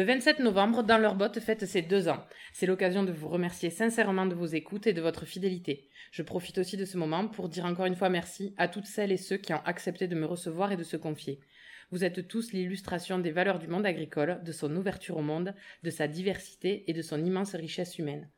Le 0.00 0.06
27 0.06 0.38
novembre, 0.38 0.82
Dans 0.82 0.96
leurs 0.96 1.14
bottes 1.14 1.40
fête 1.40 1.66
ses 1.66 1.82
deux 1.82 2.08
ans. 2.08 2.24
C'est 2.54 2.64
l'occasion 2.64 3.02
de 3.02 3.12
vous 3.12 3.28
remercier 3.28 3.68
sincèrement 3.68 4.24
de 4.24 4.34
vos 4.34 4.46
écoutes 4.46 4.86
et 4.86 4.94
de 4.94 5.02
votre 5.02 5.26
fidélité. 5.26 5.90
Je 6.10 6.22
profite 6.22 6.56
aussi 6.56 6.78
de 6.78 6.86
ce 6.86 6.96
moment 6.96 7.28
pour 7.28 7.50
dire 7.50 7.66
encore 7.66 7.84
une 7.84 7.96
fois 7.96 8.08
merci 8.08 8.54
à 8.56 8.66
toutes 8.66 8.86
celles 8.86 9.12
et 9.12 9.18
ceux 9.18 9.36
qui 9.36 9.52
ont 9.52 9.60
accepté 9.66 10.08
de 10.08 10.14
me 10.14 10.24
recevoir 10.24 10.72
et 10.72 10.78
de 10.78 10.84
se 10.84 10.96
confier. 10.96 11.38
Vous 11.90 12.02
êtes 12.02 12.28
tous 12.28 12.52
l'illustration 12.52 13.18
des 13.18 13.30
valeurs 13.30 13.58
du 13.58 13.68
monde 13.68 13.84
agricole, 13.84 14.40
de 14.42 14.52
son 14.52 14.74
ouverture 14.74 15.18
au 15.18 15.22
monde, 15.22 15.54
de 15.82 15.90
sa 15.90 16.08
diversité 16.08 16.84
et 16.86 16.94
de 16.94 17.02
son 17.02 17.22
immense 17.22 17.54
richesse 17.54 17.98
humaine. 17.98 18.30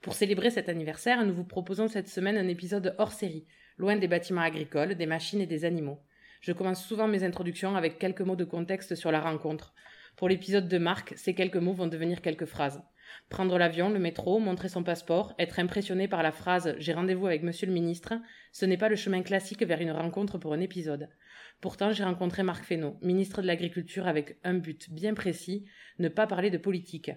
Pour 0.00 0.14
célébrer 0.14 0.48
cet 0.48 0.70
anniversaire, 0.70 1.26
nous 1.26 1.34
vous 1.34 1.44
proposons 1.44 1.88
cette 1.88 2.08
semaine 2.08 2.38
un 2.38 2.48
épisode 2.48 2.94
hors 2.96 3.12
série, 3.12 3.44
loin 3.76 3.96
des 3.96 4.08
bâtiments 4.08 4.40
agricoles, 4.40 4.94
des 4.94 5.04
machines 5.04 5.42
et 5.42 5.46
des 5.46 5.66
animaux. 5.66 6.00
Je 6.40 6.52
commence 6.52 6.82
souvent 6.82 7.06
mes 7.06 7.24
introductions 7.24 7.76
avec 7.76 7.98
quelques 7.98 8.22
mots 8.22 8.36
de 8.36 8.44
contexte 8.44 8.94
sur 8.94 9.12
la 9.12 9.20
rencontre. 9.20 9.74
Pour 10.16 10.28
l'épisode 10.28 10.68
de 10.68 10.78
Marc, 10.78 11.14
ces 11.16 11.34
quelques 11.34 11.56
mots 11.56 11.72
vont 11.72 11.86
devenir 11.86 12.20
quelques 12.20 12.44
phrases. 12.44 12.82
Prendre 13.28 13.58
l'avion, 13.58 13.90
le 13.90 13.98
métro, 13.98 14.38
montrer 14.38 14.68
son 14.68 14.82
passeport, 14.82 15.34
être 15.38 15.58
impressionné 15.58 16.08
par 16.08 16.22
la 16.22 16.32
phrase 16.32 16.74
J'ai 16.78 16.92
rendez-vous 16.92 17.26
avec 17.26 17.42
monsieur 17.42 17.66
le 17.66 17.72
ministre, 17.72 18.14
ce 18.52 18.66
n'est 18.66 18.76
pas 18.76 18.88
le 18.88 18.96
chemin 18.96 19.22
classique 19.22 19.62
vers 19.62 19.80
une 19.80 19.90
rencontre 19.90 20.38
pour 20.38 20.52
un 20.52 20.60
épisode. 20.60 21.08
Pourtant, 21.60 21.92
j'ai 21.92 22.04
rencontré 22.04 22.42
Marc 22.42 22.64
Fesneau, 22.64 22.96
ministre 23.02 23.42
de 23.42 23.46
l'Agriculture, 23.46 24.06
avec 24.06 24.38
un 24.44 24.54
but 24.54 24.90
bien 24.90 25.14
précis 25.14 25.64
ne 25.98 26.08
pas 26.08 26.26
parler 26.26 26.50
de 26.50 26.58
politique. 26.58 27.10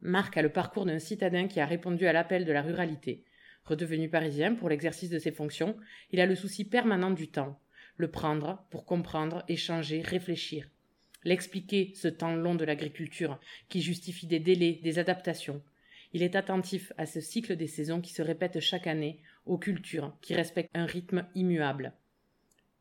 Marc 0.00 0.36
a 0.36 0.42
le 0.42 0.48
parcours 0.48 0.86
d'un 0.86 0.98
citadin 0.98 1.46
qui 1.46 1.60
a 1.60 1.66
répondu 1.66 2.06
à 2.06 2.12
l'appel 2.12 2.44
de 2.44 2.52
la 2.52 2.62
ruralité. 2.62 3.24
Redevenu 3.64 4.08
parisien 4.08 4.54
pour 4.54 4.68
l'exercice 4.68 5.10
de 5.10 5.18
ses 5.18 5.32
fonctions, 5.32 5.76
il 6.10 6.20
a 6.20 6.26
le 6.26 6.34
souci 6.34 6.64
permanent 6.64 7.10
du 7.10 7.28
temps. 7.28 7.60
Le 7.96 8.10
prendre 8.10 8.64
pour 8.70 8.86
comprendre, 8.86 9.44
échanger, 9.48 10.00
réfléchir 10.00 10.68
l'expliquer, 11.24 11.92
ce 11.94 12.08
temps 12.08 12.34
long 12.34 12.54
de 12.54 12.64
l'agriculture, 12.64 13.38
qui 13.68 13.82
justifie 13.82 14.26
des 14.26 14.40
délais, 14.40 14.80
des 14.82 14.98
adaptations. 14.98 15.62
Il 16.12 16.22
est 16.22 16.36
attentif 16.36 16.92
à 16.98 17.06
ce 17.06 17.20
cycle 17.20 17.56
des 17.56 17.66
saisons 17.66 18.00
qui 18.00 18.12
se 18.12 18.22
répète 18.22 18.60
chaque 18.60 18.86
année, 18.86 19.20
aux 19.46 19.58
cultures, 19.58 20.12
qui 20.20 20.34
respectent 20.34 20.70
un 20.74 20.86
rythme 20.86 21.26
immuable. 21.34 21.92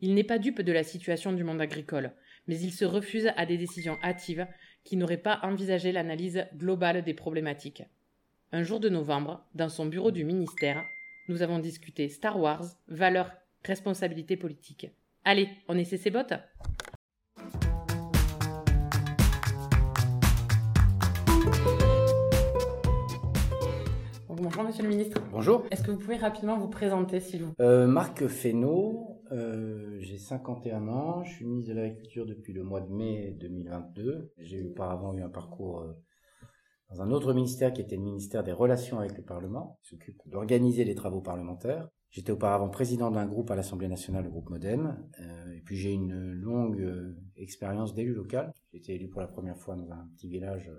Il 0.02 0.14
n'est 0.14 0.24
pas 0.24 0.40
dupe 0.40 0.62
de 0.62 0.72
la 0.72 0.84
situation 0.84 1.34
du 1.34 1.44
monde 1.44 1.62
agricole, 1.62 2.14
mais 2.48 2.60
il 2.60 2.72
se 2.72 2.86
refuse 2.86 3.30
à 3.36 3.46
des 3.46 3.58
décisions 3.58 3.98
hâtives 4.02 4.48
qui 4.84 4.98
n'auraient 4.98 5.18
pas 5.18 5.40
envisagé 5.44 5.92
l'analyse 5.92 6.48
globale 6.56 7.04
des 7.04 7.14
problématiques. 7.14 7.84
Un 8.52 8.64
jour 8.64 8.80
de 8.80 8.90
novembre, 8.90 9.46
dans 9.54 9.70
son 9.70 9.86
bureau 9.86 10.10
du 10.10 10.24
ministère, 10.24 10.84
nous 11.28 11.44
avons 11.44 11.60
discuté 11.60 12.10
Star 12.10 12.40
Wars, 12.40 12.66
valeurs, 12.88 13.32
responsabilité 13.64 14.38
politique. 14.38 14.88
Allez, 15.26 15.50
on 15.68 15.78
essaie 15.78 15.98
ses 15.98 16.10
bottes? 16.10 16.34
Bonjour 24.60 24.72
Monsieur 24.72 24.84
le 24.84 24.90
Ministre. 24.90 25.22
Bonjour. 25.32 25.64
Est-ce 25.72 25.84
que 25.84 25.92
vous 25.92 26.00
pouvez 26.00 26.18
rapidement 26.18 26.58
vous 26.58 26.68
présenter 26.68 27.22
s'il 27.22 27.46
vous 27.46 27.54
plaît? 27.54 27.66
Euh, 27.66 27.88
Marc 27.88 28.28
Fesneau, 28.28 29.22
euh, 29.32 29.96
j'ai 30.02 30.18
51 30.18 30.90
ans, 30.90 31.24
je 31.24 31.32
suis 31.32 31.46
ministre 31.46 31.74
de 31.74 31.80
l'Agriculture 31.80 32.26
depuis 32.26 32.52
le 32.52 32.64
mois 32.64 32.82
de 32.82 32.92
mai 32.92 33.38
2022. 33.40 34.34
J'ai 34.38 34.66
auparavant 34.66 35.14
eu 35.14 35.22
un 35.22 35.30
parcours 35.30 35.80
euh, 35.80 35.94
dans 36.90 37.02
un 37.02 37.10
autre 37.10 37.34
ministère 37.34 37.72
qui 37.72 37.80
était 37.80 37.96
le 37.96 38.02
ministère 38.02 38.44
des 38.44 38.52
Relations 38.52 39.00
avec 39.00 39.16
le 39.16 39.24
Parlement, 39.24 39.80
qui 39.82 39.92
s'occupe 39.92 40.22
d'organiser 40.26 40.84
les 40.84 40.94
travaux 40.94 41.22
parlementaires. 41.22 41.88
J'étais 42.10 42.34
auparavant 42.34 42.68
président 42.68 43.12
d'un 43.12 43.28
groupe 43.28 43.52
à 43.52 43.56
l'Assemblée 43.56 43.88
nationale, 43.88 44.26
le 44.26 44.30
groupe 44.30 44.50
Modem, 44.50 45.10
et 45.56 45.62
puis 45.62 45.78
j'ai 45.78 45.94
une 45.94 46.34
longue 46.34 47.16
expérience 47.38 47.94
d'élu 47.94 48.14
local. 48.14 48.52
J'ai 48.74 48.80
été 48.80 48.96
élu 48.96 49.08
pour 49.08 49.22
la 49.22 49.28
première 49.28 49.58
fois 49.58 49.78
dans 49.78 49.90
un 49.90 50.10
petit 50.18 50.28
village 50.28 50.70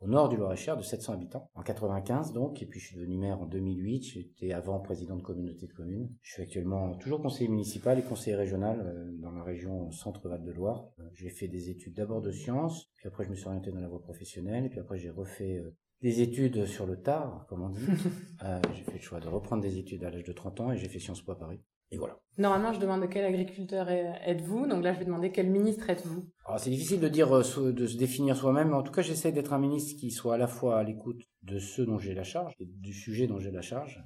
au 0.00 0.06
nord 0.06 0.28
du 0.28 0.36
Loir-et-Cher 0.36 0.76
de 0.76 0.82
700 0.82 1.14
habitants, 1.14 1.50
en 1.54 1.62
95 1.62 2.32
donc, 2.32 2.62
et 2.62 2.66
puis 2.66 2.78
je 2.78 2.86
suis 2.86 2.96
devenu 2.96 3.18
maire 3.18 3.40
en 3.40 3.46
2008, 3.46 4.02
j'étais 4.02 4.52
avant 4.52 4.78
président 4.78 5.16
de 5.16 5.22
communauté 5.22 5.66
de 5.66 5.72
communes. 5.72 6.08
Je 6.22 6.32
suis 6.34 6.42
actuellement 6.42 6.94
toujours 6.98 7.20
conseiller 7.20 7.48
municipal 7.48 7.98
et 7.98 8.02
conseiller 8.02 8.36
régional 8.36 8.80
euh, 8.80 9.10
dans 9.20 9.32
la 9.32 9.42
région 9.42 9.90
Centre-Val 9.90 10.44
de 10.44 10.52
Loire. 10.52 10.88
Euh, 11.00 11.08
j'ai 11.14 11.30
fait 11.30 11.48
des 11.48 11.70
études 11.70 11.94
d'abord 11.94 12.20
de 12.20 12.30
sciences, 12.30 12.90
puis 12.96 13.08
après 13.08 13.24
je 13.24 13.30
me 13.30 13.34
suis 13.34 13.46
orienté 13.46 13.72
dans 13.72 13.80
la 13.80 13.88
voie 13.88 14.00
professionnelle, 14.00 14.64
et 14.64 14.68
puis 14.68 14.78
après 14.78 14.98
j'ai 14.98 15.10
refait 15.10 15.58
euh, 15.58 15.76
des 16.00 16.20
études 16.20 16.66
sur 16.66 16.86
le 16.86 17.00
tard, 17.00 17.46
comme 17.48 17.62
on 17.62 17.70
dit. 17.70 17.80
j'ai 18.74 18.84
fait 18.84 18.98
le 18.98 19.00
choix 19.00 19.18
de 19.18 19.28
reprendre 19.28 19.62
des 19.62 19.78
études 19.78 20.04
à 20.04 20.10
l'âge 20.10 20.24
de 20.24 20.32
30 20.32 20.60
ans 20.60 20.72
et 20.72 20.76
j'ai 20.76 20.88
fait 20.88 21.00
Sciences 21.00 21.22
Po 21.22 21.32
à 21.32 21.38
Paris. 21.38 21.60
Et 21.90 21.96
voilà. 21.96 22.18
Normalement, 22.36 22.72
je 22.72 22.78
demande 22.78 23.08
quel 23.08 23.24
agriculteur 23.24 23.88
êtes-vous, 23.88 24.66
donc 24.66 24.84
là, 24.84 24.92
je 24.92 24.98
vais 24.98 25.04
demander 25.04 25.32
quel 25.32 25.50
ministre 25.50 25.88
êtes-vous. 25.88 26.30
Alors, 26.44 26.60
c'est 26.60 26.70
difficile 26.70 27.00
de 27.00 27.08
dire, 27.08 27.32
euh, 27.34 27.72
de 27.72 27.86
se 27.86 27.96
définir 27.96 28.36
soi-même, 28.36 28.68
mais 28.68 28.74
en 28.74 28.82
tout 28.82 28.92
cas, 28.92 29.02
j'essaie 29.02 29.32
d'être 29.32 29.52
un 29.52 29.58
ministre 29.58 29.98
qui 29.98 30.10
soit 30.10 30.34
à 30.34 30.38
la 30.38 30.46
fois 30.46 30.78
à 30.78 30.84
l'écoute 30.84 31.22
de 31.42 31.58
ceux 31.58 31.86
dont 31.86 31.98
j'ai 31.98 32.14
la 32.14 32.24
charge, 32.24 32.52
et 32.60 32.66
du 32.66 32.92
sujet 32.92 33.26
dont 33.26 33.38
j'ai 33.38 33.50
la 33.50 33.62
charge, 33.62 34.04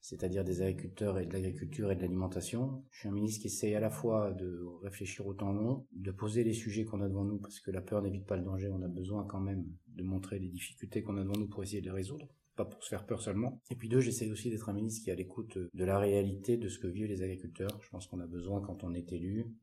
c'est-à-dire 0.00 0.44
des 0.44 0.62
agriculteurs 0.62 1.18
et 1.18 1.26
de 1.26 1.32
l'agriculture 1.32 1.90
et 1.90 1.96
de 1.96 2.02
l'alimentation. 2.02 2.84
Je 2.90 3.00
suis 3.00 3.08
un 3.08 3.12
ministre 3.12 3.40
qui 3.40 3.46
essaie 3.46 3.74
à 3.74 3.80
la 3.80 3.90
fois 3.90 4.32
de 4.32 4.62
réfléchir 4.82 5.26
au 5.26 5.34
temps 5.34 5.52
long, 5.52 5.86
de 5.92 6.10
poser 6.10 6.44
les 6.44 6.52
sujets 6.52 6.84
qu'on 6.84 7.00
a 7.00 7.08
devant 7.08 7.24
nous, 7.24 7.38
parce 7.38 7.60
que 7.60 7.70
la 7.70 7.80
peur 7.80 8.02
n'évite 8.02 8.26
pas 8.26 8.36
le 8.36 8.42
danger, 8.42 8.68
on 8.68 8.82
a 8.82 8.88
besoin 8.88 9.24
quand 9.24 9.40
même 9.40 9.64
de 9.94 10.02
montrer 10.02 10.38
les 10.38 10.48
difficultés 10.48 11.02
qu'on 11.02 11.16
a 11.16 11.22
devant 11.22 11.38
nous 11.38 11.48
pour 11.48 11.62
essayer 11.62 11.80
de 11.80 11.86
les 11.86 11.92
résoudre 11.92 12.28
pas 12.56 12.64
pour 12.64 12.82
se 12.82 12.88
faire 12.88 13.06
peur 13.06 13.20
seulement. 13.20 13.60
Et 13.70 13.76
puis 13.76 13.88
deux, 13.88 14.00
j'essaie 14.00 14.30
aussi 14.30 14.50
d'être 14.50 14.68
un 14.68 14.72
ministre 14.72 15.04
qui 15.04 15.10
est 15.10 15.12
à 15.12 15.16
l'écoute 15.16 15.58
de 15.58 15.84
la 15.84 15.98
réalité 15.98 16.56
de 16.56 16.68
ce 16.68 16.78
que 16.78 16.86
vivent 16.86 17.06
les 17.06 17.22
agriculteurs. 17.22 17.78
Je 17.82 17.90
pense 17.90 18.06
qu'on 18.06 18.20
a 18.20 18.26
besoin 18.26 18.60
quand 18.60 18.82
on 18.82 18.94
est 18.94 19.12
élu. 19.12 19.54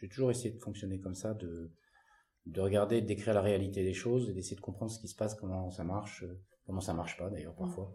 J'ai 0.00 0.08
toujours 0.08 0.30
essayé 0.30 0.50
de 0.54 0.60
fonctionner 0.60 1.00
comme 1.00 1.14
ça, 1.14 1.34
de, 1.34 1.70
de 2.46 2.60
regarder, 2.60 3.00
de 3.00 3.06
décrire 3.06 3.34
la 3.34 3.40
réalité 3.40 3.82
des 3.82 3.94
choses 3.94 4.28
et 4.28 4.32
d'essayer 4.32 4.56
de 4.56 4.60
comprendre 4.60 4.90
ce 4.90 4.98
qui 4.98 5.08
se 5.08 5.14
passe, 5.16 5.34
comment 5.34 5.70
ça 5.70 5.84
marche, 5.84 6.24
comment 6.66 6.80
ça 6.80 6.92
marche 6.92 7.16
pas 7.16 7.30
d'ailleurs 7.30 7.54
parfois, 7.54 7.92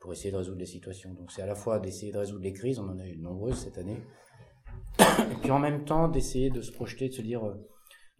pour 0.00 0.12
essayer 0.12 0.30
de 0.30 0.36
résoudre 0.36 0.58
les 0.58 0.66
situations. 0.66 1.14
Donc 1.14 1.32
c'est 1.32 1.42
à 1.42 1.46
la 1.46 1.54
fois 1.54 1.78
d'essayer 1.80 2.12
de 2.12 2.18
résoudre 2.18 2.42
les 2.42 2.52
crises, 2.52 2.78
on 2.78 2.88
en 2.88 2.98
a 2.98 3.06
eu 3.06 3.16
de 3.16 3.22
nombreuses 3.22 3.64
cette 3.64 3.78
année, 3.78 4.02
et 4.98 5.34
puis 5.40 5.50
en 5.50 5.58
même 5.58 5.84
temps 5.84 6.08
d'essayer 6.08 6.50
de 6.50 6.60
se 6.60 6.70
projeter, 6.70 7.08
de 7.08 7.14
se 7.14 7.22
dire 7.22 7.46
euh, 7.46 7.54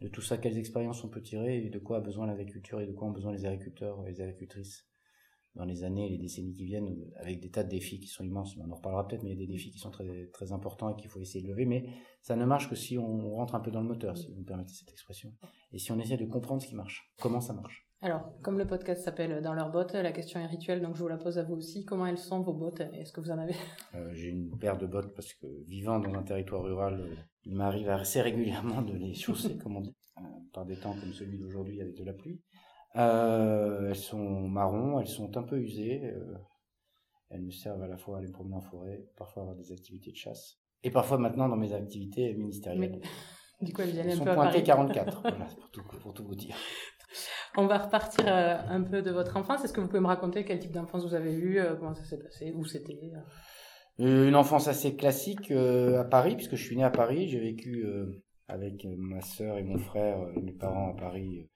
de 0.00 0.08
tout 0.08 0.22
ça, 0.22 0.38
quelles 0.38 0.58
expériences 0.58 1.04
on 1.04 1.08
peut 1.08 1.22
tirer 1.22 1.64
et 1.64 1.70
de 1.70 1.78
quoi 1.78 1.98
a 1.98 2.00
besoin 2.00 2.26
l'agriculture 2.26 2.80
et 2.80 2.86
de 2.86 2.92
quoi 2.92 3.08
ont 3.08 3.12
besoin 3.12 3.32
les 3.32 3.44
agriculteurs 3.44 4.02
et 4.06 4.12
les 4.12 4.20
agricultrices 4.20 4.87
dans 5.54 5.64
les 5.64 5.84
années 5.84 6.06
et 6.06 6.10
les 6.10 6.18
décennies 6.18 6.52
qui 6.52 6.64
viennent, 6.64 6.94
avec 7.16 7.40
des 7.40 7.50
tas 7.50 7.64
de 7.64 7.68
défis 7.68 8.00
qui 8.00 8.08
sont 8.08 8.24
immenses. 8.24 8.56
On 8.58 8.70
en 8.70 8.74
reparlera 8.76 9.06
peut-être, 9.06 9.22
mais 9.22 9.30
il 9.30 9.38
y 9.38 9.42
a 9.42 9.46
des 9.46 9.52
défis 9.52 9.70
qui 9.70 9.78
sont 9.78 9.90
très, 9.90 10.26
très 10.32 10.52
importants 10.52 10.90
et 10.90 11.00
qu'il 11.00 11.10
faut 11.10 11.20
essayer 11.20 11.42
de 11.42 11.48
lever. 11.48 11.66
Mais 11.66 11.86
ça 12.22 12.36
ne 12.36 12.44
marche 12.44 12.68
que 12.68 12.76
si 12.76 12.98
on 12.98 13.30
rentre 13.34 13.54
un 13.54 13.60
peu 13.60 13.70
dans 13.70 13.80
le 13.80 13.88
moteur, 13.88 14.16
si 14.16 14.30
vous 14.32 14.40
me 14.40 14.44
permettez 14.44 14.74
cette 14.74 14.90
expression. 14.90 15.32
Et 15.72 15.78
si 15.78 15.90
on 15.92 15.98
essaie 15.98 16.16
de 16.16 16.26
comprendre 16.26 16.62
ce 16.62 16.68
qui 16.68 16.74
marche, 16.74 17.12
comment 17.20 17.40
ça 17.40 17.52
marche. 17.52 17.88
Alors, 18.00 18.32
comme 18.42 18.58
le 18.58 18.66
podcast 18.66 19.02
s'appelle 19.02 19.42
Dans 19.42 19.54
leurs 19.54 19.72
bottes, 19.72 19.94
la 19.94 20.12
question 20.12 20.38
est 20.38 20.46
rituelle, 20.46 20.80
donc 20.80 20.94
je 20.94 21.02
vous 21.02 21.08
la 21.08 21.16
pose 21.16 21.36
à 21.36 21.42
vous 21.42 21.54
aussi. 21.54 21.84
Comment 21.84 22.06
elles 22.06 22.18
sont 22.18 22.42
vos 22.42 22.52
bottes? 22.52 22.80
Est-ce 22.80 23.12
que 23.12 23.20
vous 23.20 23.32
en 23.32 23.38
avez? 23.38 23.56
Euh, 23.96 24.12
J'ai 24.12 24.28
une 24.28 24.56
paire 24.56 24.78
de 24.78 24.86
bottes 24.86 25.12
parce 25.16 25.34
que 25.34 25.46
vivant 25.66 25.98
dans 25.98 26.14
un 26.14 26.22
territoire 26.22 26.62
rural, 26.62 27.04
il 27.44 27.56
m'arrive 27.56 27.88
assez 27.88 28.20
régulièrement 28.20 28.82
de 28.82 28.92
les 28.92 29.14
chausser, 29.14 29.58
comme 29.58 29.76
on 29.78 29.80
dit, 29.80 29.96
euh, 30.18 30.20
par 30.52 30.64
des 30.64 30.76
temps 30.76 30.94
comme 31.00 31.12
celui 31.12 31.38
d'aujourd'hui 31.38 31.80
avec 31.80 31.96
de 31.96 32.04
la 32.04 32.12
pluie. 32.12 32.40
Euh, 32.96 33.88
elles 33.90 33.96
sont 33.96 34.48
marron, 34.48 35.00
elles 35.00 35.08
sont 35.08 35.36
un 35.36 35.42
peu 35.42 35.58
usées. 35.58 36.02
Euh, 36.04 36.34
elles 37.30 37.42
me 37.42 37.50
servent 37.50 37.82
à 37.82 37.88
la 37.88 37.96
fois 37.96 38.16
à 38.16 38.18
aller 38.20 38.30
promener 38.30 38.56
en 38.56 38.60
forêt, 38.60 39.04
parfois 39.16 39.42
à 39.42 39.44
avoir 39.44 39.56
des 39.56 39.72
activités 39.72 40.10
de 40.10 40.16
chasse, 40.16 40.58
et 40.82 40.90
parfois 40.90 41.18
maintenant 41.18 41.48
dans 41.48 41.56
mes 41.56 41.74
activités 41.74 42.32
ministérielles. 42.34 43.00
du 43.60 43.72
coup, 43.72 43.82
elles 43.82 43.90
viennent 43.90 44.10
un 44.10 44.16
sont 44.16 44.24
peu 44.24 44.34
pointées 44.34 44.62
44, 44.62 45.20
voilà, 45.22 45.44
pour 45.44 45.70
tout, 45.70 45.82
pour 46.00 46.14
tout 46.14 46.24
vous 46.24 46.34
dire. 46.34 46.56
On 47.56 47.66
va 47.66 47.78
repartir 47.78 48.24
euh, 48.26 48.56
un 48.68 48.82
peu 48.82 49.02
de 49.02 49.10
votre 49.10 49.36
enfance. 49.36 49.64
Est-ce 49.64 49.72
que 49.72 49.80
vous 49.80 49.88
pouvez 49.88 50.00
me 50.00 50.06
raconter 50.06 50.44
quel 50.44 50.58
type 50.58 50.72
d'enfance 50.72 51.04
vous 51.04 51.14
avez 51.14 51.34
eu, 51.34 51.60
comment 51.78 51.94
ça 51.94 52.04
s'est 52.04 52.22
passé, 52.22 52.52
où 52.54 52.64
c'était 52.64 52.98
Une 53.98 54.36
enfance 54.36 54.68
assez 54.68 54.96
classique 54.96 55.50
à 55.50 56.04
Paris, 56.04 56.36
puisque 56.36 56.56
je 56.56 56.64
suis 56.64 56.76
né 56.76 56.84
à 56.84 56.90
Paris. 56.90 57.28
J'ai 57.28 57.40
vécu 57.40 57.84
avec 58.46 58.86
ma 58.96 59.20
sœur 59.22 59.58
et 59.58 59.62
mon 59.62 59.78
frère 59.78 60.18
mes 60.40 60.52
parents 60.52 60.90
à 60.90 60.94
Paris 60.94 61.48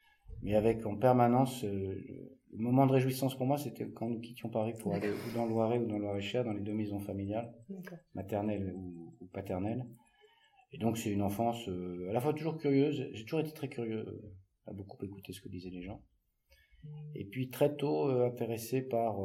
mais 0.43 0.55
avec 0.55 0.85
en 0.87 0.97
permanence 0.97 1.65
euh, 1.65 2.33
le 2.53 2.59
moment 2.59 2.87
de 2.87 2.93
réjouissance 2.93 3.37
pour 3.37 3.47
moi, 3.47 3.57
c'était 3.57 3.89
quand 3.89 4.09
nous 4.11 4.21
quittions 4.21 4.51
Paris 4.51 4.75
pour 4.79 4.95
aller 4.95 5.11
ou 5.11 5.35
dans 5.35 5.47
le 5.47 5.51
Loiret 5.51 5.79
ou 5.79 5.87
dans 5.87 5.97
le 5.97 6.03
Loir-et-Cher, 6.03 6.45
dans 6.45 6.53
les 6.53 6.61
deux 6.61 6.75
maisons 6.75 7.01
familiales, 7.01 7.51
maternelles 8.15 8.75
ou, 8.75 9.15
paternelles. 9.33 9.87
Et 10.73 10.79
donc 10.79 10.99
c'est 10.99 11.11
une 11.11 11.23
enfance 11.23 11.69
euh, 11.69 12.11
à 12.11 12.13
la 12.13 12.21
fois 12.21 12.35
toujours 12.35 12.59
curieuse. 12.59 13.09
J'ai 13.13 13.25
toujours 13.25 13.41
été 13.41 13.53
très 13.53 13.69
curieux, 13.69 14.07
euh, 14.07 14.35
à 14.67 14.73
beaucoup 14.73 15.03
écouter 15.03 15.33
ce 15.33 15.41
que 15.41 15.49
disaient 15.49 15.71
les 15.71 15.83
gens. 15.83 16.03
Et 17.15 17.25
puis 17.25 17.51
très 17.51 17.77
tôt 17.77 18.09
euh, 18.09 18.27
intéressé 18.27 18.81
par 18.81 19.17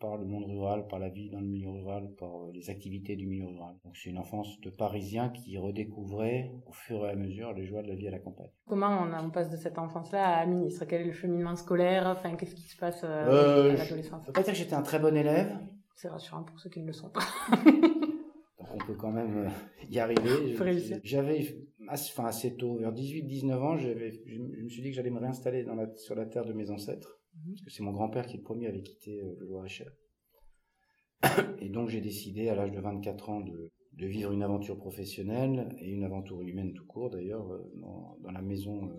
par 0.00 0.16
le 0.16 0.24
monde 0.24 0.44
rural, 0.46 0.86
par 0.88 0.98
la 0.98 1.08
vie 1.08 1.30
dans 1.30 1.40
le 1.40 1.46
milieu 1.46 1.70
rural, 1.70 2.10
par 2.18 2.48
les 2.52 2.70
activités 2.70 3.16
du 3.16 3.26
milieu 3.26 3.46
rural. 3.46 3.76
Donc 3.84 3.96
c'est 3.96 4.10
une 4.10 4.18
enfance 4.18 4.60
de 4.60 4.70
Parisien 4.70 5.28
qui 5.30 5.56
redécouvrait 5.56 6.50
au 6.66 6.72
fur 6.72 7.06
et 7.06 7.10
à 7.10 7.14
mesure 7.14 7.52
les 7.52 7.64
joies 7.64 7.82
de 7.82 7.88
la 7.88 7.94
vie 7.94 8.08
à 8.08 8.10
la 8.10 8.18
campagne. 8.18 8.50
Comment 8.66 9.02
on, 9.02 9.26
on 9.26 9.30
passe 9.30 9.50
de 9.50 9.56
cette 9.56 9.78
enfance-là 9.78 10.38
à 10.38 10.46
ministre? 10.46 10.84
Quel 10.86 11.02
est 11.02 11.06
le 11.06 11.12
cheminement 11.12 11.54
scolaire? 11.54 12.06
Enfin, 12.08 12.34
qu'est-ce 12.34 12.54
qui 12.54 12.68
se 12.68 12.76
passe 12.76 13.04
à 13.04 13.24
l'adolescence? 13.24 14.22
Je 14.22 14.26
peux 14.26 14.32
pas 14.32 14.42
dire 14.42 14.52
que 14.52 14.58
j'étais 14.58 14.74
un 14.74 14.82
très 14.82 14.98
bon 14.98 15.16
élève. 15.16 15.56
C'est 15.94 16.08
rassurant 16.08 16.42
pour 16.42 16.58
ceux 16.58 16.70
qui 16.70 16.80
ne 16.80 16.86
le 16.86 16.92
sont 16.92 17.10
pas. 17.10 17.20
on 18.72 18.78
peut 18.78 18.94
quand 18.94 19.10
même 19.12 19.46
euh, 19.46 19.48
y 19.88 19.98
arriver. 19.98 20.56
J'avais, 21.04 21.56
enfin 21.92 22.24
assez 22.26 22.56
tôt, 22.56 22.76
vers 22.76 22.92
18-19 22.92 23.52
ans, 23.54 23.76
je 23.76 23.88
me 23.88 24.68
suis 24.68 24.82
dit 24.82 24.90
que 24.90 24.96
j'allais 24.96 25.10
me 25.10 25.18
réinstaller 25.18 25.64
dans 25.64 25.74
la, 25.74 25.94
sur 25.96 26.14
la 26.14 26.26
terre 26.26 26.44
de 26.44 26.52
mes 26.52 26.70
ancêtres, 26.70 27.20
mhm. 27.34 27.52
parce 27.52 27.62
que 27.62 27.70
c'est 27.70 27.82
mon 27.82 27.92
grand-père 27.92 28.26
qui 28.26 28.36
le 28.36 28.42
premier 28.42 28.66
avait 28.66 28.82
quitté 28.82 29.20
euh, 29.20 29.36
le 29.38 29.46
Loir-et-Cher. 29.46 29.92
Et 31.60 31.68
donc 31.68 31.88
j'ai 31.88 32.00
décidé 32.00 32.48
à 32.48 32.54
l'âge 32.54 32.72
de 32.72 32.80
24 32.80 33.28
ans 33.28 33.40
de, 33.40 33.70
de, 33.92 34.06
vivre 34.06 34.32
une 34.32 34.42
aventure 34.42 34.78
professionnelle 34.78 35.68
et 35.78 35.90
une 35.90 36.04
aventure 36.04 36.40
humaine 36.40 36.72
tout 36.72 36.86
court 36.86 37.10
d'ailleurs 37.10 37.52
euh, 37.52 37.70
dans, 37.76 38.16
dans, 38.22 38.30
la 38.30 38.40
maison 38.40 38.90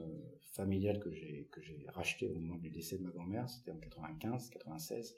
familiale 0.51 0.99
que 0.99 1.11
j'ai 1.11 1.47
que 1.51 1.61
j'ai 1.61 1.85
rachetée 1.87 2.27
au 2.27 2.35
moment 2.35 2.57
du 2.57 2.69
décès 2.69 2.97
de 2.97 3.03
ma 3.03 3.09
grand-mère, 3.09 3.49
c'était 3.49 3.71
en 3.71 3.77
95, 3.77 4.49
96. 4.49 5.17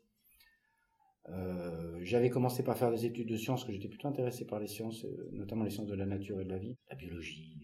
Euh, 1.30 2.00
j'avais 2.02 2.30
commencé 2.30 2.64
par 2.64 2.78
faire 2.78 2.92
des 2.92 3.06
études 3.06 3.30
de 3.30 3.38
sciences, 3.38 3.64
que 3.64 3.72
j'étais 3.72 3.88
plutôt 3.88 4.08
intéressé 4.08 4.46
par 4.46 4.60
les 4.60 4.68
sciences, 4.68 5.06
euh, 5.06 5.30
notamment 5.31 5.64
les 5.64 5.69
sciences 5.69 5.88
de 5.88 5.96
la 5.96 6.06
nature 6.06 6.42
et 6.42 6.46
de 6.46 6.50
la 6.50 6.58
vie, 6.58 6.76
la 6.90 6.96
biologie, 6.96 7.58
euh, 7.62 7.62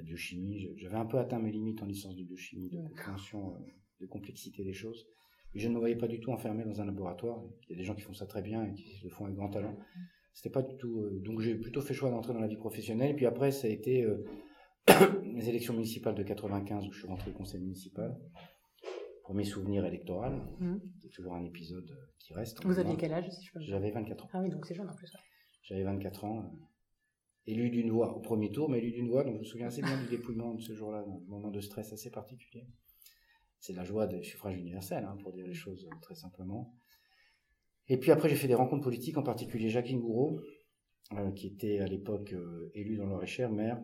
la 0.00 0.06
biochimie. 0.06 0.68
J'avais 0.76 0.96
un 0.96 1.06
peu 1.06 1.18
atteint 1.18 1.38
mes 1.38 1.52
limites 1.52 1.82
en 1.82 1.86
licence 1.86 2.16
de 2.16 2.24
biochimie, 2.24 2.70
de 2.70 2.78
compréhension, 2.78 3.54
de 4.00 4.06
complexité 4.06 4.64
des 4.64 4.72
choses. 4.72 5.06
Mais 5.54 5.60
je 5.60 5.68
ne 5.68 5.74
me 5.74 5.78
voyais 5.78 5.96
pas 5.96 6.06
du 6.06 6.20
tout 6.20 6.30
enfermé 6.30 6.64
dans 6.64 6.80
un 6.80 6.86
laboratoire. 6.86 7.42
Il 7.68 7.72
y 7.72 7.74
a 7.74 7.78
des 7.78 7.84
gens 7.84 7.94
qui 7.94 8.02
font 8.02 8.14
ça 8.14 8.26
très 8.26 8.42
bien 8.42 8.64
et 8.64 8.74
qui 8.74 9.00
le 9.02 9.10
font 9.10 9.24
avec 9.24 9.36
grand 9.36 9.50
talent. 9.50 9.76
C'était 10.32 10.50
pas 10.50 10.62
du 10.62 10.76
tout. 10.76 11.08
donc 11.24 11.40
j'ai 11.40 11.56
plutôt 11.56 11.80
fait 11.80 11.94
choix 11.94 12.10
d'entrer 12.10 12.32
dans 12.32 12.40
la 12.40 12.46
vie 12.46 12.56
professionnelle. 12.56 13.16
Puis 13.16 13.26
après, 13.26 13.50
ça 13.50 13.66
a 13.66 13.70
été 13.70 14.06
les 15.24 15.48
élections 15.48 15.74
municipales 15.74 16.14
de 16.14 16.22
95 16.22 16.86
où 16.86 16.92
je 16.92 16.98
suis 16.98 17.08
rentré 17.08 17.30
au 17.30 17.34
conseil 17.34 17.60
municipal 17.60 18.16
mes 19.34 19.44
souvenirs 19.44 19.84
électoraux, 19.84 20.30
mmh. 20.58 20.76
c'est 21.00 21.08
toujours 21.10 21.34
un 21.34 21.44
épisode 21.44 21.90
qui 22.18 22.34
reste. 22.34 22.62
Vous 22.64 22.78
aviez 22.78 22.96
quel 22.96 23.12
âge 23.12 23.30
si 23.30 23.46
je 23.46 23.52
peux 23.52 23.60
J'avais 23.60 23.90
24 23.90 24.24
ans. 24.24 24.28
Ah 24.32 24.40
oui, 24.40 24.50
donc 24.50 24.66
c'est 24.66 24.74
jeune 24.74 24.88
en 24.88 24.94
plus. 24.94 25.12
J'avais 25.62 25.84
24 25.84 26.24
ans, 26.24 26.38
euh, 26.40 26.56
élu 27.46 27.70
d'une 27.70 27.90
voix 27.90 28.16
au 28.16 28.20
premier 28.20 28.50
tour, 28.50 28.68
mais 28.68 28.78
élu 28.78 28.92
d'une 28.92 29.08
voix, 29.08 29.24
donc 29.24 29.34
je 29.34 29.38
me 29.40 29.44
souviens 29.44 29.66
assez 29.66 29.82
bien 29.82 30.00
du 30.00 30.08
dépouillement 30.08 30.54
de 30.54 30.60
ce 30.60 30.74
jour-là, 30.74 30.98
un 30.98 31.28
moment 31.28 31.50
de 31.50 31.60
stress 31.60 31.92
assez 31.92 32.10
particulier. 32.10 32.66
C'est 33.58 33.72
la 33.72 33.84
joie 33.84 34.06
des 34.06 34.22
suffrages 34.22 34.56
universels, 34.56 35.04
hein, 35.04 35.16
pour 35.22 35.32
dire 35.32 35.46
les 35.46 35.54
choses 35.54 35.88
très 36.00 36.14
simplement. 36.14 36.74
Et 37.88 37.98
puis 37.98 38.10
après, 38.10 38.28
j'ai 38.28 38.36
fait 38.36 38.48
des 38.48 38.54
rencontres 38.54 38.84
politiques, 38.84 39.18
en 39.18 39.22
particulier 39.22 39.68
Jacqueline 39.68 40.00
Gouraud, 40.00 40.40
euh, 41.12 41.32
qui 41.32 41.48
était 41.48 41.80
à 41.80 41.86
l'époque 41.86 42.32
euh, 42.32 42.70
élue 42.74 42.96
dans 42.96 43.06
l'Or-et-Cher, 43.06 43.50
maire, 43.50 43.82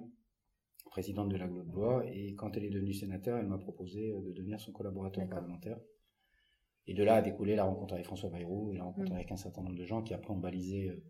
présidente 0.86 1.28
de 1.28 1.36
la 1.36 1.46
Globe 1.46 1.68
Bois, 1.68 2.04
et 2.06 2.34
quand 2.34 2.56
elle 2.56 2.64
est 2.64 2.70
devenue 2.70 2.94
sénateur, 2.94 3.36
elle 3.36 3.48
m'a 3.48 3.58
proposé 3.58 4.12
euh, 4.12 4.22
de 4.22 4.32
devenir 4.32 4.60
son 4.60 4.72
collaborateur 4.72 5.28
parlementaire. 5.28 5.78
Et 6.86 6.94
de 6.94 7.02
là 7.02 7.16
a 7.16 7.22
découlé 7.22 7.56
la 7.56 7.64
rencontre 7.64 7.94
avec 7.94 8.06
François 8.06 8.30
Bayrou 8.30 8.72
et 8.72 8.76
la 8.76 8.84
rencontre 8.84 9.12
mm. 9.12 9.16
avec 9.16 9.32
un 9.32 9.36
certain 9.36 9.62
nombre 9.62 9.76
de 9.76 9.84
gens 9.84 10.02
qui 10.02 10.14
après 10.14 10.32
ont 10.32 10.38
balisé, 10.38 10.88
euh, 10.88 11.04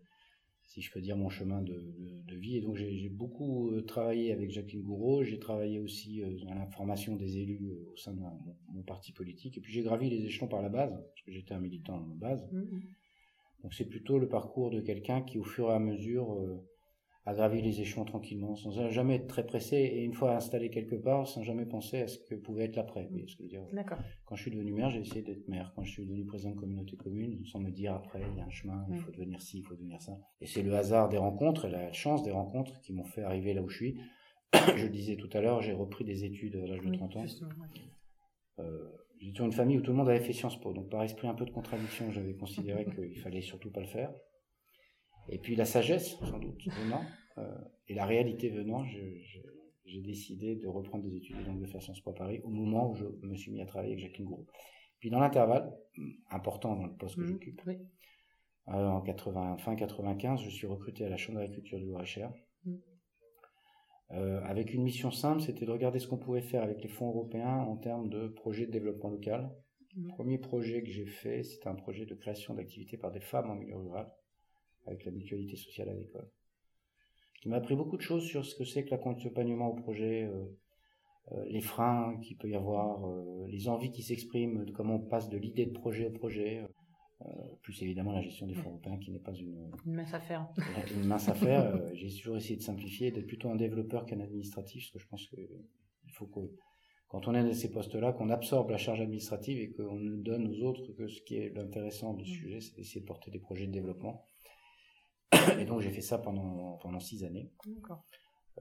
si 0.67 0.81
je 0.81 0.91
peux 0.91 1.01
dire, 1.01 1.17
mon 1.17 1.29
chemin 1.29 1.61
de, 1.61 1.81
vie. 2.35 2.57
Et 2.57 2.61
donc 2.61 2.75
j'ai 2.75 3.09
beaucoup 3.09 3.71
euh, 3.71 3.81
travaillé 3.81 4.31
avec 4.31 4.51
Jacqueline 4.51 4.83
Gouraud, 4.83 5.23
j'ai 5.23 5.39
travaillé 5.39 5.79
aussi 5.79 6.21
dans 6.45 6.53
la 6.53 6.67
formation 6.67 7.15
des 7.15 7.37
élus 7.37 7.71
au 7.91 7.97
sein 7.97 8.13
de 8.13 8.19
mon, 8.19 8.83
parti 8.83 9.11
politique, 9.11 9.57
et 9.57 9.61
puis 9.61 9.73
j'ai 9.73 9.81
gravi 9.81 10.09
les 10.09 10.23
échelons 10.25 10.47
par 10.47 10.61
la 10.61 10.69
base, 10.69 10.91
parce 10.91 11.21
que 11.25 11.31
j'étais 11.31 11.53
un 11.53 11.59
militant 11.59 11.99
de 11.99 12.13
base. 12.13 12.47
Mm, 12.51 12.59
mm. 12.59 12.81
Donc 13.63 13.73
c'est 13.73 13.89
plutôt 13.89 14.19
le 14.19 14.29
parcours 14.29 14.69
de 14.69 14.81
quelqu'un 14.81 15.21
qui, 15.23 15.39
au 15.39 15.43
fur 15.43 15.71
et 15.71 15.73
à 15.73 15.79
mesure, 15.79 16.37
à 17.27 17.33
gravir 17.33 17.61
les 17.61 17.81
échelons 17.81 18.05
tranquillement, 18.05 18.55
sans 18.55 18.71
jamais 18.89 19.15
être 19.15 19.27
très 19.27 19.45
pressé, 19.45 19.75
et 19.75 20.03
une 20.03 20.13
fois 20.13 20.37
installé 20.37 20.69
quelque 20.69 20.95
part, 20.95 21.27
sans 21.27 21.43
jamais 21.43 21.65
penser 21.65 22.01
à 22.01 22.07
ce 22.07 22.17
que 22.17 22.35
pouvait 22.35 22.63
être 22.63 22.77
l'après. 22.77 23.09
Quand 24.25 24.35
je 24.35 24.43
suis 24.43 24.51
devenu 24.51 24.71
maire, 24.71 24.89
j'ai 24.89 25.01
essayé 25.01 25.23
d'être 25.23 25.45
maire. 25.49 25.73
Quand 25.75 25.83
je 25.83 25.91
suis 25.91 26.05
devenu 26.05 26.25
président 26.25 26.51
de 26.51 26.55
communauté 26.55 26.95
commune, 26.95 27.45
sans 27.45 27.59
me 27.59 27.69
dire 27.69 27.93
après, 27.93 28.21
il 28.31 28.37
y 28.37 28.39
a 28.39 28.45
un 28.45 28.49
chemin, 28.49 28.85
il 28.89 28.97
faut 28.99 29.11
devenir 29.11 29.41
ci, 29.41 29.57
il 29.57 29.63
faut 29.63 29.75
devenir 29.75 30.01
ça. 30.01 30.17
Et 30.39 30.47
c'est 30.47 30.63
le 30.63 30.73
hasard 30.73 31.09
des 31.09 31.17
rencontres 31.17 31.65
et 31.65 31.69
la 31.69 31.91
chance 31.91 32.23
des 32.23 32.31
rencontres 32.31 32.79
qui 32.79 32.93
m'ont 32.93 33.03
fait 33.03 33.23
arriver 33.23 33.53
là 33.53 33.61
où 33.61 33.67
je 33.67 33.75
suis. 33.75 33.99
je 34.77 34.83
le 34.83 34.89
disais 34.89 35.17
tout 35.17 35.29
à 35.33 35.41
l'heure, 35.41 35.61
j'ai 35.61 35.73
repris 35.73 36.05
des 36.05 36.23
études 36.23 36.55
à 36.55 36.65
l'âge 36.65 36.79
de 36.79 36.95
30 36.95 37.17
ans. 37.17 37.25
Euh, 38.59 38.87
J'étais 39.19 39.39
dans 39.39 39.45
une 39.45 39.51
famille 39.51 39.77
où 39.77 39.81
tout 39.81 39.91
le 39.91 39.97
monde 39.97 40.09
avait 40.09 40.23
fait 40.23 40.31
Sciences 40.31 40.59
Po, 40.61 40.73
donc 40.73 40.89
par 40.89 41.03
esprit 41.03 41.27
un 41.27 41.33
peu 41.33 41.43
de 41.45 41.51
contradiction, 41.51 42.11
j'avais 42.11 42.35
considéré 42.35 42.85
qu'il 42.95 43.19
fallait 43.19 43.41
surtout 43.41 43.71
pas 43.71 43.81
le 43.81 43.87
faire. 43.87 44.13
Et 45.29 45.39
puis 45.39 45.55
la 45.55 45.65
sagesse, 45.65 46.17
sans 46.19 46.39
doute, 46.39 46.67
venant, 46.67 47.01
euh, 47.37 47.57
et 47.87 47.93
la 47.93 48.05
réalité 48.05 48.49
venant, 48.49 48.83
j'ai 48.85 50.01
décidé 50.01 50.55
de 50.55 50.67
reprendre 50.67 51.03
des 51.03 51.15
études 51.15 51.37
et 51.39 51.43
donc 51.43 51.59
de 51.59 51.65
faire 51.65 51.81
Sciences 51.81 52.01
Po 52.01 52.11
à 52.11 52.15
Paris 52.15 52.41
au 52.43 52.49
moment 52.49 52.91
où 52.91 52.95
je 52.95 53.05
me 53.23 53.35
suis 53.35 53.51
mis 53.51 53.61
à 53.61 53.65
travailler 53.65 53.93
avec 53.93 54.03
Jacqueline 54.03 54.27
Gouraud. 54.27 54.47
Puis 54.99 55.09
dans 55.09 55.19
l'intervalle, 55.19 55.71
important 56.29 56.75
dans 56.75 56.85
le 56.85 56.95
poste 56.95 57.15
que 57.15 57.21
mmh, 57.21 57.27
j'occupe, 57.27 57.61
euh, 57.69 58.73
en 58.73 59.01
80, 59.01 59.57
fin 59.57 59.75
95, 59.75 60.41
je 60.41 60.49
suis 60.49 60.67
recruté 60.67 61.05
à 61.05 61.09
la 61.09 61.17
Chambre 61.17 61.39
d'agriculture 61.39 61.77
du 61.77 61.85
Loir-et-Cher. 61.85 62.33
Mmh. 62.65 62.75
Euh, 64.11 64.41
avec 64.43 64.73
une 64.73 64.83
mission 64.83 65.11
simple, 65.11 65.41
c'était 65.41 65.65
de 65.65 65.71
regarder 65.71 65.99
ce 65.99 66.07
qu'on 66.07 66.17
pouvait 66.17 66.41
faire 66.41 66.63
avec 66.63 66.81
les 66.81 66.89
fonds 66.89 67.09
européens 67.09 67.57
en 67.57 67.75
termes 67.77 68.09
de 68.09 68.27
projets 68.27 68.65
de 68.65 68.71
développement 68.71 69.09
local. 69.09 69.51
Mmh. 69.95 70.07
Le 70.07 70.07
premier 70.09 70.37
projet 70.37 70.81
que 70.81 70.89
j'ai 70.89 71.05
fait, 71.05 71.43
c'était 71.43 71.67
un 71.67 71.75
projet 71.75 72.05
de 72.05 72.15
création 72.15 72.55
d'activités 72.55 72.97
par 72.97 73.11
des 73.11 73.19
femmes 73.19 73.51
en 73.51 73.55
milieu 73.55 73.77
rural 73.77 74.11
avec 74.87 75.05
la 75.05 75.11
mutualité 75.11 75.55
sociale 75.55 75.89
agricole, 75.89 76.27
qui 77.41 77.49
m'a 77.49 77.57
appris 77.57 77.75
beaucoup 77.75 77.97
de 77.97 78.01
choses 78.01 78.23
sur 78.23 78.45
ce 78.45 78.55
que 78.55 78.63
c'est 78.63 78.85
que 78.85 78.91
l'accompagnement 78.91 79.69
au 79.69 79.75
projet, 79.75 80.23
euh, 80.23 80.45
euh, 81.33 81.45
les 81.49 81.61
freins 81.61 82.17
qu'il 82.21 82.37
peut 82.37 82.49
y 82.49 82.55
avoir, 82.55 83.07
euh, 83.07 83.45
les 83.47 83.67
envies 83.67 83.91
qui 83.91 84.01
s'expriment, 84.01 84.65
comment 84.71 84.95
on 84.95 84.99
passe 84.99 85.29
de 85.29 85.37
l'idée 85.37 85.65
de 85.65 85.73
projet 85.73 86.07
au 86.07 86.11
projet, 86.11 86.65
plus 87.63 87.81
évidemment 87.81 88.11
la 88.11 88.21
gestion 88.21 88.45
des 88.45 88.53
fonds 88.53 88.69
européens 88.69 88.99
qui 88.99 89.09
n'est 89.09 89.19
pas 89.19 89.33
une, 89.33 89.71
une 89.87 89.95
mince 89.95 90.13
affaire. 90.13 90.47
une 90.95 91.07
mince 91.07 91.27
affaire. 91.27 91.81
J'ai 91.95 92.09
toujours 92.15 92.37
essayé 92.37 92.57
de 92.57 92.61
simplifier, 92.61 93.09
d'être 93.09 93.25
plutôt 93.25 93.49
un 93.49 93.55
développeur 93.55 94.05
qu'un 94.05 94.19
administratif, 94.19 94.83
parce 94.83 94.91
que 94.91 94.99
je 94.99 95.07
pense 95.07 95.25
qu'il 95.25 96.11
faut 96.11 96.27
que 96.27 96.51
quand 97.07 97.27
on 97.27 97.33
est 97.33 97.43
dans 97.43 97.53
ces 97.53 97.71
postes-là, 97.71 98.13
qu'on 98.13 98.29
absorbe 98.29 98.69
la 98.69 98.77
charge 98.77 99.01
administrative 99.01 99.59
et 99.59 99.71
qu'on 99.71 99.95
ne 99.95 100.21
donne 100.21 100.47
aux 100.47 100.61
autres 100.63 100.91
que 100.93 101.07
ce 101.07 101.21
qui 101.21 101.37
est 101.37 101.49
l'intéressant 101.55 102.13
du 102.13 102.23
mmh. 102.23 102.35
sujet, 102.35 102.61
c'est 102.61 102.75
d'essayer 102.75 103.01
de 103.01 103.05
porter 103.05 103.31
des 103.31 103.39
projets 103.39 103.65
de 103.65 103.71
développement 103.71 104.25
et 105.59 105.65
donc 105.65 105.81
j'ai 105.81 105.91
fait 105.91 106.01
ça 106.01 106.17
pendant, 106.17 106.77
pendant 106.81 106.99
six 106.99 107.23
années. 107.23 107.51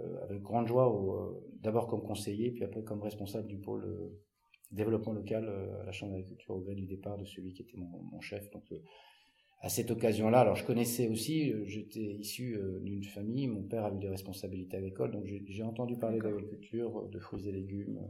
Euh, 0.01 0.25
avec 0.25 0.43
grande 0.43 0.67
joie, 0.67 0.93
euh, 0.93 1.41
d'abord 1.63 1.87
comme 1.87 2.03
conseiller, 2.03 2.51
puis 2.51 2.65
après 2.65 2.83
comme 2.83 3.03
responsable 3.03 3.47
du 3.47 3.59
pôle 3.59 3.85
euh, 3.85 4.21
développement 4.71 5.13
local 5.13 5.49
à 5.81 5.85
la 5.85 5.93
Chambre 5.93 6.13
d'agriculture 6.13 6.55
au 6.55 6.61
gré 6.61 6.75
du 6.75 6.87
départ 6.87 7.17
de 7.17 7.25
celui 7.25 7.55
qui 7.55 7.63
était 7.63 7.79
mon, 7.79 8.03
mon 8.03 8.21
chef. 8.21 8.51
Donc 8.51 8.65
à 9.61 9.69
cette 9.69 9.91
occasion-là, 9.91 10.41
alors 10.41 10.57
je 10.57 10.67
connaissais 10.67 11.09
aussi, 11.09 11.53
j'étais 11.67 12.17
issu 12.19 12.59
d'une 12.83 13.05
famille, 13.05 13.47
mon 13.47 13.63
père 13.63 13.85
avait 13.85 13.99
des 13.99 14.09
responsabilités 14.09 14.77
agricoles, 14.77 15.13
donc 15.13 15.25
j'ai 15.25 15.63
entendu 15.63 15.97
parler 15.97 16.19
d'agriculture, 16.19 17.09
de 17.09 17.19
fruits 17.21 17.49
et 17.49 17.53
légumes, 17.53 18.01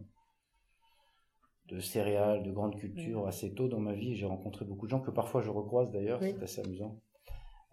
de 1.68 1.78
céréales, 1.78 2.42
de 2.42 2.50
grandes 2.50 2.76
cultures 2.76 3.26
assez 3.26 3.52
tôt 3.52 3.68
dans 3.68 3.80
ma 3.80 3.92
vie. 3.92 4.16
J'ai 4.16 4.26
rencontré 4.26 4.64
beaucoup 4.64 4.86
de 4.86 4.90
gens 4.90 5.00
que 5.00 5.10
parfois 5.10 5.42
je 5.42 5.50
recroise 5.50 5.90
d'ailleurs, 5.92 6.20
c'est 6.20 6.42
assez 6.42 6.62
amusant. 6.62 7.00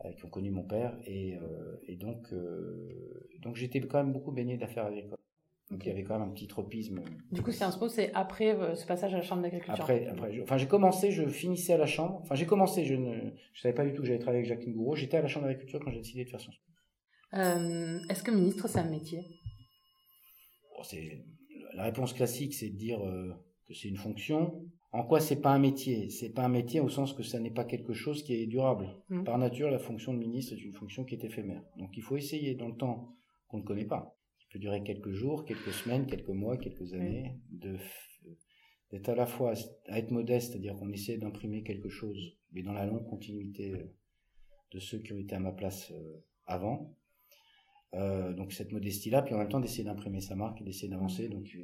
Euh, 0.06 0.12
qui 0.12 0.26
ont 0.26 0.30
connu 0.30 0.52
mon 0.52 0.64
père. 0.64 0.98
Et, 1.06 1.36
euh, 1.36 1.78
et 1.88 1.96
donc, 1.96 2.34
euh, 2.34 3.30
donc 3.42 3.56
j'étais 3.56 3.80
quand 3.80 4.04
même 4.04 4.12
beaucoup 4.12 4.32
baigné 4.32 4.58
d'affaires 4.58 4.86
agricoles. 4.86 5.18
Donc 5.72 5.86
il 5.86 5.88
y 5.88 5.92
avait 5.92 6.04
quand 6.04 6.20
même 6.20 6.28
un 6.28 6.32
petit 6.32 6.48
tropisme. 6.48 7.02
Du 7.32 7.42
coup, 7.42 7.52
Sciences 7.52 7.80
Po, 7.80 7.88
c'est 7.88 8.12
après 8.14 8.56
ce 8.76 8.86
passage 8.86 9.14
à 9.14 9.18
la 9.18 9.24
Chambre 9.24 9.42
d'agriculture 9.42 9.82
Après, 9.82 10.06
après 10.08 10.42
enfin, 10.42 10.58
j'ai 10.58 10.68
commencé, 10.68 11.10
je 11.12 11.26
finissais 11.28 11.74
à 11.74 11.78
la 11.78 11.86
Chambre. 11.86 12.20
Enfin, 12.22 12.36
j'ai 12.36 12.46
commencé, 12.46 12.86
je 12.86 12.96
ne 12.96 13.32
je 13.54 13.62
savais 13.62 13.74
pas 13.74 13.86
du 13.86 13.94
tout 13.94 14.02
que 14.02 14.08
j'allais 14.08 14.20
travailler 14.20 14.46
avec 14.46 14.50
Jacqueline 14.50 14.76
Gouraud. 14.76 14.96
J'étais 14.96 15.18
à 15.18 15.22
la 15.22 15.28
Chambre 15.28 15.46
d'agriculture 15.48 15.80
quand 15.84 15.90
j'ai 15.92 16.00
décidé 16.00 16.26
de 16.26 16.30
faire 16.30 16.42
Sciences 16.42 16.58
Po. 16.58 17.40
Est-ce 18.10 18.22
que 18.24 18.32
ministre, 18.32 18.68
c'est 18.68 18.80
un 18.80 18.90
métier? 18.90 19.26
C'est 20.84 21.24
La 21.76 21.84
réponse 21.84 22.14
classique, 22.14 22.54
c'est 22.54 22.70
de 22.70 22.76
dire 22.76 23.00
que 23.68 23.74
c'est 23.74 23.88
une 23.88 23.98
fonction. 23.98 24.66
En 24.94 25.04
quoi 25.04 25.20
c'est 25.20 25.42
pas 25.42 25.52
un 25.52 25.60
métier? 25.60 26.10
C'est 26.12 26.30
pas 26.30 26.46
un 26.46 26.50
métier 26.50 26.80
au 26.80 26.88
sens 26.88 27.14
que 27.14 27.24
ça 27.24 27.40
n'est 27.40 27.52
pas 27.52 27.66
quelque 27.66 27.94
chose 27.94 28.24
qui 28.24 28.36
est 28.36 28.46
durable. 28.46 28.96
Mm. 29.10 29.24
Par 29.24 29.40
nature, 29.40 29.72
la 29.72 29.80
fonction 29.80 30.14
de 30.14 30.20
ministre 30.20 30.54
est 30.54 30.64
une 30.64 30.74
fonction 30.74 31.04
qui 31.04 31.16
est 31.16 31.24
éphémère. 31.24 31.64
Donc 31.78 31.98
il 31.98 32.04
faut 32.04 32.16
essayer 32.16 32.54
dans 32.54 32.68
le 32.68 32.76
temps 32.76 33.16
qu'on 33.48 33.58
ne 33.58 33.64
connaît 33.64 33.86
pas, 33.86 34.16
qui 34.40 34.46
peut 34.52 34.60
durer 34.60 34.84
quelques 34.84 35.12
jours, 35.12 35.46
quelques 35.46 35.74
semaines, 35.74 36.06
quelques 36.06 36.30
mois, 36.30 36.58
quelques 36.58 36.94
années, 36.94 37.40
de 37.50 37.76
d'être 38.92 39.10
à 39.10 39.16
la 39.16 39.26
fois 39.26 39.54
à 39.88 39.98
être 39.98 40.12
modeste, 40.12 40.52
c'est-à-dire 40.52 40.76
qu'on 40.76 40.92
essaie 40.92 41.18
d'imprimer 41.18 41.64
quelque 41.64 41.90
chose, 41.90 42.38
mais 42.52 42.62
dans 42.62 42.74
la 42.74 42.86
longue 42.86 43.08
continuité 43.10 43.72
euh, 43.72 43.92
de 44.72 44.80
ceux 44.80 45.00
qui 45.00 45.14
ont 45.14 45.18
été 45.18 45.34
à 45.34 45.40
ma 45.40 45.52
place 45.52 45.92
euh, 45.92 46.24
avant. 46.46 46.96
Euh, 47.96 48.34
donc 48.34 48.54
cette 48.54 48.72
modestie-là, 48.72 49.24
puis 49.24 49.34
en 49.34 49.40
même 49.40 49.50
temps 49.50 49.60
d'essayer 49.60 49.84
d'imprimer 49.84 50.22
sa 50.22 50.36
marque 50.36 50.62
et 50.62 50.64
d'essayer 50.64 50.90
d'avancer. 50.90 51.28
Donc 51.28 51.58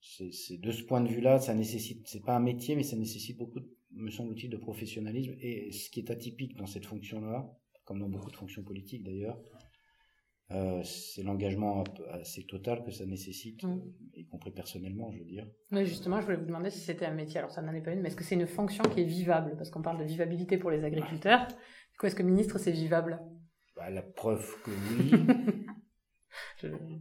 c'est 0.00 0.60
de 0.60 0.70
ce 0.70 0.82
point 0.82 1.00
de 1.00 1.08
vue-là, 1.08 1.38
ça 1.38 1.54
nécessite, 1.54 2.06
c'est 2.06 2.24
pas 2.24 2.36
un 2.36 2.40
métier, 2.40 2.76
mais 2.76 2.82
ça 2.82 2.96
nécessite 2.96 3.36
beaucoup, 3.36 3.60
me 3.92 4.10
semble-t-il, 4.10 4.50
de 4.50 4.56
professionnalisme. 4.56 5.34
Et 5.40 5.72
ce 5.72 5.90
qui 5.90 6.00
est 6.00 6.10
atypique 6.10 6.56
dans 6.56 6.66
cette 6.66 6.86
fonction-là, 6.86 7.50
comme 7.84 7.98
dans 7.98 8.08
beaucoup 8.08 8.30
de 8.30 8.36
fonctions 8.36 8.62
politiques 8.62 9.02
d'ailleurs, 9.02 9.38
euh, 10.50 10.82
c'est 10.82 11.22
l'engagement 11.22 11.84
assez 12.10 12.44
total 12.44 12.82
que 12.82 12.90
ça 12.90 13.04
nécite, 13.04 13.62
mm. 13.64 13.80
y 14.14 14.26
compris 14.26 14.50
personnellement, 14.50 15.10
je 15.12 15.18
veux 15.18 15.24
dire. 15.24 15.46
Oui, 15.72 15.84
justement, 15.84 16.20
je 16.20 16.24
voulais 16.24 16.38
vous 16.38 16.46
demander 16.46 16.70
si 16.70 16.80
c'était 16.80 17.04
un 17.04 17.12
métier. 17.12 17.38
Alors, 17.38 17.50
ça 17.50 17.60
n'en 17.60 17.72
est 17.74 17.82
pas 17.82 17.92
une, 17.92 18.00
mais 18.00 18.08
est-ce 18.08 18.16
que 18.16 18.24
c'est 18.24 18.34
une 18.34 18.46
fonction 18.46 18.82
qui 18.84 19.02
est 19.02 19.04
vivable? 19.04 19.56
Parce 19.58 19.70
qu'on 19.70 19.82
parle 19.82 19.98
de 19.98 20.04
vivabilité 20.04 20.56
pour 20.56 20.70
les 20.70 20.84
agriculteurs. 20.84 21.48
Du 21.48 21.98
coup, 21.98 22.06
est-ce 22.06 22.14
que 22.14 22.22
ministre, 22.22 22.56
c'est 22.58 22.72
vivable? 22.72 23.20
Bah, 23.76 23.90
La 23.90 24.02
preuve 24.02 24.54
que 24.64 24.70
oui. 24.70 25.12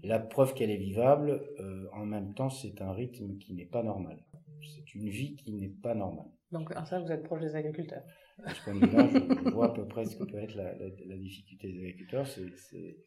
La 0.03 0.19
preuve 0.19 0.53
qu'elle 0.53 0.69
est 0.69 0.77
vivable, 0.77 1.41
euh, 1.59 1.87
en 1.93 2.05
même 2.05 2.33
temps, 2.33 2.49
c'est 2.49 2.81
un 2.81 2.91
rythme 2.91 3.37
qui 3.37 3.53
n'est 3.53 3.65
pas 3.65 3.83
normal. 3.83 4.23
C'est 4.63 4.95
une 4.95 5.09
vie 5.09 5.35
qui 5.35 5.53
n'est 5.53 5.69
pas 5.69 5.95
normale. 5.95 6.31
Donc, 6.51 6.75
en 6.75 6.85
ça, 6.85 6.99
vous 6.99 7.11
êtes 7.11 7.23
proche 7.23 7.41
des 7.41 7.55
agriculteurs. 7.55 8.03
À 8.43 8.53
ce 8.53 8.63
point 8.63 8.75
de 8.75 8.85
vue-là, 8.85 9.09
je, 9.09 9.49
vois 9.49 9.67
à 9.67 9.73
peu 9.73 9.87
près 9.87 10.05
ce 10.05 10.15
que 10.15 10.23
peut 10.23 10.37
être 10.37 10.55
la, 10.55 10.73
la 10.77 11.17
difficulté 11.17 11.71
des 11.71 11.79
agriculteurs. 11.79 12.27
C'est 12.27 12.97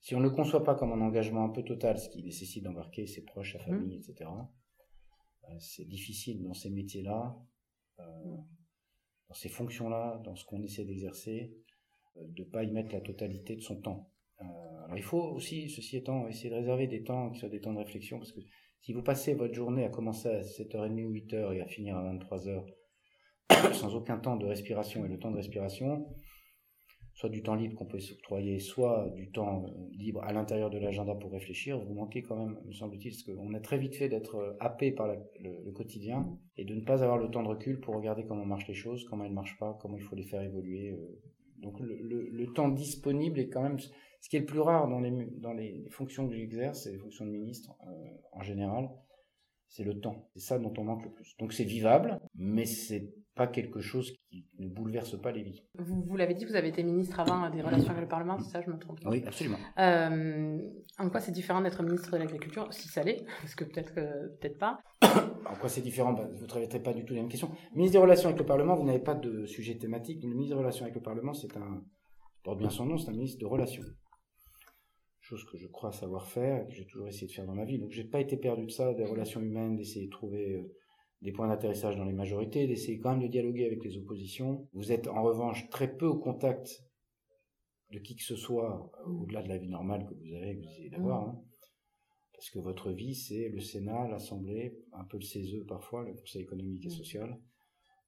si 0.00 0.14
on 0.14 0.20
ne 0.20 0.24
le 0.24 0.30
conçoit 0.30 0.64
pas 0.64 0.74
comme 0.74 0.92
un 0.92 1.00
engagement 1.00 1.44
un 1.44 1.48
peu 1.48 1.62
total, 1.62 1.98
ce 1.98 2.08
qui 2.08 2.22
nécessite 2.22 2.64
d'embarquer 2.64 3.06
ses 3.06 3.24
proches, 3.24 3.54
sa 3.54 3.58
famille, 3.58 3.96
mmh. 3.96 4.10
etc., 4.10 4.30
euh, 5.44 5.56
c'est 5.58 5.84
difficile 5.84 6.42
dans 6.42 6.54
ces 6.54 6.70
métiers-là, 6.70 7.36
euh, 7.98 8.36
dans 9.28 9.34
ces 9.34 9.48
fonctions-là, 9.48 10.20
dans 10.24 10.36
ce 10.36 10.44
qu'on 10.44 10.62
essaie 10.62 10.84
d'exercer, 10.84 11.54
de 12.16 12.42
ne 12.42 12.48
pas 12.48 12.64
y 12.64 12.70
mettre 12.70 12.94
la 12.94 13.00
totalité 13.00 13.56
de 13.56 13.60
son 13.60 13.80
temps. 13.80 14.10
Alors 14.40 14.96
il 14.96 15.02
faut 15.02 15.20
aussi, 15.20 15.68
ceci 15.68 15.96
étant, 15.96 16.28
essayer 16.28 16.50
de 16.50 16.54
réserver 16.54 16.86
des 16.86 17.02
temps 17.02 17.30
qui 17.30 17.38
soient 17.40 17.48
des 17.48 17.60
temps 17.60 17.72
de 17.72 17.78
réflexion, 17.78 18.18
parce 18.18 18.32
que 18.32 18.40
si 18.80 18.92
vous 18.92 19.02
passez 19.02 19.34
votre 19.34 19.54
journée 19.54 19.84
à 19.84 19.88
commencer 19.88 20.28
à 20.28 20.40
7h30 20.40 21.04
ou 21.04 21.12
8h 21.12 21.54
et 21.54 21.60
à 21.60 21.66
finir 21.66 21.96
à 21.96 22.14
23h, 22.14 22.64
sans 23.74 23.94
aucun 23.94 24.18
temps 24.18 24.36
de 24.36 24.46
respiration, 24.46 25.04
et 25.04 25.08
le 25.08 25.18
temps 25.18 25.30
de 25.30 25.36
respiration, 25.36 26.06
soit 27.18 27.30
du 27.30 27.42
temps 27.42 27.56
libre 27.56 27.74
qu'on 27.74 27.86
peut 27.86 27.98
s'octroyer, 27.98 28.60
soit 28.60 29.10
du 29.16 29.32
temps 29.32 29.64
euh, 29.64 29.70
libre 29.92 30.22
à 30.22 30.32
l'intérieur 30.32 30.70
de 30.70 30.78
l'agenda 30.78 31.16
pour 31.16 31.32
réfléchir, 31.32 31.76
vous 31.76 31.92
manquez 31.92 32.22
quand 32.22 32.36
même, 32.36 32.56
me 32.64 32.72
semble-t-il, 32.72 33.10
parce 33.10 33.24
qu'on 33.24 33.52
a 33.54 33.60
très 33.60 33.76
vite 33.76 33.96
fait 33.96 34.08
d'être 34.08 34.36
euh, 34.36 34.56
happé 34.60 34.92
par 34.92 35.08
le, 35.08 35.72
quotidien 35.72 36.38
et 36.56 36.64
de 36.64 36.76
ne 36.76 36.82
pas 36.82 37.02
avoir 37.02 37.18
le 37.18 37.28
temps 37.28 37.42
de 37.42 37.48
recul 37.48 37.80
pour 37.80 37.96
regarder 37.96 38.24
comment 38.24 38.44
marchent 38.44 38.68
les 38.68 38.74
choses, 38.74 39.04
comment 39.10 39.24
elles 39.24 39.30
ne 39.30 39.34
marchent 39.34 39.58
pas, 39.58 39.76
comment 39.80 39.96
il 39.96 40.02
faut 40.02 40.14
les 40.14 40.22
faire 40.22 40.42
évoluer. 40.42 40.90
Euh. 40.92 41.20
Donc 41.58 41.80
le, 41.80 42.52
temps 42.52 42.68
disponible 42.68 43.40
est 43.40 43.48
quand 43.48 43.62
même 43.62 43.78
ce 44.20 44.28
qui 44.28 44.36
est 44.36 44.40
le 44.40 44.46
plus 44.46 44.60
rare 44.60 44.88
dans 44.88 45.00
les, 45.00 45.26
dans 45.38 45.52
les 45.52 45.88
fonctions 45.90 46.28
que 46.28 46.34
j'exerce, 46.34 46.86
et 46.86 46.92
les 46.92 46.98
fonctions 46.98 47.24
de 47.24 47.30
ministre 47.30 47.74
en 48.32 48.42
général, 48.42 48.88
c'est 49.68 49.84
le 49.84 50.00
temps. 50.00 50.28
C'est 50.34 50.40
ça 50.40 50.58
dont 50.58 50.72
on 50.78 50.84
manque 50.84 51.04
le 51.04 51.10
plus. 51.10 51.36
Donc 51.38 51.52
c'est 51.52 51.64
vivable, 51.64 52.18
mais 52.34 52.64
c'est 52.64 53.12
pas 53.34 53.46
quelque 53.46 53.80
chose 53.80 54.12
qui 54.28 54.46
ne 54.58 54.68
bouleverse 54.68 55.20
pas 55.20 55.30
les 55.30 55.42
vies. 55.42 55.62
Vous, 55.78 56.02
vous 56.02 56.16
l'avez 56.16 56.34
dit, 56.34 56.44
vous 56.44 56.56
avez 56.56 56.68
été 56.68 56.82
ministre 56.82 57.20
avant 57.20 57.48
des 57.50 57.62
relations 57.62 57.90
avec 57.90 58.02
le 58.02 58.08
Parlement, 58.08 58.36
c'est 58.38 58.50
ça, 58.50 58.60
je 58.60 58.70
me 58.70 58.78
trompe 58.78 58.98
Oui, 59.04 59.22
absolument. 59.24 59.58
Euh, 59.78 60.58
en 60.98 61.08
quoi 61.08 61.20
c'est 61.20 61.30
différent 61.30 61.60
d'être 61.60 61.80
ministre 61.84 62.10
de 62.10 62.16
l'Agriculture, 62.16 62.72
si 62.72 62.88
ça 62.88 63.04
l'est, 63.04 63.24
parce 63.40 63.54
que 63.54 63.64
peut-être 63.64 63.94
peut-être 63.94 64.58
pas 64.58 64.80
En 65.02 65.54
quoi 65.54 65.68
c'est 65.68 65.82
différent 65.82 66.14
bah, 66.14 66.28
Vous 66.34 66.42
ne 66.42 66.48
traitez 66.48 66.80
pas 66.80 66.92
du 66.92 67.04
tout 67.04 67.14
les 67.14 67.20
mêmes 67.20 67.28
questions. 67.28 67.50
Ministre 67.74 67.98
des 67.98 68.02
Relations 68.02 68.28
avec 68.28 68.40
le 68.40 68.46
Parlement, 68.46 68.74
vous 68.74 68.84
n'avez 68.84 68.98
pas 68.98 69.14
de 69.14 69.46
sujet 69.46 69.76
thématique. 69.76 70.20
Le 70.24 70.30
ministre 70.30 70.56
des 70.56 70.60
Relations 70.60 70.82
avec 70.82 70.96
le 70.96 71.02
Parlement, 71.02 71.32
c'est 71.32 71.56
un, 71.56 71.84
porte 72.42 72.58
bien 72.58 72.70
son 72.70 72.86
nom, 72.86 72.98
c'est 72.98 73.10
un 73.10 73.12
ministre 73.12 73.38
de 73.38 73.46
Relations 73.46 73.84
chose 75.28 75.44
que 75.44 75.58
je 75.58 75.66
crois 75.66 75.92
savoir 75.92 76.26
faire, 76.26 76.66
que 76.66 76.72
j'ai 76.72 76.86
toujours 76.86 77.06
essayé 77.06 77.26
de 77.26 77.32
faire 77.32 77.46
dans 77.46 77.54
ma 77.54 77.64
vie. 77.64 77.78
Donc 77.78 77.90
j'ai 77.90 78.04
pas 78.04 78.20
été 78.20 78.36
perdu 78.36 78.66
de 78.66 78.70
ça, 78.70 78.94
des 78.94 79.04
relations 79.04 79.40
humaines, 79.40 79.76
d'essayer 79.76 80.06
de 80.06 80.10
trouver 80.10 80.54
euh, 80.54 80.74
des 81.20 81.32
points 81.32 81.48
d'atterrissage 81.48 81.96
dans 81.96 82.04
les 82.04 82.12
majorités, 82.12 82.66
d'essayer 82.66 82.98
quand 82.98 83.10
même 83.10 83.22
de 83.22 83.28
dialoguer 83.28 83.66
avec 83.66 83.84
les 83.84 83.98
oppositions. 83.98 84.68
Vous 84.72 84.90
êtes 84.90 85.06
en 85.06 85.22
revanche 85.22 85.68
très 85.68 85.94
peu 85.94 86.06
au 86.06 86.18
contact 86.18 86.82
de 87.90 87.98
qui 87.98 88.16
que 88.16 88.22
ce 88.22 88.36
soit, 88.36 88.90
euh, 89.06 89.10
au-delà 89.10 89.42
de 89.42 89.48
la 89.48 89.58
vie 89.58 89.68
normale 89.68 90.06
que 90.06 90.14
vous 90.14 90.34
avez, 90.34 90.56
que 90.56 90.62
vous 90.62 90.70
essayez 90.70 90.90
d'avoir. 90.90 91.28
Hein. 91.28 91.42
Parce 92.32 92.50
que 92.50 92.58
votre 92.60 92.92
vie, 92.92 93.14
c'est 93.14 93.48
le 93.48 93.60
Sénat, 93.60 94.08
l'Assemblée, 94.08 94.78
un 94.92 95.04
peu 95.04 95.18
le 95.18 95.24
CESE 95.24 95.64
parfois, 95.66 96.04
le 96.04 96.14
Conseil 96.14 96.42
économique 96.42 96.86
et 96.86 96.90
social. 96.90 97.38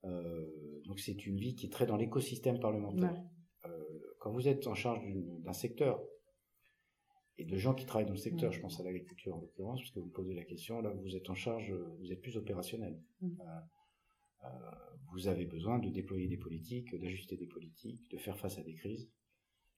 Euh, 0.04 0.46
donc 0.86 1.00
c'est 1.00 1.26
une 1.26 1.36
vie 1.36 1.54
qui 1.54 1.66
est 1.66 1.70
très 1.70 1.84
dans 1.84 1.96
l'écosystème 1.96 2.60
parlementaire. 2.60 3.20
Euh, 3.66 3.70
quand 4.20 4.30
vous 4.30 4.48
êtes 4.48 4.66
en 4.66 4.74
charge 4.74 5.02
d'un 5.44 5.52
secteur, 5.52 6.00
et 7.40 7.44
de 7.44 7.56
gens 7.56 7.74
qui 7.74 7.86
travaillent 7.86 8.06
dans 8.06 8.12
le 8.12 8.18
secteur. 8.18 8.50
Mm. 8.50 8.52
Je 8.52 8.60
pense 8.60 8.80
à 8.80 8.84
l'agriculture 8.84 9.34
en 9.34 9.40
l'occurrence, 9.40 9.80
puisque 9.80 9.96
vous 9.96 10.10
posez 10.10 10.34
la 10.34 10.44
question. 10.44 10.80
Là, 10.82 10.92
vous 11.02 11.16
êtes 11.16 11.30
en 11.30 11.34
charge, 11.34 11.72
vous 12.00 12.12
êtes 12.12 12.20
plus 12.20 12.36
opérationnel. 12.36 13.00
Mm. 13.22 13.28
Euh, 13.28 14.44
euh, 14.44 14.48
vous 15.12 15.26
avez 15.26 15.46
besoin 15.46 15.78
de 15.78 15.88
déployer 15.88 16.28
des 16.28 16.36
politiques, 16.36 16.94
d'ajuster 16.94 17.36
des 17.36 17.46
politiques, 17.46 18.10
de 18.10 18.18
faire 18.18 18.38
face 18.38 18.58
à 18.58 18.62
des 18.62 18.74
crises. 18.74 19.08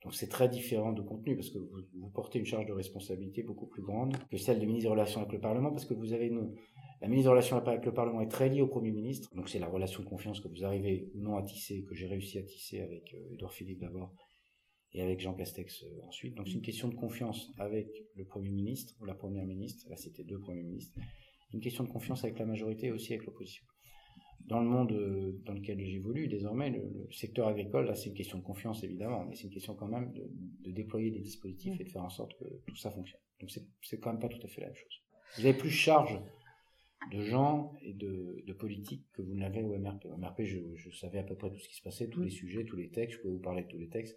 Donc 0.02 0.14
c'est 0.14 0.28
très 0.28 0.48
différent 0.48 0.92
de 0.92 1.00
contenu 1.00 1.36
parce 1.36 1.50
que 1.50 1.58
vous, 1.58 2.10
portez 2.12 2.40
une 2.40 2.44
charge 2.44 2.66
de 2.66 2.72
responsabilité 2.72 3.44
beaucoup 3.44 3.68
plus 3.68 3.82
grande 3.82 4.16
que 4.30 4.36
celle 4.36 4.58
du 4.58 4.66
ministre 4.66 4.88
des 4.88 4.92
Relations 4.92 5.20
avec 5.20 5.32
le 5.32 5.38
Parlement 5.38 5.70
parce 5.70 5.84
que 5.84 5.94
vous 5.94 6.12
avez 6.12 6.26
une, 6.26 6.56
la 7.00 7.06
ministre 7.06 7.28
des 7.28 7.30
Relations 7.30 7.56
avec 7.56 7.86
le 7.86 7.94
Parlement 7.94 8.20
est 8.20 8.28
très 8.28 8.48
liée 8.48 8.62
au 8.62 8.66
Premier 8.66 8.90
ministre. 8.90 9.32
Donc 9.36 9.48
c'est 9.48 9.60
la 9.60 9.68
relation 9.68 10.02
de 10.02 10.08
confiance 10.08 10.40
que 10.40 10.48
vous 10.48 10.64
arrivez 10.64 11.08
ou 11.14 11.20
non 11.20 11.36
à 11.36 11.42
tisser, 11.44 11.84
que 11.84 11.94
j'ai 11.94 12.08
réussi 12.08 12.38
à 12.38 12.42
tisser 12.42 12.80
avec 12.80 13.14
Edouard 13.30 13.52
Philippe 13.52 13.78
d'abord 13.78 14.12
et 14.94 15.02
avec 15.02 15.20
Jean 15.20 15.34
Castex 15.34 15.82
euh, 15.82 16.06
ensuite. 16.06 16.34
Donc 16.34 16.48
c'est 16.48 16.54
une 16.54 16.62
question 16.62 16.88
de 16.88 16.94
confiance 16.94 17.50
avec 17.58 17.88
le 18.14 18.24
Premier 18.24 18.50
ministre 18.50 18.94
ou 19.00 19.04
la 19.04 19.14
Première 19.14 19.46
ministre, 19.46 19.88
là 19.88 19.96
c'était 19.96 20.24
deux 20.24 20.38
Premiers 20.38 20.62
ministres, 20.62 20.98
une 21.52 21.60
question 21.60 21.84
de 21.84 21.88
confiance 21.88 22.24
avec 22.24 22.38
la 22.38 22.46
majorité 22.46 22.86
et 22.86 22.92
aussi 22.92 23.12
avec 23.12 23.26
l'opposition. 23.26 23.64
Dans 24.46 24.60
le 24.60 24.68
monde 24.68 24.92
euh, 24.92 25.40
dans 25.44 25.54
lequel 25.54 25.80
j'évolue 25.84 26.28
désormais, 26.28 26.70
le, 26.70 27.08
secteur 27.10 27.48
agricole, 27.48 27.86
là 27.86 27.94
c'est 27.94 28.10
une 28.10 28.16
question 28.16 28.38
de 28.38 28.42
confiance 28.42 28.82
évidemment, 28.82 29.24
mais 29.24 29.34
c'est 29.34 29.44
une 29.44 29.52
question 29.54 29.74
quand 29.74 29.88
même 29.88 30.12
de, 30.12 30.70
déployer 30.70 31.10
des 31.10 31.20
dispositifs 31.20 31.80
et 31.80 31.84
de 31.84 31.90
faire 31.90 32.04
en 32.04 32.10
sorte 32.10 32.36
que 32.38 32.44
tout 32.66 32.76
ça 32.76 32.90
fonctionne. 32.90 33.20
Donc 33.40 33.50
c'est 33.82 34.00
quand 34.00 34.10
même 34.10 34.20
pas 34.20 34.28
tout 34.28 34.44
à 34.44 34.48
fait 34.48 34.60
la 34.60 34.68
même 34.68 34.76
chose. 34.76 35.02
Vous 35.36 35.46
avez 35.46 35.56
plus 35.56 35.70
charge 35.70 36.20
de 37.10 37.22
gens 37.22 37.72
et 37.82 37.94
de, 37.94 38.42
de 38.46 38.52
politique 38.52 39.04
que 39.12 39.22
vous 39.22 39.34
n'avez 39.34 39.62
au 39.62 39.76
MRP. 39.76 40.06
Au 40.06 40.16
MRP, 40.16 40.42
je, 40.42 40.58
je, 40.76 40.90
savais 40.90 41.18
à 41.18 41.24
peu 41.24 41.34
près 41.34 41.50
tout 41.50 41.58
ce 41.58 41.68
qui 41.68 41.74
se 41.74 41.82
passait, 41.82 42.08
tous 42.08 42.22
les 42.22 42.30
sujets, 42.30 42.64
tous 42.64 42.76
les 42.76 42.90
textes, 42.90 43.16
je 43.16 43.22
pouvais 43.22 43.34
vous 43.34 43.40
parler 43.40 43.62
de 43.62 43.68
tous 43.68 43.78
les 43.78 43.88
textes. 43.88 44.16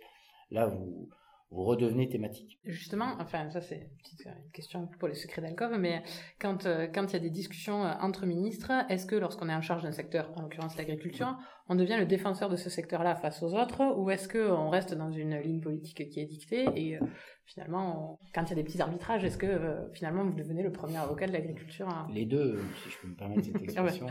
Là, 0.52 0.68
vous, 0.68 1.10
vous 1.52 1.64
redevenez 1.64 2.10
thématique. 2.10 2.60
Justement, 2.66 3.16
enfin, 3.20 3.50
ça 3.50 3.62
c'est 3.62 3.76
une 3.76 3.98
petite 3.98 4.28
question 4.52 4.88
pour 5.00 5.08
les 5.08 5.14
secrets 5.14 5.42
d'alcove, 5.42 5.78
mais 5.80 6.04
quand 6.40 6.66
euh, 6.66 6.88
quand 6.88 7.06
il 7.06 7.14
y 7.14 7.16
a 7.16 7.20
des 7.20 7.30
discussions 7.30 7.86
euh, 7.86 7.94
entre 8.02 8.26
ministres, 8.26 8.72
est-ce 8.90 9.06
que 9.06 9.16
lorsqu'on 9.16 9.48
est 9.48 9.54
en 9.54 9.62
charge 9.62 9.84
d'un 9.84 9.92
secteur, 9.92 10.32
en 10.36 10.42
l'occurrence 10.42 10.76
l'agriculture, 10.76 11.38
on 11.70 11.76
devient 11.76 11.98
le 11.98 12.06
défenseur 12.06 12.50
de 12.50 12.56
ce 12.56 12.70
secteur-là 12.70 13.16
face 13.16 13.42
aux 13.44 13.54
autres, 13.54 13.96
ou 13.98 14.10
est-ce 14.10 14.28
qu'on 14.28 14.70
reste 14.70 14.96
dans 14.96 15.12
une 15.12 15.40
ligne 15.40 15.62
politique 15.62 16.10
qui 16.10 16.20
est 16.20 16.26
dictée 16.26 16.66
et 16.76 16.98
euh, 16.98 17.00
finalement, 17.46 18.20
quand 18.34 18.44
il 18.44 18.50
y 18.50 18.54
a 18.54 18.56
des 18.56 18.64
petits 18.64 18.82
arbitrages, 18.82 19.24
est-ce 19.24 19.38
que 19.38 19.88
finalement 19.94 20.26
vous 20.26 20.34
devenez 20.34 20.64
le 20.64 20.72
premier 20.72 20.98
avocat 20.98 21.28
de 21.28 21.32
l'agriculture 21.32 21.88
Les 22.12 22.26
deux, 22.26 22.60
si 22.84 22.90
je 22.90 22.98
peux 23.02 23.08
me 23.08 23.16
permettre 23.16 23.46
cette 23.46 23.62
expression. 23.62 24.08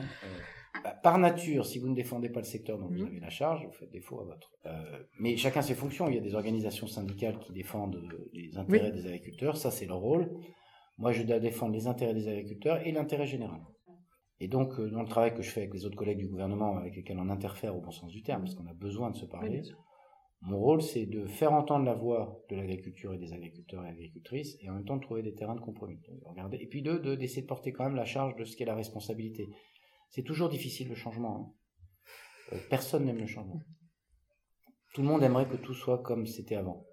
Bah, 0.83 0.91
par 1.03 1.19
nature, 1.19 1.67
si 1.67 1.79
vous 1.79 1.89
ne 1.89 1.95
défendez 1.95 2.29
pas 2.29 2.41
le 2.41 2.47
secteur 2.47 2.79
dont 2.79 2.89
vous 2.89 2.99
mhm. 2.99 3.07
avez 3.07 3.21
la 3.21 3.31
charge, 3.31 3.65
vous 3.65 3.73
faites 3.73 3.91
défaut 3.91 4.21
à 4.21 4.25
votre. 4.25 4.53
Euh, 4.67 5.03
mais 5.21 5.37
chacun 5.37 5.63
ses 5.63 5.75
fonctions. 5.75 6.09
Il 6.09 6.15
y 6.15 6.19
a 6.19 6.21
des 6.23 6.35
organisations 6.35 6.87
syndicales 6.87 7.39
qui 7.39 7.53
défendent 7.53 8.03
les 8.33 8.57
intérêts 8.57 8.91
des 8.91 9.07
agriculteurs. 9.07 9.57
Ça, 9.57 9.71
c'est 9.71 9.87
leur 9.87 9.99
rôle. 9.99 10.31
Moi, 10.99 11.13
je 11.13 11.23
dois 11.23 11.39
défendre 11.39 11.75
les 11.75 11.87
intérêts 11.87 12.15
des 12.15 12.29
agriculteurs 12.29 12.85
et 12.87 12.93
l'intérêt 12.93 13.27
général. 13.27 13.61
Et 14.41 14.49
donc, 14.49 14.79
euh, 14.79 14.91
dans 14.91 15.03
le 15.03 15.09
travail 15.09 15.35
que 15.35 15.43
je 15.43 15.51
fais 15.51 15.61
avec 15.61 15.75
les 15.75 15.87
autres 15.87 15.97
collègues 15.97 16.19
du 16.19 16.29
gouvernement, 16.29 16.77
avec 16.77 16.97
lesquels 16.97 17.19
on 17.19 17.29
interfère 17.29 17.77
au 17.77 17.81
bon 17.81 17.93
sens 17.93 18.11
du 18.11 18.23
terme, 18.23 18.43
parce 18.43 18.55
qu'on 18.55 18.67
a 18.67 18.75
besoin 18.75 19.11
de 19.11 19.17
se 19.17 19.27
parler, 19.27 19.63
mon 20.43 20.59
rôle, 20.59 20.83
c'est 20.83 21.07
de 21.07 21.25
faire 21.25 21.53
entendre 21.53 21.87
la 21.87 21.95
voix 21.95 22.45
de 22.51 22.57
l'agriculture 22.57 23.15
et 23.15 23.19
des 23.19 23.33
agriculteurs 23.33 23.85
et 23.87 23.89
agricultrices, 23.89 24.59
et 24.61 24.69
en 24.69 24.75
même 24.75 24.85
temps 24.85 24.97
de 24.97 25.03
trouver 25.03 25.23
des 25.23 25.35
terrains 25.35 25.55
de 25.55 25.61
compromis. 25.61 25.99
Et 26.53 26.67
puis 26.67 26.83
de 26.83 26.99
d'essayer 27.15 27.43
de, 27.43 27.47
porter 27.47 27.73
quand 27.73 27.85
même 27.85 27.97
la 27.97 28.05
charge 28.05 28.37
de 28.37 28.45
ce 28.45 28.57
qu'est 28.57 28.67
la 28.67 28.75
responsabilité. 28.75 29.49
C'est 30.15 30.23
toujours 30.23 30.49
difficile 30.49 30.89
le 30.89 30.95
changement. 30.95 31.37
Hein. 32.53 32.55
Euh, 32.55 32.61
personne 32.71 33.05
n'aime 33.05 33.19
le 33.19 33.27
changement. 33.27 33.61
Tout 34.93 35.03
le 35.03 35.09
monde 35.09 35.25
aimerait 35.25 35.49
que 35.49 35.57
tout 35.57 35.75
soit 35.75 36.05
comme 36.05 36.25
c'était 36.25 36.55
avant. 36.55 36.87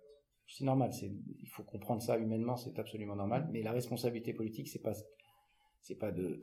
C'est 0.48 0.64
normal, 0.64 0.92
il 1.02 1.48
faut 1.48 1.64
comprendre 1.64 2.02
ça 2.02 2.18
humainement, 2.18 2.58
c'est 2.58 2.80
absolument 2.80 3.16
normal. 3.16 3.48
Mais 3.52 3.62
la 3.62 3.74
responsabilité 3.74 4.34
politique, 4.34 4.68
c'est 4.70 4.82
pas, 4.82 4.94
c'est 5.82 6.00
pas 6.00 6.12
de, 6.12 6.42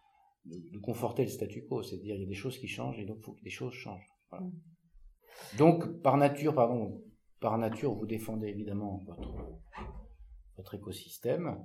de, 0.46 0.78
conforter 0.78 1.22
le 1.22 1.28
statu 1.28 1.66
quo, 1.66 1.82
c'est 1.82 1.96
à 1.96 1.98
dire 1.98 2.16
il 2.16 2.22
y 2.22 2.24
a 2.24 2.28
des 2.28 2.34
choses 2.34 2.58
qui 2.58 2.66
changent 2.66 2.98
et 2.98 3.04
donc 3.04 3.18
il 3.20 3.22
faut 3.22 3.34
que 3.34 3.42
des 3.42 3.50
choses 3.50 3.74
changent. 3.74 4.10
Donc 5.58 6.00
par 6.00 6.16
nature, 6.16 6.54
pardon, 6.54 7.04
par 7.40 7.58
nature, 7.58 7.94
vous 7.94 8.06
défendez 8.06 8.48
évidemment 8.48 9.04
votre, 9.06 9.36
votre 10.56 10.74
écosystème. 10.74 11.62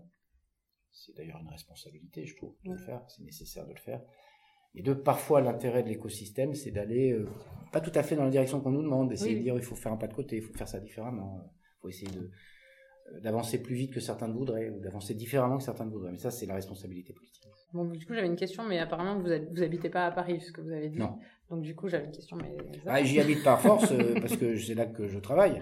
C'est 0.91 1.15
d'ailleurs 1.15 1.39
une 1.39 1.47
responsabilité, 1.47 2.25
je 2.25 2.35
trouve, 2.35 2.53
de 2.65 2.73
le 2.73 2.77
faire. 2.77 3.01
C'est 3.07 3.23
nécessaire 3.23 3.65
de 3.65 3.71
le 3.71 3.79
faire. 3.79 4.01
Et 4.75 4.83
de 4.83 4.93
parfois 4.93 5.41
l'intérêt 5.41 5.83
de 5.83 5.89
l'écosystème, 5.89 6.53
c'est 6.53 6.71
d'aller 6.71 7.11
euh, 7.11 7.27
pas 7.71 7.81
tout 7.81 7.91
à 7.95 8.03
fait 8.03 8.15
dans 8.15 8.23
la 8.23 8.29
direction 8.29 8.61
qu'on 8.61 8.71
nous 8.71 8.83
demande, 8.83 9.09
d'essayer 9.09 9.35
de 9.35 9.41
dire 9.41 9.55
il 9.55 9.63
faut 9.63 9.75
faire 9.75 9.91
un 9.91 9.97
pas 9.97 10.07
de 10.07 10.13
côté, 10.13 10.37
il 10.37 10.41
faut 10.41 10.53
faire 10.53 10.67
ça 10.67 10.79
différemment, 10.79 11.51
il 11.77 11.81
faut 11.81 11.89
essayer 11.89 12.11
de 12.11 12.29
d'avancer 13.19 13.61
plus 13.61 13.75
vite 13.75 13.93
que 13.93 13.99
certains 13.99 14.27
ne 14.27 14.33
voudraient, 14.33 14.69
ou 14.69 14.79
d'avancer 14.79 15.13
différemment 15.13 15.57
que 15.57 15.63
certains 15.63 15.85
ne 15.85 15.91
voudraient. 15.91 16.11
Mais 16.11 16.17
ça, 16.17 16.31
c'est 16.31 16.45
la 16.45 16.55
responsabilité 16.55 17.13
politique. 17.13 17.43
Bon, 17.73 17.85
du 17.85 18.05
coup, 18.05 18.13
j'avais 18.13 18.27
une 18.27 18.35
question, 18.35 18.63
mais 18.67 18.79
apparemment, 18.79 19.17
vous, 19.19 19.29
vous 19.51 19.63
habitez 19.63 19.89
pas 19.89 20.05
à 20.05 20.11
Paris, 20.11 20.41
ce 20.41 20.51
que 20.51 20.61
vous 20.61 20.71
avez 20.71 20.89
dit. 20.89 20.99
Non. 20.99 21.17
Donc, 21.49 21.61
du 21.61 21.75
coup, 21.75 21.87
j'avais 21.87 22.05
une 22.05 22.11
question, 22.11 22.37
mais... 22.37 22.55
Ah, 22.85 23.03
j'y 23.03 23.19
habite 23.19 23.43
par 23.43 23.61
force, 23.61 23.91
euh, 23.91 24.15
parce 24.19 24.35
que 24.37 24.55
c'est 24.57 24.75
là 24.75 24.85
que 24.85 25.07
je 25.07 25.19
travaille. 25.19 25.61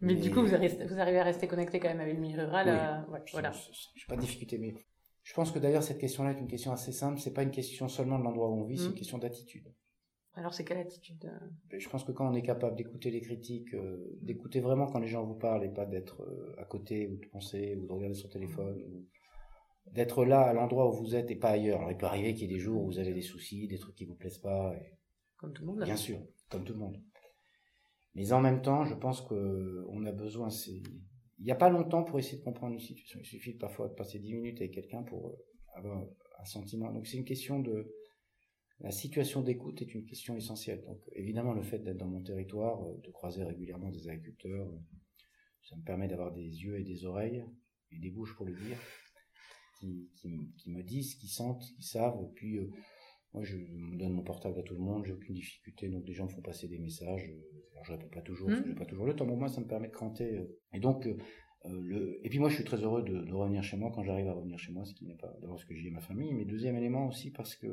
Mais, 0.00 0.14
du 0.14 0.30
coup, 0.30 0.40
vous, 0.42 0.54
arrivez 0.54 1.18
à 1.18 1.24
rester 1.24 1.46
connecté 1.46 1.78
quand 1.78 1.88
même 1.88 2.00
avec 2.00 2.14
le 2.14 2.20
milieu 2.20 2.44
rural. 2.44 2.66
Oui. 3.08 3.16
Euh, 3.16 3.18
voilà. 3.32 3.50
Je 3.52 3.68
n'ai 3.68 4.06
pas 4.08 4.16
de 4.16 4.20
difficulté, 4.20 4.58
mais 4.58 4.74
je 5.22 5.34
pense 5.34 5.52
que 5.52 5.58
d'ailleurs, 5.58 5.82
cette 5.82 5.98
question-là 5.98 6.32
est 6.32 6.40
une 6.40 6.48
question 6.48 6.72
assez 6.72 6.92
simple. 6.92 7.20
C'est 7.20 7.32
pas 7.32 7.42
une 7.42 7.50
question 7.50 7.88
seulement 7.88 8.18
de 8.18 8.24
l'endroit 8.24 8.48
où 8.48 8.60
on 8.60 8.64
vit, 8.64 8.78
c'est 8.78 8.86
une 8.86 8.90
mmh. 8.90 8.94
question 8.94 9.18
d'attitude. 9.18 9.72
Alors, 10.34 10.54
c'est 10.54 10.64
quelle 10.64 10.78
attitude 10.78 11.24
euh 11.24 11.78
Je 11.78 11.88
pense 11.88 12.04
que 12.04 12.12
quand 12.12 12.30
on 12.30 12.34
est 12.34 12.42
capable 12.42 12.76
d'écouter 12.76 13.10
les 13.10 13.20
critiques, 13.20 13.74
d'écouter 14.22 14.60
vraiment 14.60 14.86
quand 14.86 15.00
les 15.00 15.08
gens 15.08 15.24
vous 15.24 15.34
parlent 15.34 15.64
et 15.64 15.72
pas 15.72 15.86
d'être 15.86 16.24
à 16.56 16.64
côté 16.64 17.08
ou 17.08 17.16
de 17.16 17.26
penser 17.26 17.76
ou 17.76 17.86
de 17.86 17.92
regarder 17.92 18.14
son 18.14 18.28
téléphone 18.28 18.80
ou 18.82 19.06
d'être 19.92 20.24
là 20.24 20.42
à 20.42 20.52
l'endroit 20.52 20.88
où 20.88 20.92
vous 20.92 21.16
êtes 21.16 21.30
et 21.30 21.36
pas 21.36 21.50
ailleurs. 21.50 21.80
Alors, 21.80 21.90
il 21.90 21.96
peut 21.96 22.06
arriver 22.06 22.32
qu'il 22.34 22.48
y 22.48 22.52
ait 22.52 22.56
des 22.56 22.60
jours 22.60 22.82
où 22.82 22.86
vous 22.86 22.98
avez 22.98 23.12
des 23.12 23.22
soucis, 23.22 23.66
des 23.66 23.78
trucs 23.78 23.96
qui 23.96 24.04
vous 24.04 24.14
plaisent 24.14 24.38
pas. 24.38 24.72
Comme 25.36 25.52
tout 25.52 25.62
le 25.62 25.68
monde. 25.68 25.84
Bien 25.84 25.96
sûr, 25.96 26.18
comme 26.48 26.64
tout 26.64 26.74
le 26.74 26.78
monde. 26.78 27.02
Mais 28.14 28.32
en 28.32 28.40
même 28.40 28.62
temps, 28.62 28.84
je 28.84 28.94
pense 28.94 29.20
qu'on 29.20 30.06
a 30.06 30.12
besoin. 30.12 30.48
Il 31.40 31.46
n'y 31.46 31.52
a 31.52 31.56
pas 31.56 31.70
longtemps 31.70 32.04
pour 32.04 32.18
essayer 32.18 32.38
de 32.38 32.44
comprendre 32.44 32.74
une 32.74 32.80
situation. 32.80 33.18
Il 33.18 33.26
suffit 33.26 33.54
parfois 33.54 33.88
de 33.88 33.94
passer 33.94 34.18
10 34.18 34.34
minutes 34.34 34.60
avec 34.60 34.72
quelqu'un 34.72 35.02
pour 35.02 35.30
euh, 35.30 35.36
avoir 35.74 36.06
un 36.38 36.44
sentiment. 36.44 36.92
Donc 36.92 37.06
c'est 37.06 37.16
une 37.16 37.24
question 37.24 37.60
de. 37.60 37.94
La 38.80 38.90
situation 38.90 39.42
d'écoute 39.42 39.82
est 39.82 39.94
une 39.94 40.06
question 40.06 40.36
essentielle. 40.36 40.82
Donc 40.86 41.00
évidemment, 41.12 41.52
le 41.52 41.62
fait 41.62 41.78
d'être 41.78 41.98
dans 41.98 42.08
mon 42.08 42.22
territoire, 42.22 42.82
euh, 42.86 42.96
de 43.02 43.10
croiser 43.10 43.42
régulièrement 43.42 43.90
des 43.90 44.08
agriculteurs, 44.08 44.68
euh, 44.68 44.78
ça 45.62 45.76
me 45.76 45.82
permet 45.82 46.08
d'avoir 46.08 46.32
des 46.32 46.42
yeux 46.42 46.78
et 46.78 46.84
des 46.84 47.04
oreilles 47.06 47.44
et 47.90 47.98
des 47.98 48.10
bouches 48.10 48.34
pour 48.36 48.46
le 48.46 48.54
dire 48.54 48.78
qui, 49.80 50.68
me 50.68 50.82
disent, 50.82 51.14
qui 51.14 51.28
sentent, 51.28 51.64
qui 51.74 51.82
savent. 51.82 52.22
Et 52.22 52.34
puis, 52.34 52.60
moi, 53.32 53.42
je 53.42 53.56
donne 53.96 54.12
mon 54.12 54.22
portable 54.22 54.58
à 54.58 54.62
tout 54.62 54.74
le 54.74 54.80
monde, 54.80 55.06
j'ai 55.06 55.12
aucune 55.12 55.34
difficulté. 55.34 55.88
Donc, 55.88 56.04
des 56.04 56.12
gens 56.12 56.26
me 56.26 56.30
font 56.30 56.42
passer 56.42 56.68
des 56.68 56.78
messages. 56.78 57.32
Alors, 57.80 57.84
je 57.84 57.92
réponds 57.92 58.08
pas 58.08 58.22
toujours, 58.22 58.48
parce 58.48 58.60
que 58.60 58.66
mmh. 58.66 58.70
j'ai 58.70 58.78
pas 58.78 58.86
toujours 58.86 59.06
le 59.06 59.14
temps. 59.14 59.26
Mais 59.26 59.36
moi, 59.36 59.48
ça 59.48 59.60
me 59.60 59.66
permet 59.66 59.88
de 59.88 59.92
cranter. 59.92 60.38
Euh. 60.38 60.58
Et 60.72 60.80
donc, 60.80 61.08
le... 61.64 62.20
et 62.24 62.28
puis 62.28 62.38
moi, 62.38 62.48
je 62.48 62.54
suis 62.54 62.64
très 62.64 62.82
heureux 62.82 63.02
de, 63.02 63.32
revenir 63.32 63.62
chez 63.62 63.76
moi 63.76 63.90
quand 63.94 64.02
j'arrive 64.02 64.28
à 64.28 64.32
revenir 64.32 64.58
chez 64.58 64.72
moi, 64.72 64.84
ce 64.84 64.94
qui 64.94 65.04
n'est 65.06 65.16
pas 65.16 65.32
d'abord 65.40 65.58
ce 65.58 65.66
que 65.66 65.74
j'ai 65.74 65.90
ma 65.90 66.00
famille, 66.00 66.32
mais 66.32 66.44
deuxième 66.44 66.76
élément 66.76 67.06
aussi 67.06 67.30
parce 67.30 67.56
que 67.56 67.66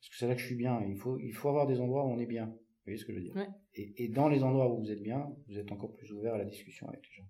parce 0.00 0.10
que 0.10 0.16
c'est 0.18 0.28
là 0.28 0.34
que 0.34 0.40
je 0.40 0.46
suis 0.46 0.56
bien. 0.56 0.82
Il 0.86 0.96
faut 0.96 1.18
il 1.18 1.32
faut 1.32 1.48
avoir 1.48 1.66
des 1.66 1.80
endroits 1.80 2.04
où 2.04 2.10
on 2.10 2.18
est 2.18 2.26
bien. 2.26 2.46
Vous 2.46 2.90
voyez 2.90 2.98
ce 2.98 3.06
que 3.06 3.12
je 3.14 3.18
veux 3.18 3.24
dire? 3.24 3.46
Et, 3.74 4.04
et, 4.04 4.08
dans 4.08 4.28
les 4.28 4.42
endroits 4.42 4.70
où 4.70 4.78
vous 4.78 4.90
êtes 4.90 5.02
bien, 5.02 5.26
vous 5.48 5.58
êtes 5.58 5.72
encore 5.72 5.94
plus 5.94 6.12
ouvert 6.12 6.34
à 6.34 6.38
la 6.38 6.44
discussion 6.44 6.86
avec 6.86 7.00
les 7.06 7.14
gens 7.14 7.26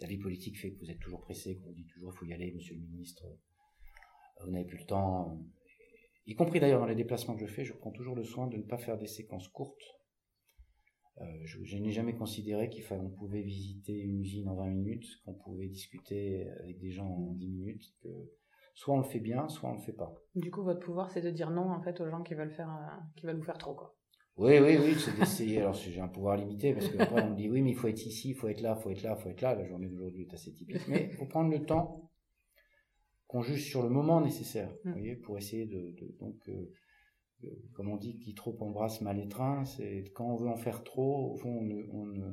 la 0.00 0.08
vie 0.08 0.18
politique 0.18 0.58
fait 0.58 0.72
que 0.72 0.78
vous 0.78 0.90
êtes 0.90 0.98
toujours 0.98 1.20
pressé, 1.20 1.56
qu'on 1.56 1.68
vous 1.68 1.74
dit 1.74 1.86
toujours 1.86 2.12
il 2.14 2.18
faut 2.18 2.24
y 2.24 2.32
aller, 2.32 2.52
monsieur 2.52 2.74
le 2.74 2.80
ministre, 2.80 3.24
euh, 3.26 4.44
vous 4.44 4.50
n'avez 4.50 4.64
plus 4.64 4.78
le 4.78 4.86
temps. 4.86 5.38
Y 6.26 6.34
compris 6.34 6.60
d'ailleurs 6.60 6.80
dans 6.80 6.86
les 6.86 6.94
déplacements 6.94 7.34
que 7.34 7.46
je 7.46 7.52
fais, 7.52 7.64
je 7.64 7.72
prends 7.72 7.90
toujours 7.90 8.14
le 8.14 8.24
soin 8.24 8.46
de 8.46 8.56
ne 8.56 8.62
pas 8.62 8.78
faire 8.78 8.96
des 8.96 9.06
séquences 9.06 9.48
courtes. 9.48 9.99
Euh, 11.20 11.24
je, 11.44 11.76
n'ai 11.76 11.90
jamais 11.90 12.14
considéré 12.14 12.70
qu'il 12.70 12.82
fallait, 12.82 13.02
on 13.02 13.10
pouvait 13.10 13.42
visiter 13.42 13.98
une 13.98 14.20
usine 14.20 14.48
en 14.48 14.54
20 14.54 14.70
minutes, 14.70 15.06
qu'on 15.24 15.34
pouvait 15.34 15.68
discuter 15.68 16.48
avec 16.60 16.78
des 16.78 16.90
gens 16.90 17.06
en 17.06 17.32
10 17.32 17.48
minutes. 17.48 17.84
Que 18.02 18.08
soit 18.74 18.94
on 18.94 18.98
le 18.98 19.04
fait 19.04 19.20
bien, 19.20 19.48
soit 19.48 19.68
on 19.68 19.74
le 19.74 19.80
fait 19.80 19.92
pas. 19.92 20.14
Du 20.34 20.50
coup, 20.50 20.62
votre 20.62 20.80
pouvoir, 20.80 21.10
c'est 21.10 21.20
de 21.20 21.30
dire 21.30 21.50
non 21.50 21.70
en 21.70 21.82
fait 21.82 22.00
aux 22.00 22.08
gens 22.08 22.22
qui 22.22 22.34
veulent 22.34 22.50
faire, 22.50 22.70
euh, 22.70 22.96
qui 23.16 23.26
veulent 23.26 23.36
vous 23.36 23.44
faire 23.44 23.58
trop 23.58 23.74
quoi. 23.74 23.94
Oui, 24.36 24.58
oui, 24.58 24.78
oui, 24.80 24.94
c'est 24.98 25.14
d'essayer. 25.18 25.60
Alors, 25.60 25.74
j'ai 25.74 26.00
un 26.00 26.08
pouvoir 26.08 26.38
limité 26.38 26.72
parce 26.72 26.88
qu'après, 26.88 27.22
on 27.22 27.30
me 27.30 27.36
dit 27.36 27.50
oui, 27.50 27.60
mais 27.60 27.70
il 27.70 27.76
faut 27.76 27.88
être 27.88 28.06
ici, 28.06 28.30
il 28.30 28.34
faut 28.34 28.48
être 28.48 28.62
là, 28.62 28.74
il 28.78 28.82
faut 28.82 28.90
être 28.90 29.02
là, 29.02 29.14
il 29.18 29.22
faut 29.22 29.28
être 29.28 29.42
là. 29.42 29.54
La 29.54 29.66
journée 29.66 29.88
d'aujourd'hui 29.88 30.22
est 30.22 30.32
assez 30.32 30.52
typique. 30.52 30.88
Mais 30.88 31.10
il 31.10 31.16
faut 31.16 31.26
prendre 31.26 31.50
le 31.50 31.62
temps 31.66 32.10
qu'on 33.26 33.42
juge 33.42 33.68
sur 33.68 33.82
le 33.82 33.90
moment 33.90 34.22
nécessaire, 34.22 34.72
vous 34.84 34.90
mm. 34.90 34.92
voyez, 34.92 35.16
pour 35.16 35.36
essayer 35.36 35.66
de. 35.66 35.94
donc, 36.18 36.36
euh, 36.48 36.72
comme 37.74 37.88
on 37.88 37.96
dit, 37.96 38.18
qui 38.18 38.34
trop 38.34 38.56
embrasse 38.60 39.00
mal 39.00 39.18
étreint, 39.18 39.64
c'est 39.64 40.04
quand 40.14 40.26
on 40.26 40.36
veut 40.36 40.48
en 40.48 40.56
faire 40.56 40.82
trop, 40.84 41.32
au 41.32 41.36
fond, 41.36 41.58
on 41.58 41.62
ne, 41.62 41.82
on 41.92 42.06
ne, 42.06 42.32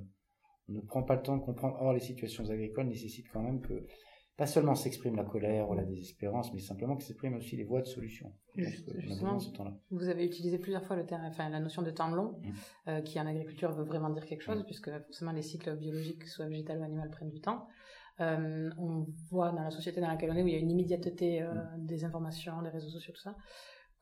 on 0.69 0.73
ne 0.73 0.81
prend 0.81 1.03
pas 1.03 1.15
le 1.15 1.21
temps 1.21 1.37
de 1.37 1.43
comprendre. 1.43 1.77
Or, 1.79 1.93
les 1.93 1.99
situations 1.99 2.49
agricoles 2.49 2.87
nécessitent 2.87 3.29
quand 3.31 3.41
même 3.41 3.61
que 3.61 3.85
pas 4.37 4.45
seulement 4.45 4.75
s'exprime 4.75 5.15
la 5.15 5.23
colère 5.23 5.67
ou 5.69 5.73
la 5.73 5.83
désespérance, 5.83 6.53
mais 6.53 6.59
simplement 6.59 6.95
que 6.95 7.03
s'expriment 7.03 7.37
aussi 7.37 7.57
les 7.57 7.63
voies 7.63 7.81
de 7.81 7.87
solution. 7.87 8.31
Justement, 8.55 9.39
vous 9.89 10.07
avez 10.09 10.25
utilisé 10.25 10.59
plusieurs 10.59 10.83
fois 10.83 10.95
le 10.95 11.07
terme, 11.07 11.23
enfin, 11.25 11.49
la 11.49 11.59
notion 11.59 11.81
de 11.81 11.89
temps 11.89 12.09
long, 12.09 12.39
mmh. 12.39 12.49
euh, 12.89 13.01
qui 13.01 13.19
en 13.19 13.25
agriculture 13.25 13.71
veut 13.71 13.83
vraiment 13.83 14.11
dire 14.11 14.25
quelque 14.25 14.43
chose, 14.43 14.61
mmh. 14.61 14.65
puisque 14.65 14.91
forcément 14.91 15.31
les 15.31 15.41
cycles 15.41 15.75
biologiques, 15.75 16.27
soit 16.27 16.45
végétal 16.45 16.79
ou 16.79 16.83
animal, 16.83 17.09
prennent 17.09 17.31
du 17.31 17.41
temps. 17.41 17.67
Euh, 18.19 18.69
on 18.77 19.07
voit 19.29 19.51
dans 19.51 19.63
la 19.63 19.71
société 19.71 20.01
dans 20.01 20.07
laquelle 20.07 20.29
on 20.31 20.35
est, 20.35 20.43
où 20.43 20.47
il 20.47 20.53
y 20.53 20.57
a 20.57 20.59
une 20.59 20.71
immédiateté 20.71 21.41
euh, 21.41 21.51
mmh. 21.53 21.85
des 21.85 22.05
informations, 22.05 22.61
des 22.61 22.69
réseaux 22.69 22.89
sociaux, 22.89 23.13
tout 23.15 23.21
ça, 23.21 23.35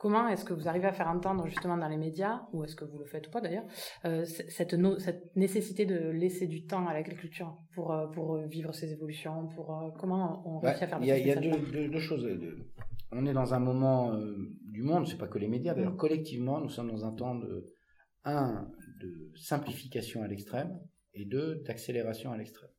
Comment 0.05 0.27
est-ce 0.27 0.45
que 0.45 0.53
vous 0.53 0.67
arrivez 0.67 0.85
à 0.85 0.91
faire 0.91 1.07
entendre 1.07 1.47
justement 1.47 1.77
dans 1.77 1.87
les 1.87 1.97
médias, 1.97 2.43
ou 2.53 2.63
est-ce 2.63 2.75
que 2.75 2.85
vous 2.85 2.99
le 2.99 3.05
faites 3.05 3.27
ou 3.27 3.31
pas 3.31 3.41
d'ailleurs, 3.41 3.65
euh, 4.05 4.23
cette, 4.23 4.75
cette, 4.99 5.35
nécessité 5.35 5.87
de 5.87 6.11
laisser 6.11 6.45
du 6.45 6.67
temps 6.67 6.85
à 6.87 6.93
l'agriculture 6.93 7.57
pour, 7.73 7.91
euh, 7.91 8.05
pour 8.05 8.37
vivre 8.45 8.71
ces 8.71 8.91
évolutions, 8.91 9.47
pour 9.55 9.75
euh, 9.75 9.89
comment 9.99 10.43
on 10.47 10.59
réussit 10.59 10.83
à 10.83 10.87
faire 10.89 10.99
Il 11.01 11.07
y 11.07 11.11
a, 11.11 11.17
y 11.17 11.31
a 11.31 11.37
deux, 11.37 11.99
choses. 11.99 12.29
On 13.11 13.25
est 13.25 13.33
dans 13.33 13.55
un 13.55 13.59
moment 13.59 14.15
du 14.61 14.83
monde, 14.83 15.07
c'est 15.07 15.17
pas 15.17 15.27
que 15.27 15.39
les 15.39 15.47
médias, 15.47 15.73
d'ailleurs 15.73 15.93
mm. 15.93 15.97
collectivement, 15.97 16.61
nous 16.61 16.69
sommes 16.69 16.91
dans 16.91 17.03
un 17.03 17.11
temps 17.11 17.33
de 17.33 17.65
un 18.25 18.69
de 19.01 19.31
simplification 19.35 20.21
à 20.21 20.27
l'extrême 20.27 20.79
et 21.15 21.25
deux 21.25 21.63
d'accélération 21.65 22.31
à 22.31 22.37
l'extrême. 22.37 22.69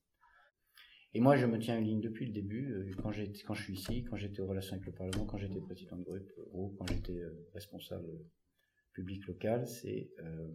Et 1.17 1.21
moi, 1.21 1.35
je 1.35 1.47
me 1.47 1.59
tiens 1.59 1.79
une 1.79 1.87
ligne 1.87 2.01
depuis 2.03 2.27
le 2.27 2.33
début, 2.33 2.75
euh, 2.75 2.93
quand, 3.03 3.11
quand 3.47 3.55
je 3.55 3.63
suis 3.63 3.73
ici, 3.73 4.05
quand 4.05 4.17
j'étais 4.17 4.43
aux 4.43 4.47
relations 4.47 4.75
avec 4.75 4.85
le 4.85 4.93
Parlement, 4.93 5.25
quand 5.25 5.39
j'étais 5.39 5.63
président 5.63 5.97
de 5.97 6.03
groupe, 6.03 6.77
quand 6.77 6.87
j'étais 6.93 7.17
euh, 7.17 7.49
responsable 7.55 8.07
public 8.93 9.27
local, 9.27 9.67
c'est 9.67 10.11
euh, 10.19 10.47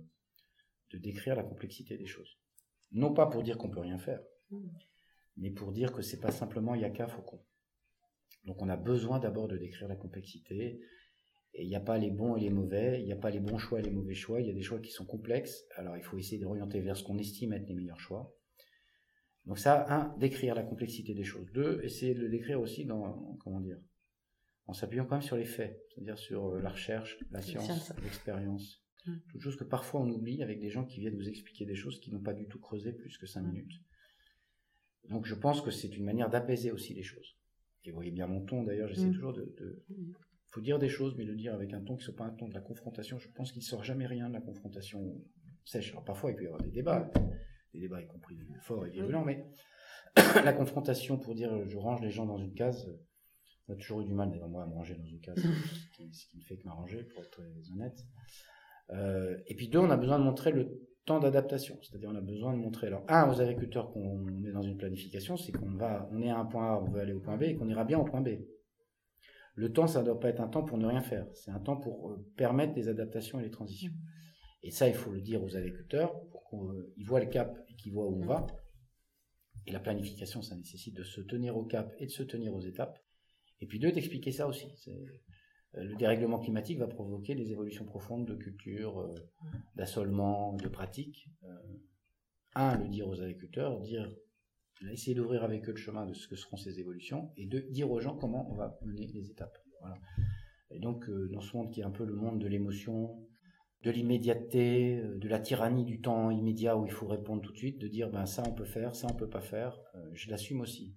de 0.91 0.99
décrire 0.99 1.35
la 1.35 1.41
complexité 1.41 1.97
des 1.97 2.05
choses. 2.05 2.37
Non 2.91 3.11
pas 3.11 3.25
pour 3.25 3.41
dire 3.41 3.57
qu'on 3.57 3.71
peut 3.71 3.79
rien 3.79 3.97
faire, 3.97 4.21
mais 5.35 5.49
pour 5.49 5.71
dire 5.71 5.91
que 5.91 6.03
c'est 6.03 6.19
pas 6.19 6.29
simplement 6.29 6.75
yaka 6.75 7.07
faucon. 7.07 7.41
Donc 8.45 8.61
on 8.61 8.69
a 8.69 8.77
besoin 8.77 9.17
d'abord 9.17 9.47
de 9.47 9.57
décrire 9.57 9.87
la 9.87 9.95
complexité. 9.95 10.79
Et 11.55 11.63
il 11.63 11.69
n'y 11.69 11.75
a 11.75 11.79
pas 11.79 11.97
les 11.97 12.11
bons 12.11 12.35
et 12.35 12.41
les 12.41 12.51
mauvais, 12.51 13.01
il 13.01 13.07
n'y 13.07 13.13
a 13.13 13.17
pas 13.17 13.31
les 13.31 13.39
bons 13.39 13.57
choix 13.57 13.79
et 13.79 13.83
les 13.83 13.89
mauvais 13.89 14.13
choix, 14.13 14.39
il 14.39 14.45
y 14.45 14.51
a 14.51 14.53
des 14.53 14.61
choix 14.61 14.79
qui 14.79 14.91
sont 14.91 15.07
complexes. 15.07 15.65
Alors 15.75 15.97
il 15.97 16.03
faut 16.03 16.19
essayer 16.19 16.39
d'orienter 16.39 16.81
vers 16.81 16.95
ce 16.95 17.03
qu'on 17.03 17.17
estime 17.17 17.51
être 17.53 17.67
les 17.67 17.73
meilleurs 17.73 17.99
choix. 17.99 18.31
Donc 19.45 19.57
ça, 19.57 19.85
un, 19.89 20.15
décrire 20.17 20.55
la 20.55 20.63
complexité 20.63 21.13
des 21.13 21.23
choses. 21.23 21.51
Deux, 21.51 21.81
essayer 21.83 22.13
de 22.13 22.21
le 22.21 22.29
décrire 22.29 22.61
aussi 22.61 22.85
dans, 22.85 23.35
comment 23.39 23.59
dire, 23.59 23.77
en 24.67 24.73
s'appuyant 24.73 25.05
quand 25.05 25.15
même 25.15 25.21
sur 25.21 25.37
les 25.37 25.45
faits, 25.45 25.83
c'est-à-dire 25.89 26.17
sur 26.17 26.47
euh, 26.47 26.61
la 26.61 26.69
recherche, 26.69 27.17
la 27.31 27.41
science, 27.41 27.91
l'expérience. 28.03 28.83
Mm. 29.05 29.15
Toutes 29.29 29.41
choses 29.41 29.57
que 29.57 29.63
parfois 29.63 30.01
on 30.01 30.09
oublie 30.09 30.43
avec 30.43 30.59
des 30.59 30.69
gens 30.69 30.85
qui 30.85 30.99
viennent 30.99 31.15
vous 31.15 31.27
expliquer 31.27 31.65
des 31.65 31.75
choses 31.75 31.99
qui 31.99 32.11
n'ont 32.11 32.21
pas 32.21 32.33
du 32.33 32.47
tout 32.47 32.59
creusé 32.59 32.93
plus 32.93 33.17
que 33.17 33.25
cinq 33.25 33.41
mm. 33.41 33.51
minutes. 33.51 33.81
Donc 35.09 35.25
je 35.25 35.33
pense 35.33 35.61
que 35.61 35.71
c'est 35.71 35.97
une 35.97 36.05
manière 36.05 36.29
d'apaiser 36.29 36.71
aussi 36.71 36.93
les 36.93 37.03
choses. 37.03 37.35
Et 37.83 37.89
vous 37.89 37.95
voyez 37.95 38.11
bien 38.11 38.27
mon 38.27 38.45
ton 38.45 38.63
d'ailleurs, 38.63 38.87
j'essaie 38.87 39.07
mm. 39.07 39.13
toujours 39.13 39.33
de, 39.33 39.55
de 39.57 39.83
faut 40.51 40.61
dire 40.61 40.79
des 40.79 40.89
choses, 40.89 41.15
mais 41.17 41.23
le 41.23 41.35
dire 41.35 41.53
avec 41.53 41.73
un 41.73 41.81
ton 41.81 41.95
qui 41.95 42.01
ne 42.01 42.05
soit 42.05 42.15
pas 42.15 42.25
un 42.25 42.33
ton 42.33 42.47
de 42.47 42.53
la 42.53 42.61
confrontation. 42.61 43.17
Je 43.17 43.29
pense 43.29 43.51
qu'il 43.51 43.61
ne 43.61 43.65
sort 43.65 43.83
jamais 43.83 44.05
rien 44.05 44.27
de 44.27 44.33
la 44.33 44.41
confrontation 44.41 45.19
sèche. 45.63 45.91
Alors 45.91 46.03
parfois, 46.03 46.31
il 46.31 46.35
peut 46.35 46.43
y 46.43 46.47
avoir 46.47 46.61
des 46.61 46.71
débats 46.71 47.09
des 47.73 47.79
débats 47.79 48.01
y 48.01 48.07
compris 48.07 48.37
forts 48.61 48.85
et 48.85 48.89
virulents, 48.89 49.25
mais 49.25 49.45
la 50.43 50.53
confrontation 50.53 51.17
pour 51.17 51.35
dire 51.35 51.67
je 51.67 51.77
range 51.77 52.01
les 52.01 52.11
gens 52.11 52.25
dans 52.25 52.37
une 52.37 52.53
case, 52.53 52.89
on 53.67 53.73
a 53.73 53.75
toujours 53.75 54.01
eu 54.01 54.05
du 54.05 54.13
mal 54.13 54.29
d'ailleurs 54.29 54.49
moi 54.49 54.63
à 54.63 54.67
me 54.67 54.73
ranger 54.73 54.95
dans 54.95 55.05
une 55.05 55.21
case, 55.21 55.37
ce 56.11 56.25
qui, 56.27 56.37
ne 56.37 56.43
fait 56.43 56.57
que 56.57 56.65
m'arranger 56.65 57.03
pour 57.03 57.23
être 57.23 57.31
très 57.31 57.71
honnête. 57.73 57.99
Euh, 58.91 59.37
et 59.47 59.55
puis 59.55 59.69
deux, 59.69 59.79
on 59.79 59.89
a 59.89 59.97
besoin 59.97 60.19
de 60.19 60.23
montrer 60.23 60.51
le 60.51 60.81
temps 61.05 61.19
d'adaptation, 61.19 61.77
c'est-à-dire 61.81 62.09
on 62.11 62.15
a 62.15 62.21
besoin 62.21 62.53
de 62.53 62.59
montrer 62.59 62.87
alors 62.87 63.05
un 63.07 63.29
aux 63.29 63.41
agriculteurs 63.41 63.91
qu'on 63.91 64.43
est 64.45 64.51
dans 64.51 64.61
une 64.61 64.77
planification, 64.77 65.37
c'est 65.37 65.51
qu'on 65.51 65.71
va, 65.75 66.09
on 66.11 66.21
est 66.21 66.29
à 66.29 66.37
un 66.37 66.45
point 66.45 66.73
A, 66.73 66.79
on 66.81 66.91
veut 66.91 66.99
aller 66.99 67.13
au 67.13 67.21
point 67.21 67.37
B 67.37 67.43
et 67.43 67.55
qu'on 67.55 67.69
ira 67.69 67.85
bien 67.85 67.97
au 67.97 68.03
point 68.03 68.21
B. 68.21 68.29
Le 69.55 69.71
temps, 69.71 69.87
ça 69.87 70.01
ne 70.01 70.05
doit 70.05 70.19
pas 70.19 70.29
être 70.29 70.41
un 70.41 70.47
temps 70.47 70.63
pour 70.63 70.77
ne 70.77 70.85
rien 70.85 71.01
faire, 71.01 71.25
c'est 71.33 71.51
un 71.51 71.59
temps 71.59 71.77
pour 71.77 72.11
euh, 72.11 72.25
permettre 72.37 72.73
des 72.73 72.87
adaptations 72.87 73.39
et 73.39 73.43
les 73.43 73.51
transitions. 73.51 73.91
Et 74.63 74.71
ça, 74.71 74.87
il 74.87 74.93
faut 74.93 75.11
le 75.11 75.21
dire 75.21 75.43
aux 75.43 75.55
agriculteurs 75.55 76.19
pour 76.29 76.49
qu'ils 76.49 77.05
voient 77.05 77.19
le 77.19 77.29
cap 77.29 77.57
et 77.69 77.75
qu'ils 77.75 77.93
voient 77.93 78.07
où 78.07 78.21
on 78.21 78.25
va. 78.25 78.45
Et 79.65 79.71
la 79.71 79.79
planification, 79.79 80.41
ça 80.41 80.55
nécessite 80.55 80.95
de 80.95 81.03
se 81.03 81.21
tenir 81.21 81.57
au 81.57 81.65
cap 81.65 81.93
et 81.99 82.05
de 82.05 82.11
se 82.11 82.23
tenir 82.23 82.53
aux 82.53 82.61
étapes. 82.61 82.99
Et 83.59 83.67
puis 83.67 83.79
deux, 83.79 83.91
d'expliquer 83.91 84.31
ça 84.31 84.47
aussi. 84.47 84.67
Euh, 84.87 85.83
le 85.83 85.95
dérèglement 85.95 86.39
climatique 86.39 86.79
va 86.79 86.87
provoquer 86.87 87.35
des 87.35 87.51
évolutions 87.51 87.85
profondes 87.85 88.27
de 88.27 88.35
culture, 88.35 88.99
euh, 88.99 89.15
d'assolement, 89.75 90.53
de 90.53 90.67
pratiques. 90.67 91.29
Euh, 91.43 91.57
un, 92.55 92.77
le 92.77 92.89
dire 92.89 93.07
aux 93.07 93.21
agriculteurs, 93.21 93.79
dire, 93.79 94.11
essayer 94.91 95.15
d'ouvrir 95.15 95.43
avec 95.43 95.69
eux 95.69 95.71
le 95.71 95.77
chemin 95.77 96.05
de 96.05 96.13
ce 96.13 96.27
que 96.27 96.35
seront 96.35 96.57
ces 96.57 96.79
évolutions, 96.79 97.31
et 97.37 97.45
deux, 97.45 97.61
dire 97.69 97.89
aux 97.89 98.01
gens 98.01 98.17
comment 98.17 98.51
on 98.51 98.55
va 98.55 98.77
mener 98.81 99.07
les 99.07 99.29
étapes. 99.29 99.57
Voilà. 99.79 99.95
Et 100.71 100.79
donc, 100.79 101.09
dans 101.31 101.39
ce 101.39 101.55
monde 101.55 101.71
qui 101.71 101.81
est 101.81 101.83
un 101.83 101.91
peu 101.91 102.03
le 102.03 102.13
monde 102.13 102.39
de 102.39 102.47
l'émotion, 102.47 103.25
de 103.83 103.91
l'immédiateté, 103.91 105.01
de 105.01 105.27
la 105.27 105.39
tyrannie 105.39 105.85
du 105.85 106.01
temps 106.01 106.29
immédiat 106.29 106.77
où 106.77 106.85
il 106.85 106.91
faut 106.91 107.07
répondre 107.07 107.41
tout 107.41 107.51
de 107.51 107.57
suite, 107.57 107.79
de 107.79 107.87
dire 107.87 108.09
ben 108.09 108.25
ça 108.25 108.43
on 108.47 108.53
peut 108.53 108.65
faire, 108.65 108.95
ça 108.95 109.07
on 109.09 109.15
peut 109.15 109.29
pas 109.29 109.41
faire. 109.41 109.79
je 110.13 110.29
l'assume 110.29 110.61
aussi 110.61 110.95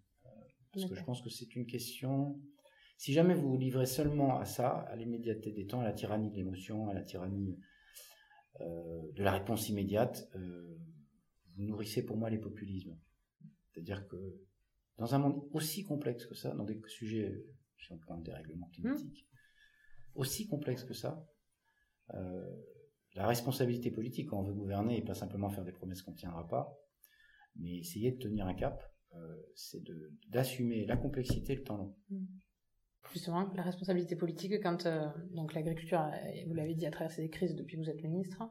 parce 0.75 0.91
que 0.91 0.95
je 0.95 1.05
pense 1.05 1.23
que 1.23 1.31
c'est 1.31 1.55
une 1.55 1.67
question. 1.67 2.41
Si 2.97 3.13
jamais 3.13 3.35
vous 3.35 3.49
vous 3.49 3.57
livrez 3.57 3.87
seulement 3.87 4.39
à 4.39 4.45
ça, 4.45 4.69
à 4.69 4.97
l'immédiateté 4.97 5.53
des 5.53 5.67
temps, 5.67 5.81
à 5.81 5.85
la 5.85 5.93
tyrannie 5.93 6.31
de 6.31 6.37
l'émotion, 6.37 6.89
à 6.89 6.95
la 6.95 7.03
tyrannie 7.03 7.59
de 8.61 9.23
la 9.23 9.33
réponse 9.33 9.69
immédiate, 9.69 10.29
vous 10.35 11.63
nourrissez 11.63 12.05
pour 12.05 12.17
moi 12.17 12.31
les 12.31 12.39
populismes. 12.39 12.99
C'est-à-dire 13.73 14.07
que 14.09 14.17
dans 14.99 15.15
un 15.15 15.19
monde 15.19 15.49
aussi 15.53 15.85
complexe 15.85 16.27
que 16.27 16.35
ça, 16.35 16.55
dans 16.55 16.65
des 16.65 16.81
sujets, 16.87 17.45
si 17.79 17.93
on 17.93 17.99
parle 17.99 18.23
des 18.23 18.33
règlements 18.33 18.69
climatiques, 18.69 19.27
mmh. 19.27 20.19
aussi 20.19 20.47
complexe 20.47 20.85
que 20.85 20.95
ça, 20.95 21.27
euh, 22.15 22.57
la 23.15 23.27
responsabilité 23.27 23.91
politique 23.91 24.31
quand 24.31 24.41
on 24.41 24.43
veut 24.43 24.55
gouverner 24.55 24.99
et 24.99 25.03
pas 25.03 25.15
simplement 25.15 25.51
faire 25.51 25.65
des 25.65 25.73
promesses 25.73 26.03
qu'on 26.03 26.13
ne 26.13 26.17
tiendra 26.17 26.47
pas, 26.49 26.77
mais 27.57 27.79
essayer 27.79 28.13
de 28.13 28.19
tenir 28.19 28.47
un 28.47 28.55
cap, 28.55 28.83
euh, 29.15 29.37
c'est 29.55 29.83
d'assumer 30.29 30.87
la 30.87 30.97
complexité 30.97 31.53
et 31.53 31.57
le 31.57 31.65
temps 31.65 31.77
long. 31.77 31.97
Mmh 32.11 32.25
justement 33.13 33.49
la 33.55 33.63
responsabilité 33.63 34.17
politique 34.17 34.63
quand 34.63 34.87
euh, 34.87 35.07
donc 35.35 35.55
l'agriculture, 35.55 36.05
vous 36.47 36.55
l'avez 36.55 36.75
dit, 36.75 36.87
a 36.87 36.91
traversé 36.91 37.23
des 37.23 37.31
crises 37.31 37.55
depuis 37.55 37.77
que 37.77 37.83
vous 37.83 37.91
êtes 37.91 38.03
ministre. 38.03 38.43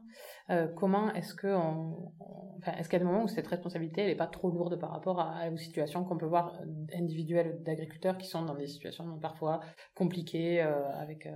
Euh, 0.50 0.68
comment 0.68 1.12
est-ce 1.14 1.34
que, 1.34 1.48
enfin, 1.48 2.72
est-ce 2.78 2.88
qu'il 2.88 2.98
y 2.98 3.02
a 3.02 3.04
des 3.04 3.10
moments 3.10 3.24
où 3.24 3.28
cette 3.28 3.46
responsabilité 3.46 4.02
elle 4.02 4.08
n'est 4.08 4.16
pas 4.16 4.26
trop 4.26 4.50
lourde 4.50 4.78
par 4.78 4.90
rapport 4.90 5.20
à, 5.20 5.50
aux 5.50 5.56
situations 5.56 6.04
qu'on 6.04 6.16
peut 6.16 6.26
voir 6.26 6.54
euh, 6.60 6.66
individuelles 6.96 7.62
d'agriculteurs 7.62 8.18
qui 8.18 8.26
sont 8.26 8.44
dans 8.44 8.54
des 8.54 8.66
situations 8.66 9.18
parfois 9.18 9.60
compliquées 9.94 10.60
avec. 10.60 11.28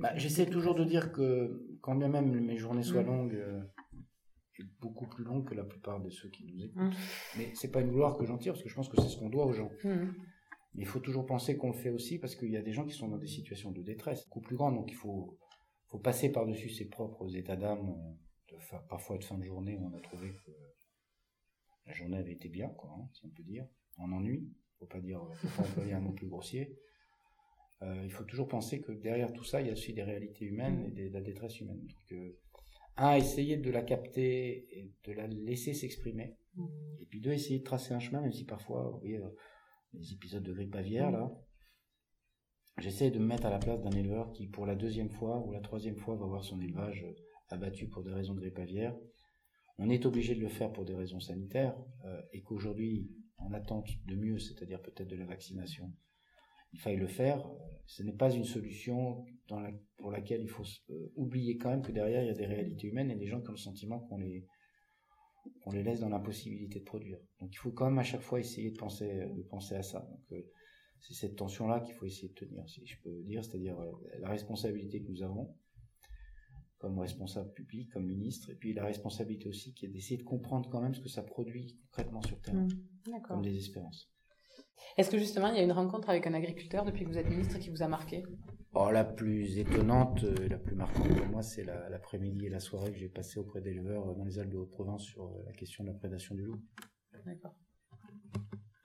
Bah, 0.00 0.12
j'essaie 0.16 0.46
toujours 0.46 0.74
de 0.74 0.84
dire 0.84 1.12
que 1.12 1.76
quand 1.80 1.94
bien 1.94 2.08
même 2.08 2.30
mes 2.40 2.56
journées 2.56 2.82
soient 2.82 3.02
mmh. 3.02 3.06
longues 3.06 3.44
beaucoup 4.80 5.06
plus 5.06 5.24
longues 5.24 5.48
que 5.48 5.54
la 5.54 5.64
plupart 5.64 6.00
de 6.00 6.10
ceux 6.10 6.28
qui 6.28 6.44
nous 6.44 6.64
écoutent. 6.64 6.82
Mmh. 6.82 7.38
Mais 7.38 7.50
c'est 7.54 7.70
pas 7.70 7.80
une 7.80 7.90
gloire 7.90 8.16
que 8.16 8.24
j'en 8.24 8.38
tire 8.38 8.52
parce 8.52 8.62
que 8.62 8.68
je 8.68 8.74
pense 8.74 8.88
que 8.88 9.00
c'est 9.00 9.08
ce 9.08 9.18
qu'on 9.18 9.28
doit 9.28 9.46
aux 9.46 9.52
gens. 9.52 9.70
Mmh. 9.82 10.10
Mais 10.74 10.82
il 10.82 10.86
faut 10.86 11.00
toujours 11.00 11.26
penser 11.26 11.56
qu'on 11.56 11.68
le 11.68 11.78
fait 11.78 11.90
aussi 11.90 12.18
parce 12.18 12.34
qu'il 12.34 12.50
y 12.50 12.56
a 12.56 12.62
des 12.62 12.72
gens 12.72 12.84
qui 12.84 12.94
sont 12.94 13.08
dans 13.08 13.18
des 13.18 13.28
situations 13.28 13.70
de 13.70 13.82
détresse 13.82 14.24
beaucoup 14.26 14.40
plus 14.40 14.56
grandes. 14.56 14.74
Donc 14.74 14.90
il 14.90 14.96
faut, 14.96 15.38
faut 15.88 15.98
passer 15.98 16.32
par-dessus 16.32 16.68
ses 16.68 16.88
propres 16.88 17.36
états 17.36 17.56
d'âme, 17.56 17.94
de 18.48 18.56
parfois 18.88 19.18
de 19.18 19.24
fin 19.24 19.38
de 19.38 19.44
journée 19.44 19.76
où 19.76 19.86
on 19.86 19.96
a 19.96 20.00
trouvé 20.00 20.32
que 20.32 20.50
la 21.86 21.92
journée 21.92 22.16
avait 22.16 22.32
été 22.32 22.48
bien, 22.48 22.68
quoi, 22.68 22.90
hein, 22.98 23.08
si 23.12 23.24
on 23.26 23.28
peut 23.28 23.42
dire, 23.42 23.66
en 23.98 24.10
ennui. 24.12 24.48
Faut 24.78 24.86
pas 24.86 25.00
dire, 25.00 25.20
faut 25.34 25.62
pas 25.62 25.68
employer 25.68 25.92
un 25.92 26.00
mot 26.00 26.12
plus 26.12 26.26
grossier. 26.26 26.76
Euh, 27.82 28.02
il 28.04 28.10
faut 28.10 28.24
toujours 28.24 28.48
penser 28.48 28.80
que 28.80 28.92
derrière 28.92 29.32
tout 29.32 29.44
ça, 29.44 29.60
il 29.60 29.66
y 29.66 29.70
a 29.70 29.72
aussi 29.72 29.92
des 29.92 30.02
réalités 30.02 30.46
humaines 30.46 30.92
et 30.96 31.08
de 31.08 31.12
la 31.12 31.20
détresse 31.20 31.60
humaine. 31.60 31.80
Donc, 31.80 32.12
euh, 32.12 32.38
un, 32.96 33.14
essayer 33.14 33.56
de 33.56 33.70
la 33.70 33.82
capter 33.82 34.66
et 34.78 34.92
de 35.04 35.12
la 35.12 35.26
laisser 35.26 35.74
s'exprimer. 35.74 36.36
Mmh. 36.54 36.66
Et 37.00 37.06
puis 37.06 37.20
deux, 37.20 37.32
essayer 37.32 37.58
de 37.58 37.64
tracer 37.64 37.92
un 37.92 37.98
chemin, 37.98 38.20
même 38.20 38.32
si 38.32 38.44
parfois, 38.44 38.90
vous 38.90 39.00
voyez, 39.00 39.20
les 39.98 40.12
épisodes 40.12 40.42
de 40.42 40.52
grippe 40.52 40.74
aviaire, 40.74 41.10
là, 41.10 41.30
j'essaie 42.78 43.10
de 43.10 43.18
me 43.18 43.26
mettre 43.26 43.46
à 43.46 43.50
la 43.50 43.58
place 43.58 43.80
d'un 43.80 43.90
éleveur 43.90 44.32
qui, 44.32 44.46
pour 44.46 44.66
la 44.66 44.74
deuxième 44.74 45.10
fois 45.10 45.38
ou 45.46 45.52
la 45.52 45.60
troisième 45.60 45.96
fois, 45.96 46.16
va 46.16 46.26
voir 46.26 46.44
son 46.44 46.60
élevage 46.60 47.04
euh, 47.04 47.12
abattu 47.48 47.88
pour 47.88 48.02
des 48.02 48.12
raisons 48.12 48.34
de 48.34 48.40
grippe 48.40 48.58
aviaire. 48.58 48.96
On 49.78 49.90
est 49.90 50.06
obligé 50.06 50.34
de 50.34 50.40
le 50.40 50.48
faire 50.48 50.72
pour 50.72 50.84
des 50.84 50.94
raisons 50.94 51.20
sanitaires 51.20 51.76
euh, 52.04 52.22
et 52.32 52.42
qu'aujourd'hui, 52.42 53.10
en 53.38 53.52
attente 53.52 53.88
de 54.06 54.14
mieux, 54.14 54.38
c'est-à-dire 54.38 54.80
peut-être 54.80 55.08
de 55.08 55.16
la 55.16 55.26
vaccination, 55.26 55.92
il 56.72 56.80
faille 56.80 56.96
le 56.96 57.06
faire. 57.06 57.44
Ce 57.86 58.02
n'est 58.02 58.12
pas 58.12 58.30
une 58.30 58.44
solution 58.44 59.24
pour 59.96 60.10
laquelle 60.10 60.42
il 60.42 60.48
faut 60.48 60.64
euh, 60.90 61.12
oublier 61.16 61.56
quand 61.56 61.70
même 61.70 61.82
que 61.82 61.92
derrière, 61.92 62.22
il 62.22 62.26
y 62.26 62.30
a 62.30 62.34
des 62.34 62.46
réalités 62.46 62.88
humaines 62.88 63.10
et 63.10 63.16
des 63.16 63.26
gens 63.26 63.40
qui 63.40 63.48
ont 63.48 63.52
le 63.52 63.58
sentiment 63.58 64.00
qu'on 64.00 64.18
les, 64.18 64.46
on 65.66 65.72
les 65.72 65.82
laisse 65.82 66.00
dans 66.00 66.08
l'impossibilité 66.08 66.80
de 66.80 66.84
produire. 66.84 67.18
Donc 67.40 67.52
il 67.52 67.56
faut 67.56 67.72
quand 67.72 67.86
même 67.86 67.98
à 67.98 68.04
chaque 68.04 68.22
fois 68.22 68.40
essayer 68.40 68.70
de 68.70 68.78
penser, 68.78 69.26
de 69.34 69.42
penser 69.42 69.74
à 69.74 69.82
ça. 69.82 70.00
Donc 70.00 70.32
euh, 70.32 70.42
c'est 71.00 71.14
cette 71.14 71.36
tension-là 71.36 71.80
qu'il 71.80 71.94
faut 71.94 72.06
essayer 72.06 72.28
de 72.28 72.34
tenir, 72.34 72.68
si 72.68 72.86
je 72.86 72.96
peux 73.02 73.22
dire, 73.22 73.44
c'est-à-dire 73.44 73.78
euh, 73.78 73.92
la 74.20 74.28
responsabilité 74.28 75.02
que 75.02 75.10
nous 75.10 75.22
avons 75.22 75.54
comme 76.78 76.98
responsable 76.98 77.50
public, 77.54 77.90
comme 77.92 78.04
ministre, 78.04 78.50
et 78.50 78.54
puis 78.54 78.74
la 78.74 78.84
responsabilité 78.84 79.48
aussi 79.48 79.72
qui 79.72 79.86
est 79.86 79.88
d'essayer 79.88 80.18
de 80.18 80.22
comprendre 80.22 80.68
quand 80.68 80.82
même 80.82 80.94
ce 80.94 81.00
que 81.00 81.08
ça 81.08 81.22
produit 81.22 81.78
concrètement 81.86 82.20
sur 82.20 82.38
terrain, 82.42 82.66
mmh, 82.66 83.22
comme 83.26 83.42
des 83.42 83.56
espérances. 83.56 84.13
Est-ce 84.96 85.10
que 85.10 85.18
justement 85.18 85.48
il 85.48 85.56
y 85.56 85.60
a 85.60 85.64
une 85.64 85.72
rencontre 85.72 86.08
avec 86.08 86.26
un 86.26 86.34
agriculteur 86.34 86.84
depuis 86.84 87.04
que 87.04 87.10
vous 87.10 87.18
êtes 87.18 87.28
ministre 87.28 87.58
qui 87.58 87.70
vous 87.70 87.82
a 87.82 87.88
marqué? 87.88 88.24
Oh, 88.76 88.90
la 88.90 89.04
plus 89.04 89.56
étonnante, 89.58 90.24
euh, 90.24 90.48
la 90.48 90.58
plus 90.58 90.74
marquante 90.74 91.16
pour 91.16 91.26
moi, 91.26 91.42
c'est 91.42 91.62
l'après-midi 91.62 92.46
et 92.46 92.48
la 92.48 92.58
soirée 92.58 92.90
que 92.90 92.98
j'ai 92.98 93.08
passé 93.08 93.38
auprès 93.38 93.60
d'éleveurs 93.60 94.08
euh, 94.08 94.14
dans 94.14 94.24
les 94.24 94.40
Alpes 94.40 94.50
de 94.50 94.56
Haute-Provence 94.56 95.04
sur 95.04 95.26
euh, 95.26 95.44
la 95.46 95.52
question 95.52 95.84
de 95.84 95.90
la 95.90 95.94
prédation 95.94 96.34
du 96.34 96.42
loup. 96.42 96.60
D'accord. 97.24 97.56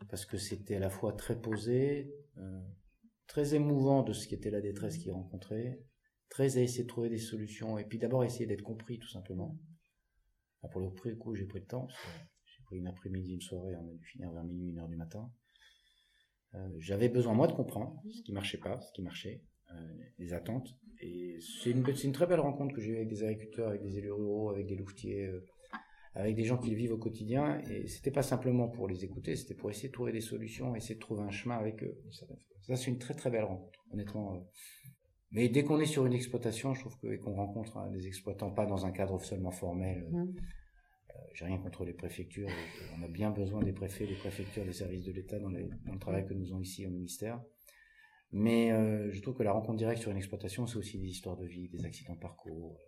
Parce 0.08 0.28
que 0.28 0.38
c'était 0.38 0.76
à 0.76 0.80
la 0.80 0.92
fois 0.92 1.14
très 1.14 1.40
posé, 1.40 2.14
très 3.28 3.56
émouvant 3.56 4.04
de 4.04 4.14
ce 4.14 4.28
qui 4.28 4.36
était 4.36 4.52
la 4.52 4.62
détresse 4.62 4.98
qu'ils 4.98 5.12
rencontraient, 5.12 5.84
très 6.30 6.58
à 6.58 6.62
essayer 6.62 6.84
de 6.84 6.88
trouver 6.88 7.10
des 7.10 7.18
solutions, 7.18 7.78
et 7.78 7.84
puis 7.84 7.98
d'abord 7.98 8.24
essayer 8.24 8.46
d'être 8.46 8.64
compris 8.64 9.00
tout 9.00 9.10
simplement. 9.10 9.58
pour 10.72 10.82
le 10.82 10.90
coup, 11.16 11.36
j'ai 11.36 11.46
pris 11.46 11.60
le 11.60 11.66
temps, 11.66 11.88
j'ai 12.46 12.64
pris 12.64 12.78
une 12.78 12.88
après-midi, 12.88 13.34
une 13.34 13.42
soirée, 13.42 13.76
on 13.76 13.88
a 13.88 13.94
dû 13.94 14.04
finir 14.04 14.32
vers 14.32 14.44
minuit, 14.44 14.70
une 14.70 14.80
heure 14.80 14.88
du 14.88 14.98
matin. 14.98 15.32
J'avais 16.80 17.10
besoin 17.10 17.34
moi 17.34 17.48
de 17.48 17.54
comprendre 17.54 18.02
ce 18.12 18.22
qui 18.24 18.34
marchait 18.34 18.58
pas, 18.58 18.80
ce 18.82 18.92
qui 18.94 19.02
marchait, 19.02 19.44
euh, 19.72 19.76
les 20.18 20.34
attentes. 20.34 20.76
Et 21.02 21.38
c'est 21.64 21.72
une, 21.72 22.12
très 22.12 22.26
belle 22.26 22.40
rencontre 22.40 22.76
que 22.76 22.82
j'ai 22.82 22.92
eue 22.92 22.96
avec 22.98 23.08
des 23.08 23.24
agriculteurs, 23.24 23.70
avec 23.70 23.82
des 23.82 23.98
élus 23.98 24.12
ruraux, 24.12 24.50
avec 24.50 24.66
des 24.66 24.76
louvetiers, 24.76 25.28
euh, 25.28 25.46
avec 26.14 26.36
des 26.36 26.44
gens 26.44 26.58
qui 26.58 26.72
le 26.72 26.76
vivent 26.76 26.94
au 26.94 26.98
quotidien. 26.98 27.62
Et 27.70 27.88
c'était 27.88 28.12
pas 28.12 28.24
simplement 28.24 28.68
pour 28.68 28.88
les 28.88 29.06
écouter, 29.06 29.36
c'était 29.36 29.54
pour 29.54 29.70
essayer 29.70 29.90
de 29.90 29.94
trouver 29.94 30.12
des 30.12 30.22
solutions, 30.22 30.76
essayer 30.76 30.96
de 30.96 31.00
trouver 31.00 31.22
un 31.22 31.32
chemin 31.32 31.56
avec 31.58 31.84
eux. 31.84 32.02
Ça, 32.12 32.76
c'est 32.76 32.88
une 32.88 32.98
très 32.98 33.14
très 33.14 33.30
belle 33.30 33.46
rencontre, 33.46 33.80
honnêtement. 33.92 34.36
Euh. 34.36 34.40
Mais 35.32 35.48
dès 35.48 35.64
qu'on 35.64 35.80
est 35.80 35.86
sur 35.86 36.06
une 36.06 36.14
exploitation, 36.14 36.74
je 36.74 36.82
trouve 36.82 36.98
qu'on 36.98 37.36
rencontre 37.36 37.78
hein, 37.78 37.90
des 37.92 38.08
exploitants 38.08 38.52
pas 38.52 38.66
dans 38.66 38.86
un 38.86 38.92
cadre 38.92 39.22
seulement 39.22 39.52
formel, 39.52 40.08
mmh. 40.12 40.34
J'ai 41.34 41.46
rien 41.46 41.58
contre 41.58 41.86
les 41.86 41.94
préfectures. 41.94 42.50
on 42.98 43.04
a 43.04 43.08
bien 43.08 43.32
besoin 43.32 43.62
des 43.64 43.74
préfets, 43.74 44.06
des 44.06 44.16
préfectures, 44.16 44.66
des 44.66 44.74
services 44.74 45.06
de 45.06 45.12
l'État 45.12 45.40
dans, 45.40 45.50
dans, 45.50 45.94
le 45.94 46.00
travail 46.00 46.26
que 46.26 46.34
nous 46.34 46.52
avons 46.52 46.62
ici 46.62 46.86
au 46.86 46.90
ministère. 46.90 47.42
Mais 48.32 48.72
euh, 48.72 49.12
je 49.12 49.22
trouve 49.22 49.36
que 49.36 49.44
la 49.44 49.52
rencontre 49.52 49.78
directe 49.78 50.02
sur 50.02 50.12
une 50.12 50.18
exploitation, 50.18 50.68
c'est 50.68 50.78
aussi 50.78 51.00
des 51.00 51.08
histoires 51.08 51.38
de 51.38 51.46
vie, 51.46 51.68
des 51.70 51.84
accidents 51.86 52.14
de 52.14 52.20
parcours, 52.20 52.80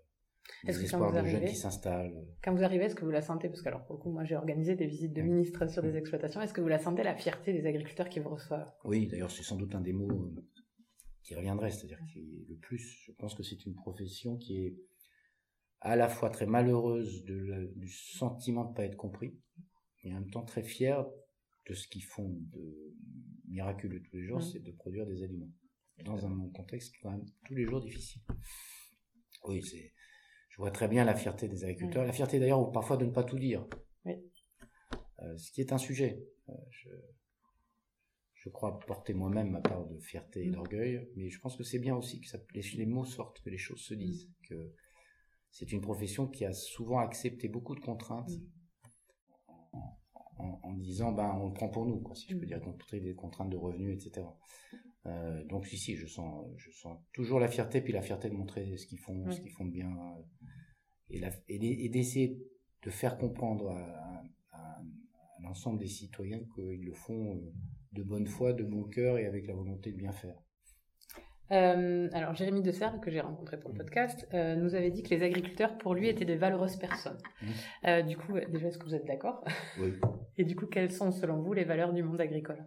euh, 0.66 0.68
des 0.68 0.84
espoirs 0.84 1.12
de 1.12 1.28
jeunes 1.28 1.46
qui 1.46 1.56
s'installent. 1.56 2.28
Quand 2.44 2.54
vous 2.54 2.64
arrivez, 2.64 2.86
est-ce 2.86 2.96
que 2.96 3.06
vous 3.06 3.12
la 3.12 3.22
sentez? 3.22 3.50
Parce 3.50 3.62
que, 3.62 3.68
alors, 3.68 3.84
pour 3.86 3.96
le 3.96 4.02
coup, 4.02 4.12
moi, 4.12 4.24
j'ai 4.24 4.36
organisé 4.36 4.76
des 4.76 4.86
visites 4.86 5.14
de 5.14 5.22
ministres 5.22 5.68
sur 5.68 5.82
des 5.82 5.98
exploitations. 5.98 6.42
Est-ce 6.42 6.54
que 6.54 6.62
vous 6.62 6.68
la 6.68 6.80
sentez, 6.80 7.04
la 7.04 7.16
fierté 7.16 7.54
des 7.54 7.66
agriculteurs 7.66 8.10
qui 8.10 8.20
vous 8.20 8.30
reçoivent? 8.30 8.72
Oui, 8.84 9.08
d'ailleurs, 9.08 9.32
c'est 9.32 9.44
sans 9.44 9.56
doute 9.56 9.74
un 9.74 9.82
des 9.82 9.94
mots 9.94 10.12
euh, 10.12 10.42
qui 11.24 11.34
reviendrait, 11.34 11.72
c'est-à-dire 11.72 12.00
qui 12.12 12.46
le 12.48 12.56
plus. 12.58 13.06
Je 13.08 13.12
pense 13.14 13.34
que 13.34 13.42
c'est 13.42 13.66
une 13.66 13.74
profession 13.74 14.38
qui 14.38 14.66
est 14.66 14.76
à 15.82 15.96
la 15.96 16.08
fois 16.08 16.30
très 16.30 16.46
malheureuse 16.46 17.24
de 17.26 17.74
du 17.76 17.90
sentiment 17.90 18.64
de 18.64 18.70
ne 18.70 18.76
pas 18.76 18.86
être 18.86 18.98
compris, 18.98 19.36
et 20.04 20.12
en 20.12 20.20
même 20.20 20.30
temps 20.30 20.46
très 20.46 20.64
fière 20.64 21.06
de 21.68 21.74
ce 21.74 21.88
qu'ils 21.88 22.04
font 22.04 22.30
de 22.30 22.96
miraculeux 23.48 24.02
tous 24.02 24.18
les 24.18 24.24
jours, 24.24 24.40
mmh. 24.40 24.52
c'est 24.54 24.64
de 24.64 24.72
produire 24.72 25.06
des 25.06 25.24
aliments. 25.24 25.52
Dans 26.06 26.26
un 26.26 26.50
contexte 26.54 26.96
quand 27.02 27.12
même 27.12 27.26
tous 27.46 27.54
les 27.54 27.66
jours 27.66 27.82
difficile. 27.82 28.22
Oui, 29.44 29.62
c'est, 29.62 29.94
je 30.50 30.58
vois 30.58 30.72
très 30.72 30.88
bien 30.88 31.04
la 31.04 31.16
fierté 31.16 31.48
des 31.48 31.64
agriculteurs, 31.64 32.06
la 32.06 32.12
fierté 32.12 32.40
d'ailleurs 32.40 32.72
parfois 32.72 32.98
de 32.98 33.06
ne 33.06 33.12
pas 33.12 33.24
tout 33.24 33.38
dire. 33.38 33.68
Euh, 35.24 35.38
ce 35.38 35.52
qui 35.52 35.62
est 35.62 35.72
un 35.72 35.78
sujet. 35.78 36.24
Euh, 36.50 36.54
je, 36.72 36.90
je, 38.34 38.50
crois 38.50 38.80
porter 38.80 39.14
moi-même 39.14 39.52
ma 39.52 39.62
part 39.62 39.86
de 39.86 40.00
fierté 40.00 40.44
et 40.44 40.50
mmh. 40.50 40.54
d'orgueil, 40.54 41.10
mais 41.16 41.30
je 41.30 41.40
pense 41.40 41.56
que 41.56 41.64
c'est 41.64 41.80
bien 41.80 41.96
aussi 41.96 42.22
que 42.22 42.28
ça, 42.28 42.40
les, 42.56 42.62
les, 42.62 42.86
mots 42.88 43.06
sortent, 43.06 43.40
que 43.42 43.50
les 43.50 43.60
choses 43.60 43.82
se 43.82 43.94
disent, 43.94 44.28
mmh. 44.28 44.48
que 44.48 44.74
c'est 45.52 45.72
une 45.72 45.82
profession 45.82 46.28
qui 46.28 46.46
a 46.46 46.54
souvent 46.54 47.00
accepté 47.00 47.48
beaucoup 47.50 47.76
de 47.76 47.82
contraintes 47.82 48.32
en, 50.38 50.74
disant 50.74 51.12
ben 51.12 51.38
on 51.40 51.48
le 51.48 51.54
prend 51.54 51.70
pour 51.70 51.86
nous, 51.86 52.00
quoi, 52.00 52.16
si 52.16 52.28
je 52.30 52.36
peux 52.36 52.46
mm. 52.46 52.48
dire, 52.48 52.62
des 52.94 53.14
contraintes 53.14 53.50
de 53.50 53.58
revenus, 53.58 53.94
etc. 53.94 54.26
Euh, 55.06 55.44
donc 55.46 55.66
si 55.66 55.78
si, 55.78 55.96
je 55.96 56.08
sens, 56.08 56.46
je 56.58 56.72
sens 56.72 56.98
toujours 57.14 57.40
la 57.40 57.48
fierté, 57.48 57.82
puis 57.82 57.94
la 57.94 58.02
fierté 58.02 58.30
de 58.30 58.36
montrer 58.36 58.78
ce 58.78 58.86
qu'ils 58.88 59.00
font, 59.00 59.30
ce 59.32 59.40
qu'ils 59.40 59.52
font 59.52 59.66
de 59.66 59.72
bien, 59.72 59.92
euh, 61.12 61.30
et, 61.48 61.90
d'essayer 61.90 62.40
de 62.84 62.90
faire 62.90 63.18
comprendre 63.18 63.70
à, 63.70 64.24
l'ensemble 65.44 65.80
des 65.80 65.88
citoyens 65.88 66.40
qu'ils 66.56 66.86
le 66.86 66.94
font 66.94 67.36
euh, 67.36 67.54
de 67.94 68.04
bonne 68.04 68.28
foi, 68.28 68.54
de 68.54 68.64
bon 68.64 68.84
cœur 68.84 69.18
et 69.18 69.26
avec 69.26 69.48
la 69.48 69.56
volonté 69.56 69.92
de 69.92 69.98
bien 69.98 70.12
faire. 70.12 70.40
Euh, 71.52 72.10
alors, 72.14 72.34
Jérémy 72.34 72.62
De 72.62 72.72
Serre, 72.72 73.00
que 73.02 73.12
j'ai 73.12 73.20
rencontré 73.20 73.60
pour 73.60 73.72
le 73.72 73.78
podcast, 73.78 74.28
euh, 74.34 74.56
nous 74.56 74.76
avait 74.76 74.92
dit 74.92 75.04
que 75.04 75.10
les 75.10 75.24
agriculteurs, 75.24 75.78
pour 75.78 75.94
lui, 75.94 76.08
étaient 76.08 76.26
de 76.26 76.34
valeureuses 76.34 76.78
personnes. 76.78 77.18
Mmh. 77.42 77.48
Euh, 77.88 78.02
du 78.04 78.18
coup, 78.18 78.34
déjà, 78.50 78.68
est-ce 78.68 78.78
que 78.78 78.86
vous 78.86 78.96
êtes 78.96 79.06
d'accord? 79.06 79.44
Oui. 79.80 79.94
Et 80.38 80.46
du 80.46 80.56
coup, 80.56 80.68
quelles 80.68 80.92
sont, 80.92 81.12
selon 81.12 81.42
vous, 81.42 81.54
les 81.54 81.66
valeurs 81.66 81.94
du 81.94 82.04
monde 82.04 82.22
agricole? 82.22 82.66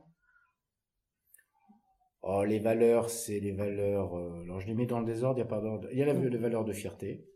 Oh, 2.23 2.44
Les 2.44 2.59
valeurs, 2.59 3.11
c'est 3.11 3.40
les 3.40 3.53
valeurs... 3.53 4.14
alors, 4.14 4.61
je 4.61 4.66
les 4.66 4.75
mets 4.75 4.87
dans 4.87 5.01
le 5.01 5.07
désordre, 5.07 5.38
il 5.38 5.42
y 5.42 5.44
a, 5.44 5.47
pas 5.47 5.62
Il 5.92 5.99
y 5.99 6.03
a 6.03 6.12
les 6.12 6.38
valeurs 6.38 6.64
de 6.64 6.73
fierté. 6.73 7.27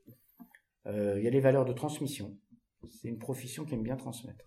Euh, 0.89 1.19
il 1.19 1.25
y 1.25 1.27
a 1.27 1.31
les 1.31 1.41
valeurs 1.41 1.65
de 1.65 1.73
transmission. 1.73 2.37
C'est 2.91 3.09
une 3.09 3.19
profession 3.19 3.65
qui 3.65 3.75
aime 3.75 3.83
bien 3.83 3.97
transmettre. 3.97 4.45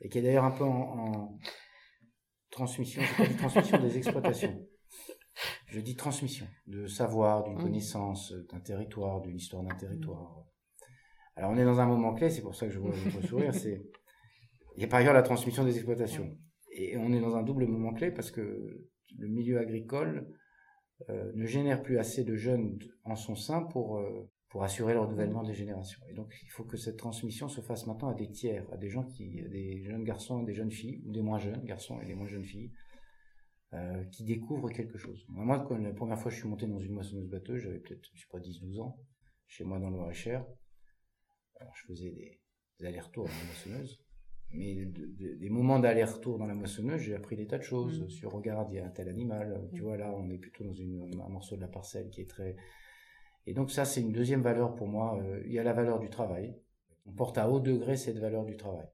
Et 0.00 0.08
qui 0.08 0.18
est 0.18 0.22
d'ailleurs 0.22 0.44
un 0.44 0.50
peu 0.50 0.64
en, 0.64 1.38
transmission 2.50 3.02
des 3.82 3.96
exploitations. 3.96 4.66
Je 5.74 5.80
dis 5.80 5.96
transmission 5.96 6.46
de 6.68 6.86
savoir, 6.86 7.42
d'une 7.42 7.56
mmh. 7.56 7.62
connaissance, 7.62 8.32
d'un 8.52 8.60
territoire, 8.60 9.20
d'une 9.20 9.34
histoire 9.34 9.64
d'un 9.64 9.74
territoire. 9.74 10.46
Alors 11.34 11.50
on 11.50 11.56
est 11.56 11.64
dans 11.64 11.80
un 11.80 11.86
moment 11.86 12.14
clé, 12.14 12.30
c'est 12.30 12.42
pour 12.42 12.54
ça 12.54 12.68
que 12.68 12.72
je 12.72 12.78
vois 12.78 12.92
votre 12.92 13.26
sourire, 13.26 13.52
c'est 13.52 13.84
il 14.76 14.82
y 14.82 14.84
a 14.84 14.86
par 14.86 15.00
ailleurs 15.00 15.14
la 15.14 15.22
transmission 15.22 15.64
des 15.64 15.74
exploitations. 15.74 16.38
Et 16.70 16.96
on 16.96 17.12
est 17.12 17.20
dans 17.20 17.34
un 17.34 17.42
double 17.42 17.66
moment 17.66 17.92
clé 17.92 18.12
parce 18.12 18.30
que 18.30 18.86
le 19.18 19.26
milieu 19.26 19.58
agricole 19.58 20.32
euh, 21.10 21.32
ne 21.34 21.44
génère 21.44 21.82
plus 21.82 21.98
assez 21.98 22.22
de 22.22 22.36
jeunes 22.36 22.78
en 23.02 23.16
son 23.16 23.34
sein 23.34 23.62
pour, 23.62 23.98
euh, 23.98 24.30
pour 24.50 24.62
assurer 24.62 24.92
le 24.92 25.00
renouvellement 25.00 25.42
des 25.42 25.54
générations. 25.54 26.00
Et 26.08 26.14
donc 26.14 26.32
il 26.44 26.50
faut 26.50 26.64
que 26.64 26.76
cette 26.76 26.98
transmission 26.98 27.48
se 27.48 27.60
fasse 27.62 27.88
maintenant 27.88 28.10
à 28.10 28.14
des 28.14 28.30
tiers, 28.30 28.64
à 28.72 28.76
des 28.76 28.90
gens 28.90 29.02
qui, 29.02 29.40
à 29.44 29.48
des 29.48 29.82
jeunes 29.82 30.04
garçons 30.04 30.40
et 30.40 30.44
des 30.44 30.54
jeunes 30.54 30.70
filles, 30.70 31.02
ou 31.04 31.10
des 31.10 31.22
moins 31.22 31.40
jeunes 31.40 31.64
garçons 31.64 32.00
et 32.00 32.06
des 32.06 32.14
moins 32.14 32.28
jeunes 32.28 32.44
filles, 32.44 32.70
euh, 33.74 34.04
qui 34.06 34.24
découvrent 34.24 34.70
quelque 34.70 34.98
chose. 34.98 35.24
Moi, 35.28 35.64
quand 35.66 35.76
la 35.76 35.92
première 35.92 36.18
fois 36.18 36.30
je 36.30 36.36
suis 36.36 36.48
monté 36.48 36.66
dans 36.66 36.78
une 36.78 36.92
moissonneuse 36.92 37.28
batteuse, 37.28 37.62
j'avais 37.62 37.78
peut-être, 37.78 38.08
je 38.14 38.20
sais 38.20 38.28
pas, 38.30 38.38
10-12 38.38 38.80
ans, 38.80 38.98
chez 39.46 39.64
moi 39.64 39.78
dans 39.78 39.90
le 39.90 39.96
Loir-et-Cher. 39.96 40.46
Alors 41.60 41.74
je 41.76 41.86
faisais 41.86 42.10
des, 42.10 42.40
des 42.78 42.86
allers-retours 42.86 43.24
dans 43.24 43.30
la 43.30 43.44
moissonneuse 43.44 44.04
mais 44.54 44.84
des 44.84 45.50
moments 45.50 45.78
d'aller-retour 45.78 46.38
dans 46.38 46.46
la 46.46 46.54
moissonneuse, 46.54 47.00
j'ai 47.00 47.14
appris 47.14 47.36
des 47.36 47.46
tas 47.46 47.58
de 47.58 47.62
choses 47.62 48.02
mm. 48.02 48.08
sur 48.08 48.32
regarde, 48.32 48.70
il 48.70 48.76
y 48.76 48.78
a 48.78 48.86
un 48.86 48.90
tel 48.90 49.08
animal, 49.08 49.68
tu 49.72 49.80
mm. 49.80 49.84
vois 49.84 49.96
là, 49.96 50.12
on 50.14 50.30
est 50.30 50.38
plutôt 50.38 50.64
dans 50.64 50.74
une, 50.74 51.20
un 51.20 51.28
morceau 51.28 51.56
de 51.56 51.60
la 51.60 51.68
parcelle 51.68 52.08
qui 52.10 52.20
est 52.20 52.30
très 52.30 52.56
et 53.46 53.52
donc 53.52 53.70
ça 53.70 53.84
c'est 53.84 54.00
une 54.00 54.12
deuxième 54.12 54.40
valeur 54.40 54.74
pour 54.74 54.88
moi. 54.88 55.18
Euh, 55.20 55.42
il 55.44 55.52
y 55.52 55.58
a 55.58 55.62
la 55.62 55.74
valeur 55.74 55.98
du 55.98 56.08
travail. 56.08 56.56
On 57.04 57.12
porte 57.12 57.36
à 57.36 57.50
haut 57.50 57.60
degré 57.60 57.96
cette 57.96 58.16
valeur 58.16 58.46
du 58.46 58.56
travail. 58.56 58.86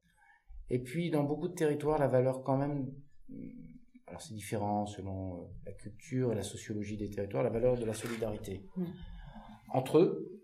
Et 0.71 0.81
puis 0.81 1.11
dans 1.11 1.23
beaucoup 1.23 1.47
de 1.47 1.55
territoires, 1.55 1.99
la 1.99 2.09
valeur 2.09 2.43
quand 2.43 2.57
même, 2.57 2.93
alors 4.11 4.20
c'est 4.20 4.35
différent 4.35 4.87
selon 4.87 5.35
euh, 5.35 5.44
la 5.66 5.73
culture 5.73 6.33
et 6.33 6.35
la 6.35 6.42
sociologie 6.42 6.96
des 6.96 7.09
territoires, 7.09 7.42
la 7.42 7.51
valeur 7.51 7.79
de 7.79 7.85
la 7.85 7.94
solidarité 7.94 8.66
entre 9.73 9.99
eux 9.99 10.37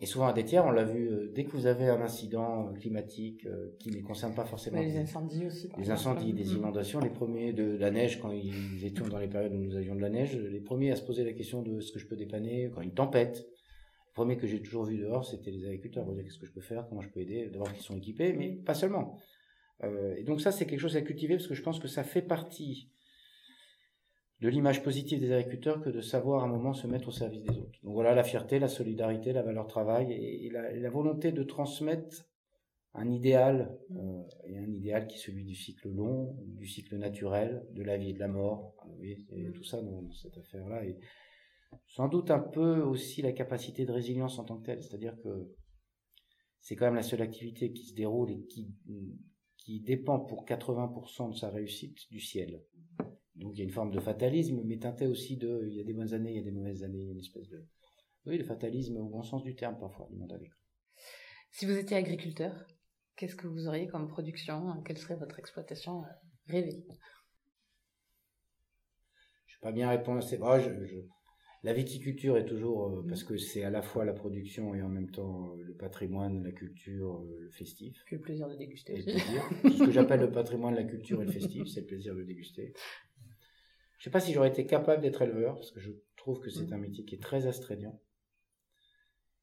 et 0.00 0.06
souvent 0.06 0.28
à 0.28 0.32
des 0.32 0.44
tiers, 0.44 0.64
on 0.64 0.70
l'a 0.70 0.84
vu, 0.84 1.08
euh, 1.08 1.32
dès 1.34 1.44
que 1.44 1.50
vous 1.50 1.66
avez 1.66 1.88
un 1.88 2.00
incident 2.00 2.68
euh, 2.68 2.72
climatique 2.72 3.46
qui 3.80 3.90
ne 3.90 4.00
concerne 4.00 4.32
pas 4.32 4.44
forcément... 4.44 4.80
les 4.80 4.96
incendies 4.96 5.46
aussi. 5.46 5.68
Les 5.76 5.90
incendies, 5.90 6.32
des 6.32 6.44
mm. 6.44 6.58
inondations, 6.58 7.00
les 7.00 7.10
premiers 7.10 7.52
de 7.52 7.76
la 7.76 7.90
neige, 7.90 8.20
quand 8.20 8.30
ils 8.30 8.84
étaient 8.84 9.02
dans 9.02 9.18
les 9.18 9.28
périodes 9.28 9.52
où 9.52 9.58
nous 9.58 9.76
avions 9.76 9.96
de 9.96 10.00
la 10.00 10.08
neige, 10.08 10.36
les 10.36 10.60
premiers 10.60 10.92
à 10.92 10.96
se 10.96 11.02
poser 11.02 11.24
la 11.24 11.32
question 11.32 11.62
de 11.62 11.80
ce 11.80 11.92
que 11.92 11.98
je 11.98 12.06
peux 12.06 12.16
dépanner 12.16 12.70
quand 12.74 12.80
une 12.80 12.94
tempête. 12.94 13.38
Le 13.38 14.12
premier 14.14 14.36
que 14.36 14.46
j'ai 14.46 14.62
toujours 14.62 14.84
vu 14.84 14.98
dehors, 14.98 15.24
c'était 15.24 15.50
les 15.50 15.64
agriculteurs. 15.64 16.06
Qu'est-ce 16.06 16.38
que 16.38 16.46
je 16.46 16.52
peux 16.52 16.60
faire 16.60 16.88
Comment 16.88 17.02
je 17.02 17.08
peux 17.08 17.20
aider 17.20 17.50
D'abord 17.52 17.72
qu'ils 17.72 17.82
sont 17.82 17.96
équipés, 17.96 18.32
mais 18.32 18.50
pas 18.50 18.74
seulement. 18.74 19.16
Et 19.82 20.24
donc 20.24 20.40
ça, 20.40 20.50
c'est 20.50 20.66
quelque 20.66 20.80
chose 20.80 20.96
à 20.96 21.02
cultiver 21.02 21.36
parce 21.36 21.46
que 21.46 21.54
je 21.54 21.62
pense 21.62 21.78
que 21.78 21.88
ça 21.88 22.02
fait 22.02 22.22
partie 22.22 22.90
de 24.40 24.48
l'image 24.48 24.82
positive 24.82 25.20
des 25.20 25.32
agriculteurs 25.32 25.80
que 25.80 25.90
de 25.90 26.00
savoir 26.00 26.42
à 26.42 26.46
un 26.46 26.50
moment 26.50 26.72
se 26.72 26.86
mettre 26.86 27.08
au 27.08 27.12
service 27.12 27.42
des 27.42 27.58
autres. 27.58 27.78
Donc 27.82 27.94
voilà 27.94 28.14
la 28.14 28.22
fierté, 28.22 28.58
la 28.58 28.68
solidarité, 28.68 29.32
la 29.32 29.42
valeur 29.42 29.66
travail 29.66 30.12
et, 30.12 30.50
la, 30.50 30.90
volonté 30.90 31.32
de 31.32 31.42
transmettre 31.42 32.24
un 32.94 33.10
idéal, 33.10 33.76
euh, 33.96 34.22
et 34.46 34.58
un 34.58 34.70
idéal 34.70 35.06
qui 35.06 35.16
est 35.16 35.20
celui 35.20 35.44
du 35.44 35.54
cycle 35.54 35.88
long, 35.88 36.36
du 36.46 36.66
cycle 36.66 36.96
naturel, 36.96 37.66
de 37.72 37.82
la 37.82 37.96
vie 37.96 38.10
et 38.10 38.14
de 38.14 38.18
la 38.20 38.28
mort. 38.28 38.74
Oui, 38.98 39.26
et 39.32 39.52
tout 39.52 39.64
ça 39.64 39.82
dans, 39.82 40.10
cette 40.12 40.38
affaire-là. 40.38 40.84
Et 40.84 40.96
sans 41.86 42.08
doute 42.08 42.30
un 42.30 42.38
peu 42.38 42.80
aussi 42.80 43.22
la 43.22 43.32
capacité 43.32 43.84
de 43.86 43.92
résilience 43.92 44.38
en 44.38 44.44
tant 44.44 44.58
que 44.58 44.66
telle. 44.66 44.82
C'est-à-dire 44.82 45.16
que 45.22 45.52
c'est 46.60 46.76
quand 46.76 46.86
même 46.86 46.94
la 46.94 47.02
seule 47.02 47.22
activité 47.22 47.72
qui 47.72 47.86
se 47.86 47.94
déroule 47.94 48.30
et 48.30 48.46
qui, 48.46 48.68
qui 49.58 49.80
dépend 49.80 50.18
pour 50.18 50.46
80% 50.46 51.32
de 51.32 51.36
sa 51.36 51.50
réussite 51.50 52.10
du 52.10 52.20
ciel. 52.20 52.64
Donc 53.34 53.52
il 53.54 53.58
y 53.58 53.60
a 53.60 53.64
une 53.64 53.70
forme 53.70 53.90
de 53.90 54.00
fatalisme, 54.00 54.62
mais 54.64 54.78
teinté 54.78 55.06
aussi 55.06 55.36
de, 55.36 55.66
il 55.68 55.76
y 55.76 55.80
a 55.80 55.84
des 55.84 55.92
bonnes 55.92 56.14
années, 56.14 56.30
il 56.30 56.36
y 56.36 56.40
a 56.40 56.42
des 56.42 56.50
mauvaises 56.50 56.82
années, 56.82 56.98
il 56.98 57.04
y 57.04 57.08
a 57.08 57.12
une 57.12 57.18
espèce 57.18 57.48
de, 57.48 57.64
oui, 58.26 58.38
de 58.38 58.44
fatalisme 58.44 58.96
au 58.96 59.08
bon 59.08 59.22
sens 59.22 59.42
du 59.42 59.54
terme 59.54 59.78
parfois 59.78 60.08
du 60.10 60.16
monde 60.16 60.32
agricole. 60.32 60.56
Si 61.50 61.66
vous 61.66 61.76
étiez 61.76 61.96
agriculteur, 61.96 62.66
qu'est-ce 63.16 63.36
que 63.36 63.46
vous 63.46 63.68
auriez 63.68 63.86
comme 63.86 64.08
production 64.08 64.82
Quelle 64.84 64.98
serait 64.98 65.16
votre 65.16 65.38
exploitation 65.38 66.04
euh, 66.04 66.08
rêvée? 66.46 66.84
Je 69.46 69.54
ne 69.54 69.60
vais 69.60 69.62
pas 69.62 69.72
bien 69.72 69.88
répondre 69.88 70.18
à 70.18 70.22
ces. 70.22 70.38
Oh, 70.40 70.56
la 71.64 71.72
viticulture 71.72 72.36
est 72.36 72.46
toujours 72.46 72.86
euh, 72.86 73.04
parce 73.08 73.24
que 73.24 73.36
c'est 73.36 73.64
à 73.64 73.70
la 73.70 73.82
fois 73.82 74.04
la 74.04 74.12
production 74.12 74.74
et 74.74 74.82
en 74.82 74.88
même 74.88 75.10
temps 75.10 75.50
euh, 75.50 75.62
le 75.62 75.74
patrimoine, 75.74 76.44
la 76.44 76.52
culture, 76.52 77.20
le 77.40 77.50
festif. 77.50 78.00
Puis 78.06 78.16
le 78.16 78.22
plaisir 78.22 78.48
de 78.48 78.54
déguster. 78.54 78.98
Et 78.98 79.02
ce 79.02 79.84
que 79.84 79.90
j'appelle 79.90 80.20
le 80.20 80.30
patrimoine, 80.32 80.74
la 80.74 80.84
culture 80.84 81.20
et 81.20 81.24
le 81.24 81.32
festif, 81.32 81.66
c'est 81.66 81.80
le 81.80 81.86
plaisir 81.86 82.14
de 82.14 82.22
déguster. 82.22 82.74
Je 83.98 84.04
sais 84.04 84.10
pas 84.10 84.20
si 84.20 84.32
j'aurais 84.32 84.48
été 84.48 84.64
capable 84.66 85.02
d'être 85.02 85.22
éleveur, 85.22 85.56
parce 85.56 85.72
que 85.72 85.80
je 85.80 85.90
trouve 86.16 86.38
que 86.38 86.50
c'est 86.50 86.68
mm. 86.68 86.72
un 86.72 86.78
métier 86.78 87.04
qui 87.04 87.16
est 87.16 87.22
très 87.22 87.46
astreignant 87.46 88.00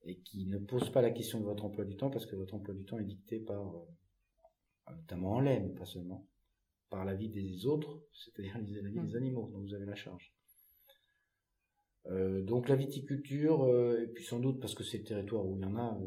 et 0.03 0.19
qui 0.19 0.45
ne 0.45 0.57
pose 0.57 0.89
pas 0.91 1.01
la 1.01 1.11
question 1.11 1.39
de 1.39 1.45
votre 1.45 1.65
emploi 1.65 1.83
du 1.83 1.97
temps, 1.97 2.09
parce 2.09 2.25
que 2.25 2.35
votre 2.35 2.53
emploi 2.53 2.73
du 2.73 2.85
temps 2.85 2.99
est 2.99 3.05
dicté 3.05 3.39
par, 3.39 3.75
euh, 3.75 4.95
notamment 4.95 5.33
en 5.33 5.39
lait, 5.41 5.59
mais 5.59 5.73
pas 5.73 5.85
seulement, 5.85 6.29
par 6.89 7.03
la 7.03 7.15
vie 7.15 7.29
des 7.29 7.65
autres, 7.65 8.01
c'est-à-dire 8.13 8.57
la 8.57 8.89
vie 8.89 9.01
des 9.01 9.13
mm. 9.13 9.17
animaux 9.17 9.49
dont 9.51 9.59
vous 9.59 9.73
avez 9.73 9.85
la 9.85 9.95
charge. 9.95 10.33
Euh, 12.07 12.43
donc 12.43 12.69
la 12.69 12.75
viticulture, 12.75 13.63
euh, 13.63 14.03
et 14.03 14.07
puis 14.07 14.23
sans 14.23 14.39
doute 14.39 14.59
parce 14.59 14.75
que 14.75 14.83
c'est 14.83 14.99
le 14.99 15.03
territoire 15.03 15.45
où 15.45 15.55
il 15.57 15.61
y 15.61 15.65
en 15.65 15.75
a, 15.75 15.97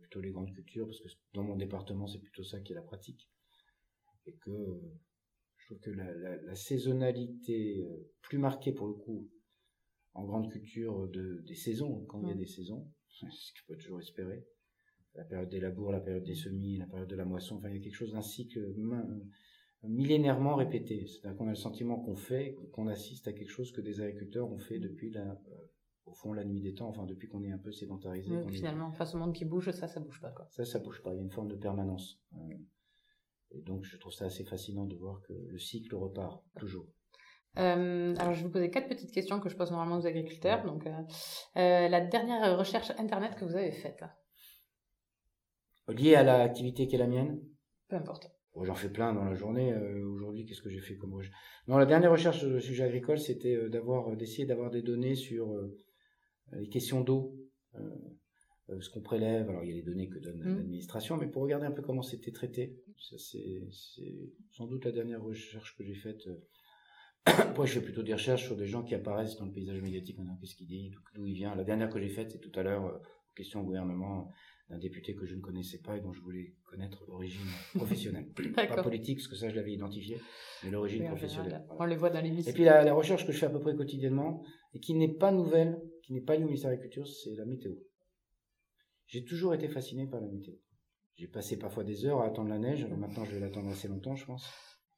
plutôt 0.00 0.20
les 0.20 0.30
grandes 0.30 0.52
cultures, 0.54 0.86
parce 0.86 1.00
que 1.00 1.08
dans 1.34 1.42
mon 1.42 1.56
département 1.56 2.06
c'est 2.06 2.20
plutôt 2.20 2.44
ça 2.44 2.60
qui 2.60 2.72
est 2.72 2.76
la 2.76 2.82
pratique, 2.82 3.28
et 4.26 4.32
que 4.36 4.80
je 5.58 5.66
trouve 5.66 5.80
que 5.80 5.90
la, 5.90 6.54
saisonnalité 6.54 7.82
euh, 7.82 8.10
plus 8.22 8.38
marquée 8.38 8.72
pour 8.72 8.86
le 8.86 8.94
coup 8.94 9.30
en 10.14 10.24
grande 10.24 10.50
culture 10.50 11.08
de, 11.08 11.42
des 11.46 11.56
saisons, 11.56 12.04
quand 12.06 12.22
il 12.22 12.28
y 12.28 12.32
a 12.32 12.36
des 12.36 12.46
saisons, 12.46 12.90
ce 13.08 13.52
qu'il 13.52 13.66
peut 13.66 13.76
toujours 13.76 14.00
espérer. 14.00 14.46
La 15.14 15.24
période 15.24 15.48
des 15.48 15.60
labours, 15.60 15.92
la 15.92 16.00
période 16.00 16.24
des 16.24 16.34
semis, 16.34 16.78
la 16.78 16.86
période 16.86 17.08
de 17.08 17.16
la 17.16 17.24
moisson, 17.24 17.56
enfin 17.56 17.68
il 17.68 17.76
y 17.76 17.78
a 17.78 17.82
quelque 17.82 17.94
chose 17.94 18.12
d'un 18.12 18.22
cycle 18.22 18.72
millénairement 19.86 20.56
répété. 20.56 21.06
C'est-à-dire 21.06 21.36
qu'on 21.36 21.46
a 21.46 21.50
le 21.50 21.56
sentiment 21.56 21.98
qu'on 21.98 22.16
fait, 22.16 22.56
qu'on 22.72 22.86
assiste 22.88 23.28
à 23.28 23.32
quelque 23.32 23.50
chose 23.50 23.72
que 23.72 23.80
des 23.80 24.00
agriculteurs 24.00 24.50
ont 24.50 24.58
fait 24.58 24.78
depuis 24.78 25.10
la, 25.10 25.22
euh, 25.22 25.70
au 26.06 26.12
fond 26.12 26.32
la 26.32 26.44
nuit 26.44 26.60
des 26.60 26.74
temps, 26.74 26.88
enfin 26.88 27.04
depuis 27.04 27.28
qu'on 27.28 27.42
est 27.42 27.52
un 27.52 27.58
peu 27.58 27.72
sédentarisé. 27.72 28.30
finalement, 28.50 28.92
face 28.92 29.14
au 29.14 29.18
monde 29.18 29.34
qui 29.34 29.44
bouge, 29.44 29.70
ça, 29.70 29.88
ça 29.88 30.00
bouge 30.00 30.20
pas. 30.20 30.30
Quoi. 30.30 30.46
Ça, 30.50 30.64
ça 30.64 30.78
bouge 30.78 31.02
pas. 31.02 31.12
Il 31.12 31.16
y 31.16 31.20
a 31.20 31.22
une 31.22 31.30
forme 31.30 31.48
de 31.48 31.56
permanence. 31.56 32.20
Euh, 32.34 32.54
et 33.50 33.62
donc, 33.62 33.84
je 33.84 33.96
trouve 33.96 34.12
ça 34.12 34.26
assez 34.26 34.44
fascinant 34.44 34.84
de 34.84 34.96
voir 34.96 35.20
que 35.22 35.32
le 35.32 35.58
cycle 35.58 35.94
repart 35.94 36.42
toujours. 36.58 36.86
Euh, 37.58 38.14
alors, 38.18 38.32
je 38.32 38.38
vais 38.38 38.46
vous 38.46 38.52
poser 38.52 38.70
quatre 38.70 38.88
petites 38.88 39.12
questions 39.12 39.40
que 39.40 39.48
je 39.48 39.56
pose 39.56 39.70
normalement 39.70 39.98
aux 39.98 40.06
agriculteurs. 40.06 40.64
Donc, 40.64 40.86
euh, 40.86 40.90
euh, 41.56 41.88
la 41.88 42.00
dernière 42.00 42.58
recherche 42.58 42.90
internet 42.98 43.36
que 43.36 43.44
vous 43.44 43.54
avez 43.54 43.72
faite 43.72 44.02
Liée 45.88 46.14
à 46.14 46.22
l'activité 46.22 46.86
qui 46.86 46.96
est 46.96 46.98
la 46.98 47.06
mienne? 47.06 47.40
Peu 47.88 47.96
importe. 47.96 48.33
J'en 48.62 48.74
fais 48.74 48.88
plein 48.88 49.12
dans 49.12 49.24
la 49.24 49.34
journée. 49.34 49.74
Aujourd'hui, 50.04 50.46
qu'est-ce 50.46 50.62
que 50.62 50.70
j'ai 50.70 50.80
fait 50.80 50.96
comme 50.96 51.14
recherche? 51.14 51.36
Non, 51.66 51.76
la 51.76 51.86
dernière 51.86 52.12
recherche 52.12 52.38
sur 52.38 52.48
le 52.48 52.60
sujet 52.60 52.84
agricole, 52.84 53.18
c'était 53.18 53.68
d'avoir, 53.68 54.16
d'essayer 54.16 54.46
d'avoir 54.46 54.70
des 54.70 54.82
données 54.82 55.16
sur 55.16 55.52
les 56.52 56.68
questions 56.68 57.00
d'eau 57.00 57.34
euh, 58.70 58.80
ce 58.80 58.88
qu'on 58.88 59.02
prélève. 59.02 59.48
Alors, 59.50 59.62
il 59.62 59.68
y 59.68 59.72
a 59.72 59.74
les 59.74 59.82
données 59.82 60.08
que 60.08 60.18
donne 60.18 60.38
mm. 60.38 60.56
l'administration, 60.56 61.16
mais 61.16 61.26
pour 61.26 61.42
regarder 61.42 61.66
un 61.66 61.70
peu 61.70 61.82
comment 61.82 62.02
c'était 62.02 62.32
traité, 62.32 62.78
c'est 62.98 63.62
sans 64.50 64.66
doute 64.66 64.86
la 64.86 64.92
dernière 64.92 65.22
recherche 65.22 65.76
que 65.76 65.84
j'ai 65.84 65.94
faite. 65.94 66.26
Moi, 67.56 67.66
je 67.66 67.74
fais 67.74 67.82
plutôt 67.82 68.02
des 68.02 68.14
recherches 68.14 68.44
sur 68.44 68.56
des 68.56 68.66
gens 68.66 68.82
qui 68.82 68.94
apparaissent 68.94 69.36
dans 69.36 69.46
le 69.46 69.52
paysage 69.52 69.82
médiatique. 69.82 70.18
Qu'est-ce 70.40 70.54
qu'il 70.54 70.66
dit, 70.66 70.92
d'où 71.14 71.26
il 71.26 71.34
vient? 71.34 71.54
La 71.54 71.64
dernière 71.64 71.90
que 71.90 72.00
j'ai 72.00 72.08
faite, 72.08 72.30
c'est 72.30 72.40
tout 72.40 72.58
à 72.58 72.62
l'heure, 72.62 72.86
euh, 72.86 72.98
question 73.34 73.60
au 73.60 73.64
gouvernement 73.64 74.30
d'un 74.68 74.78
député 74.78 75.14
que 75.14 75.26
je 75.26 75.34
ne 75.34 75.40
connaissais 75.40 75.78
pas 75.78 75.96
et 75.96 76.00
dont 76.00 76.12
je 76.12 76.20
voulais 76.20 76.54
connaître 76.64 77.04
l'origine 77.06 77.46
professionnelle. 77.74 78.26
pas 78.54 78.82
politique, 78.82 79.18
parce 79.18 79.28
que 79.28 79.36
ça, 79.36 79.48
je 79.48 79.54
l'avais 79.54 79.72
identifié, 79.72 80.18
mais 80.62 80.70
l'origine 80.70 81.06
professionnelle. 81.06 81.64
On 81.78 81.84
le 81.84 81.94
voit 81.94 82.10
dans 82.10 82.20
l'émission. 82.20 82.50
Et 82.50 82.54
puis, 82.54 82.64
la, 82.64 82.82
la, 82.82 82.94
recherche 82.94 83.26
que 83.26 83.32
je 83.32 83.38
fais 83.38 83.46
à 83.46 83.50
peu 83.50 83.60
près 83.60 83.74
quotidiennement, 83.76 84.42
et 84.72 84.80
qui 84.80 84.94
n'est 84.94 85.12
pas 85.12 85.32
nouvelle, 85.32 85.80
qui 86.02 86.14
n'est 86.14 86.22
pas 86.22 86.36
liée 86.36 86.44
au 86.44 86.46
ministère 86.46 86.70
de 86.70 86.76
l'Agriculture, 86.76 87.06
c'est 87.06 87.34
la 87.34 87.44
météo. 87.44 87.74
J'ai 89.06 89.24
toujours 89.24 89.54
été 89.54 89.68
fasciné 89.68 90.06
par 90.06 90.20
la 90.20 90.28
météo. 90.28 90.54
J'ai 91.16 91.28
passé 91.28 91.58
parfois 91.58 91.84
des 91.84 92.06
heures 92.06 92.20
à 92.20 92.26
attendre 92.26 92.48
la 92.48 92.58
neige, 92.58 92.84
alors 92.84 92.98
maintenant 92.98 93.24
je 93.24 93.34
vais 93.34 93.40
l'attendre 93.40 93.70
assez 93.70 93.86
longtemps, 93.86 94.16
je 94.16 94.26
pense. 94.26 94.50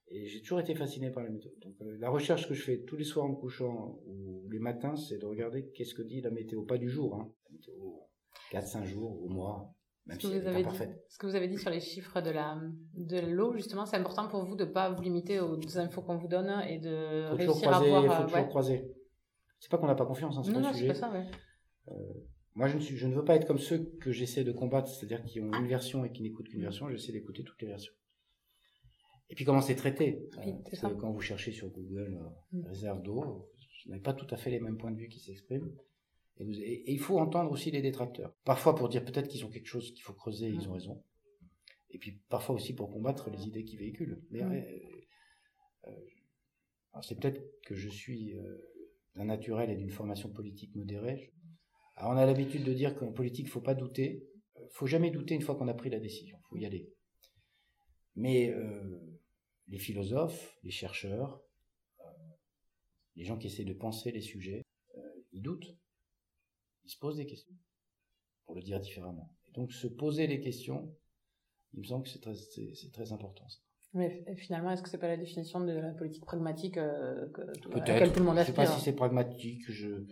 Et 0.08 0.26
j'ai 0.26 0.40
toujours 0.40 0.60
été 0.60 0.74
fasciné 0.74 1.10
par 1.10 1.24
la 1.24 1.30
météo. 1.30 1.50
Donc 1.60 1.74
euh, 1.82 1.96
la 1.98 2.08
recherche 2.08 2.48
que 2.48 2.54
je 2.54 2.62
fais 2.62 2.84
tous 2.84 2.96
les 2.96 3.04
soirs 3.04 3.26
en 3.26 3.30
me 3.30 3.36
couchant 3.36 4.00
ou 4.06 4.48
les 4.50 4.60
matins, 4.60 4.94
c'est 4.96 5.18
de 5.18 5.26
regarder 5.26 5.68
qu'est-ce 5.74 5.94
que 5.94 6.02
dit 6.02 6.20
la 6.20 6.30
météo, 6.30 6.62
pas 6.62 6.78
du 6.78 6.88
jour, 6.88 7.16
hein. 7.16 7.32
La 7.50 7.56
météo 7.56 7.74
4-5 8.52 8.84
jours 8.84 9.22
au 9.22 9.28
mois, 9.28 9.74
même 10.06 10.20
si 10.20 10.26
elle 10.26 10.56
est 10.56 10.62
parfaite. 10.62 11.04
ce 11.08 11.18
que 11.18 11.26
vous 11.26 11.34
avez 11.34 11.48
dit 11.48 11.58
sur 11.58 11.70
les 11.70 11.80
chiffres 11.80 12.20
de 12.20 12.30
la 12.30 12.58
de 12.94 13.20
l'eau, 13.20 13.54
justement, 13.54 13.86
c'est 13.86 13.96
important 13.96 14.28
pour 14.28 14.44
vous 14.44 14.56
de 14.56 14.64
ne 14.64 14.70
pas 14.70 14.90
vous 14.90 15.02
limiter 15.02 15.40
aux 15.40 15.78
infos 15.78 16.02
qu'on 16.02 16.16
vous 16.16 16.28
donne 16.28 16.50
et 16.68 16.78
de 16.78 17.32
réussir 17.32 17.72
à 17.72 17.80
voir. 17.80 18.04
Il 18.04 18.10
faut 18.10 18.14
euh, 18.14 18.26
toujours 18.26 18.48
croiser. 18.48 18.90
C'est 19.58 19.70
pas 19.70 19.78
qu'on 19.78 19.86
n'a 19.86 19.94
pas 19.94 20.06
confiance, 20.06 20.36
hein, 20.36 20.42
c'est 20.44 20.52
pas 20.52 20.60
le 20.60 20.74
sujet. 20.74 20.88
Pas 20.88 20.94
ça, 20.94 21.10
ouais. 21.10 21.26
Euh, 21.88 21.94
moi, 22.54 22.68
je 22.68 22.76
ne, 22.76 22.80
suis, 22.80 22.96
je 22.96 23.06
ne 23.06 23.14
veux 23.14 23.24
pas 23.24 23.36
être 23.36 23.46
comme 23.46 23.58
ceux 23.58 23.84
que 24.00 24.12
j'essaie 24.12 24.44
de 24.44 24.52
combattre, 24.52 24.88
c'est-à-dire 24.88 25.22
qui 25.24 25.40
ont 25.40 25.52
une 25.52 25.66
version 25.66 26.04
et 26.04 26.12
qui 26.12 26.22
n'écoutent 26.22 26.48
qu'une 26.48 26.62
version. 26.62 26.88
J'essaie 26.88 27.12
d'écouter 27.12 27.44
toutes 27.44 27.60
les 27.60 27.68
versions. 27.68 27.92
Et 29.28 29.34
puis 29.34 29.44
comment 29.44 29.60
c'est 29.60 29.74
traité? 29.74 30.28
Euh, 30.38 30.52
Quand 30.98 31.10
vous 31.10 31.20
cherchez 31.20 31.52
sur 31.52 31.68
Google 31.68 32.18
euh, 32.18 32.58
mm. 32.58 32.66
réserve 32.68 33.02
d'eau, 33.02 33.50
vous 33.84 33.90
n'avez 33.90 34.02
pas 34.02 34.14
tout 34.14 34.26
à 34.30 34.36
fait 34.36 34.50
les 34.50 34.60
mêmes 34.60 34.78
points 34.78 34.90
de 34.90 34.96
vue 34.96 35.08
qui 35.08 35.20
s'expriment. 35.20 35.70
Et, 36.38 36.92
il 36.92 36.98
faut 36.98 37.18
entendre 37.18 37.50
aussi 37.50 37.70
les 37.70 37.82
détracteurs. 37.82 38.34
Parfois 38.44 38.74
pour 38.74 38.88
dire 38.88 39.04
peut-être 39.04 39.28
qu'ils 39.28 39.44
ont 39.44 39.50
quelque 39.50 39.66
chose 39.66 39.92
qu'il 39.92 40.02
faut 40.02 40.12
creuser, 40.12 40.48
ils 40.48 40.66
mm. 40.66 40.70
ont 40.70 40.72
raison. 40.72 41.04
Et 41.90 41.98
puis 41.98 42.20
parfois 42.28 42.54
aussi 42.54 42.74
pour 42.74 42.90
combattre 42.90 43.30
les 43.30 43.46
idées 43.46 43.64
qu'ils 43.64 43.78
véhiculent. 43.78 44.22
Mais 44.30 44.42
mm. 44.42 44.64
euh, 45.88 45.90
c'est 47.02 47.18
peut-être 47.18 47.42
que 47.62 47.74
je 47.74 47.88
suis 47.88 48.34
d'un 49.14 49.24
naturel 49.24 49.70
et 49.70 49.76
d'une 49.76 49.90
formation 49.90 50.30
politique 50.30 50.74
modérée. 50.74 51.32
Alors 51.96 52.12
on 52.12 52.16
a 52.16 52.26
l'habitude 52.26 52.64
de 52.64 52.72
dire 52.72 52.94
qu'en 52.94 53.12
politique, 53.12 53.46
il 53.46 53.50
faut 53.50 53.60
pas 53.60 53.74
douter. 53.74 54.26
faut 54.72 54.86
jamais 54.86 55.10
douter 55.10 55.34
une 55.34 55.42
fois 55.42 55.56
qu'on 55.56 55.68
a 55.68 55.74
pris 55.74 55.90
la 55.90 56.00
décision. 56.00 56.38
faut 56.48 56.56
y 56.56 56.66
aller. 56.66 56.90
Mais 58.16 58.50
euh, 58.50 58.98
les 59.68 59.78
philosophes, 59.78 60.58
les 60.62 60.70
chercheurs, 60.70 61.40
euh, 62.00 62.04
les 63.14 63.24
gens 63.24 63.36
qui 63.36 63.46
essaient 63.46 63.64
de 63.64 63.74
penser 63.74 64.10
les 64.10 64.22
sujets, 64.22 64.62
euh, 64.96 65.00
ils 65.32 65.42
doutent. 65.42 65.76
Ils 66.86 66.90
se 66.90 66.98
posent 66.98 67.16
des 67.16 67.26
questions, 67.26 67.54
pour 68.44 68.54
le 68.54 68.62
dire 68.62 68.80
différemment. 68.80 69.34
Et 69.48 69.52
donc 69.52 69.72
se 69.72 69.86
poser 69.86 70.26
les 70.26 70.40
questions, 70.40 70.94
il 71.74 71.80
me 71.80 71.84
semble 71.84 72.04
que 72.04 72.10
c'est 72.10 72.20
très, 72.20 72.34
c'est, 72.34 72.92
très 72.92 73.12
important. 73.12 73.48
Ça. 73.48 73.58
Mais 73.92 74.24
finalement, 74.36 74.70
est-ce 74.70 74.82
que 74.82 74.88
c'est 74.88 74.98
pas 74.98 75.08
la 75.08 75.16
définition 75.16 75.60
de 75.60 75.72
la 75.72 75.92
politique 75.94 76.24
pragmatique 76.24 76.74
que, 76.74 76.80
à 76.80 77.78
laquelle 77.78 78.12
tout 78.12 78.20
le 78.20 78.26
monde 78.26 78.38
aspire 78.38 78.54
Je 78.54 78.60
sais 78.60 78.66
pas 78.66 78.78
si 78.78 78.84
c'est 78.84 78.92
pragmatique. 78.94 79.62
Je 79.68 79.88
ne 79.88 80.06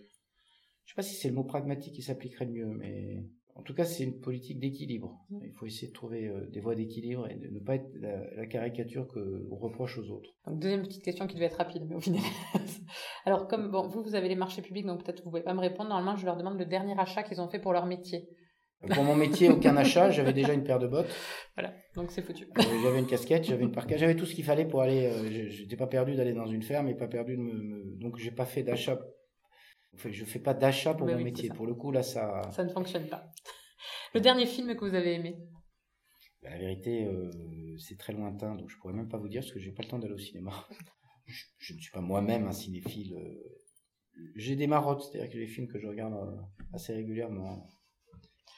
sais 0.86 0.94
pas 0.96 1.02
si 1.02 1.14
c'est 1.14 1.28
le 1.28 1.34
mot 1.34 1.44
pragmatique 1.44 1.94
qui 1.94 2.02
s'appliquerait 2.02 2.46
le 2.46 2.52
mieux, 2.52 2.66
mais 2.66 3.24
en 3.56 3.62
tout 3.62 3.74
cas, 3.74 3.84
c'est 3.84 4.02
une 4.02 4.20
politique 4.20 4.58
d'équilibre. 4.58 5.16
Mm. 5.30 5.38
Il 5.44 5.52
faut 5.52 5.66
essayer 5.66 5.88
de 5.88 5.92
trouver 5.92 6.26
euh, 6.26 6.46
des 6.50 6.60
voies 6.60 6.74
d'équilibre 6.74 7.28
et 7.30 7.36
de 7.36 7.48
ne 7.48 7.60
pas 7.60 7.76
être 7.76 7.88
la, 8.00 8.46
caricature 8.46 9.06
qu'on 9.06 9.56
reproche 9.56 9.98
aux 9.98 10.10
autres. 10.10 10.30
Donc, 10.46 10.58
deuxième 10.58 10.82
petite 10.82 11.04
question 11.04 11.26
qui 11.26 11.34
devait 11.34 11.46
être 11.46 11.58
rapide, 11.58 11.84
mais 11.88 11.94
au 11.94 12.00
final. 12.00 12.22
Alors, 13.24 13.46
comme 13.46 13.70
bon, 13.70 13.86
vous, 13.86 14.02
vous 14.02 14.14
avez 14.16 14.28
les 14.28 14.34
marchés 14.34 14.62
publics, 14.62 14.86
donc 14.86 15.04
peut-être 15.04 15.22
vous 15.22 15.30
pouvez 15.30 15.42
pas 15.42 15.54
me 15.54 15.60
répondre. 15.60 15.90
Normalement, 15.90 16.16
je 16.16 16.26
leur 16.26 16.36
demande 16.36 16.58
le 16.58 16.66
dernier 16.66 16.98
achat 16.98 17.22
qu'ils 17.22 17.40
ont 17.40 17.48
fait 17.48 17.60
pour 17.60 17.72
leur 17.72 17.86
métier. 17.86 18.28
Pour 18.92 19.04
mon 19.04 19.14
métier, 19.14 19.48
aucun 19.48 19.76
achat. 19.76 20.10
J'avais 20.10 20.32
déjà 20.32 20.52
une 20.52 20.64
paire 20.64 20.78
de 20.78 20.88
bottes. 20.88 21.08
Voilà, 21.56 21.72
donc 21.94 22.10
c'est 22.10 22.22
foutu. 22.22 22.44
Euh, 22.58 22.62
j'avais 22.82 22.98
une 22.98 23.06
casquette, 23.06 23.44
j'avais 23.44 23.62
une 23.62 23.72
parka, 23.72 23.96
j'avais 23.96 24.16
tout 24.16 24.26
ce 24.26 24.34
qu'il 24.34 24.44
fallait 24.44 24.66
pour 24.66 24.82
aller. 24.82 25.06
Euh, 25.06 25.48
j'étais 25.48 25.76
pas 25.76 25.86
perdu 25.86 26.16
d'aller 26.16 26.34
dans 26.34 26.46
une 26.46 26.62
ferme 26.62 26.88
et 26.88 26.94
pas 26.94 27.08
perdu 27.08 27.36
de 27.36 27.40
me. 27.40 27.52
me... 27.52 27.96
Donc, 28.00 28.18
j'ai 28.18 28.32
pas 28.32 28.44
fait 28.44 28.62
d'achat 28.62 28.98
je 29.96 30.10
je 30.10 30.24
fais 30.24 30.38
pas 30.38 30.54
d'achat 30.54 30.94
pour 30.94 31.06
mon 31.06 31.18
métier. 31.18 31.48
Pour 31.48 31.66
le 31.66 31.74
coup, 31.74 31.90
là, 31.90 32.02
ça. 32.02 32.42
Ça 32.52 32.64
ne 32.64 32.70
fonctionne 32.70 33.06
pas. 33.08 33.30
Le 34.14 34.20
dernier 34.20 34.46
film 34.46 34.74
que 34.76 34.84
vous 34.84 34.94
avez 34.94 35.14
aimé? 35.14 35.36
Bah, 36.42 36.50
La 36.50 36.58
vérité, 36.58 37.04
euh, 37.04 37.76
c'est 37.78 37.98
très 37.98 38.12
lointain, 38.12 38.54
donc 38.54 38.70
je 38.70 38.78
pourrais 38.78 38.94
même 38.94 39.08
pas 39.08 39.18
vous 39.18 39.28
dire 39.28 39.42
parce 39.42 39.52
que 39.52 39.58
j'ai 39.58 39.72
pas 39.72 39.82
le 39.82 39.88
temps 39.88 39.98
d'aller 39.98 40.14
au 40.14 40.18
cinéma. 40.18 40.52
je, 41.26 41.74
ne 41.74 41.78
suis 41.80 41.90
pas 41.90 42.00
moi-même 42.00 42.46
un 42.46 42.52
cinéphile. 42.52 43.16
Euh, 43.16 44.30
j'ai 44.36 44.54
des 44.54 44.68
marottes, 44.68 45.02
c'est-à-dire 45.02 45.32
que 45.32 45.38
les 45.38 45.48
films 45.48 45.66
que 45.66 45.78
je 45.78 45.88
regarde 45.88 46.14
euh, 46.14 46.40
assez 46.72 46.94
régulièrement. 46.94 47.68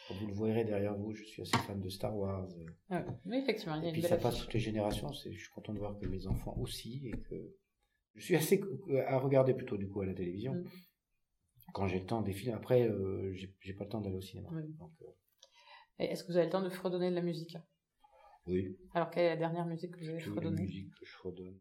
Vous 0.08 0.26
le 0.28 0.34
verrez 0.34 0.64
derrière 0.64 0.94
vous, 0.94 1.14
je 1.14 1.24
suis 1.24 1.42
assez 1.42 1.56
fan 1.66 1.80
de 1.80 1.88
Star 1.88 2.16
Wars. 2.16 2.46
Ah 2.90 3.04
oui, 3.24 3.38
effectivement. 3.38 3.82
et 3.82 3.90
puis 3.90 4.02
ça 4.02 4.16
passe 4.16 4.38
toutes 4.38 4.54
les 4.54 4.60
générations. 4.60 5.10
Je 5.12 5.30
suis 5.30 5.50
content 5.52 5.72
de 5.72 5.80
voir 5.80 5.98
que 5.98 6.06
mes 6.06 6.28
enfants 6.28 6.56
aussi 6.60 7.08
et 7.08 7.18
que 7.28 7.56
je 8.14 8.24
suis 8.24 8.36
assez 8.36 8.62
à 9.08 9.18
regarder 9.18 9.52
plutôt 9.52 9.76
du 9.76 9.88
coup 9.88 10.02
à 10.02 10.06
la 10.06 10.14
télévision. 10.14 10.54
Mm 10.54 10.64
quand 11.76 11.86
j'ai 11.88 11.98
le 11.98 12.06
temps 12.06 12.22
des 12.22 12.32
films. 12.32 12.54
Après, 12.54 12.88
euh, 12.88 13.34
j'ai 13.60 13.74
pas 13.74 13.84
le 13.84 13.90
temps 13.90 14.00
d'aller 14.00 14.16
au 14.16 14.22
cinéma. 14.22 14.48
Euh. 14.54 14.62
Est-ce 15.98 16.24
que 16.24 16.32
vous 16.32 16.38
avez 16.38 16.46
le 16.46 16.52
temps 16.52 16.62
de 16.62 16.70
fredonner 16.70 17.10
de 17.10 17.14
la 17.14 17.20
musique 17.20 17.58
Oui. 18.46 18.78
Alors, 18.94 19.10
quelle 19.10 19.24
est 19.24 19.28
la 19.28 19.36
dernière 19.36 19.66
musique 19.66 19.90
que 19.90 20.00
vous 20.00 20.08
avez 20.08 20.18
fredonnée? 20.18 20.56
La 20.56 20.62
musique 20.62 20.90
que 20.90 21.04
je 21.04 21.12
fredonne. 21.12 21.58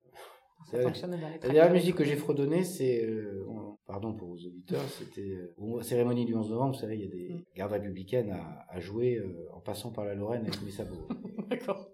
Ça 0.72 0.78
dans 1.08 1.18
les 1.18 1.20
La 1.20 1.38
dernière 1.38 1.74
musique 1.74 1.96
que 1.96 2.06
j'ai 2.06 2.16
fredonnée, 2.16 2.64
c'est, 2.64 3.04
euh, 3.04 3.46
pardon 3.86 4.14
pour 4.14 4.30
vos 4.30 4.38
auditeurs, 4.38 4.88
c'était 4.88 5.38
aux 5.58 5.82
cérémonies 5.82 6.26
du 6.26 6.34
11 6.34 6.50
novembre, 6.50 6.76
vous 6.76 6.80
savez, 6.80 6.96
il 6.96 7.02
y 7.02 7.08
a 7.08 7.12
des 7.12 7.34
mm. 7.34 7.44
gardes 7.54 7.74
républicaines 7.74 8.32
à, 8.32 8.66
à 8.70 8.80
jouer 8.80 9.22
en 9.52 9.60
passant 9.60 9.92
par 9.92 10.06
la 10.06 10.16
Lorraine 10.16 10.44
avec 10.44 10.62
mes 10.62 10.72
sabots. 10.72 11.10
D'accord. 11.50 11.90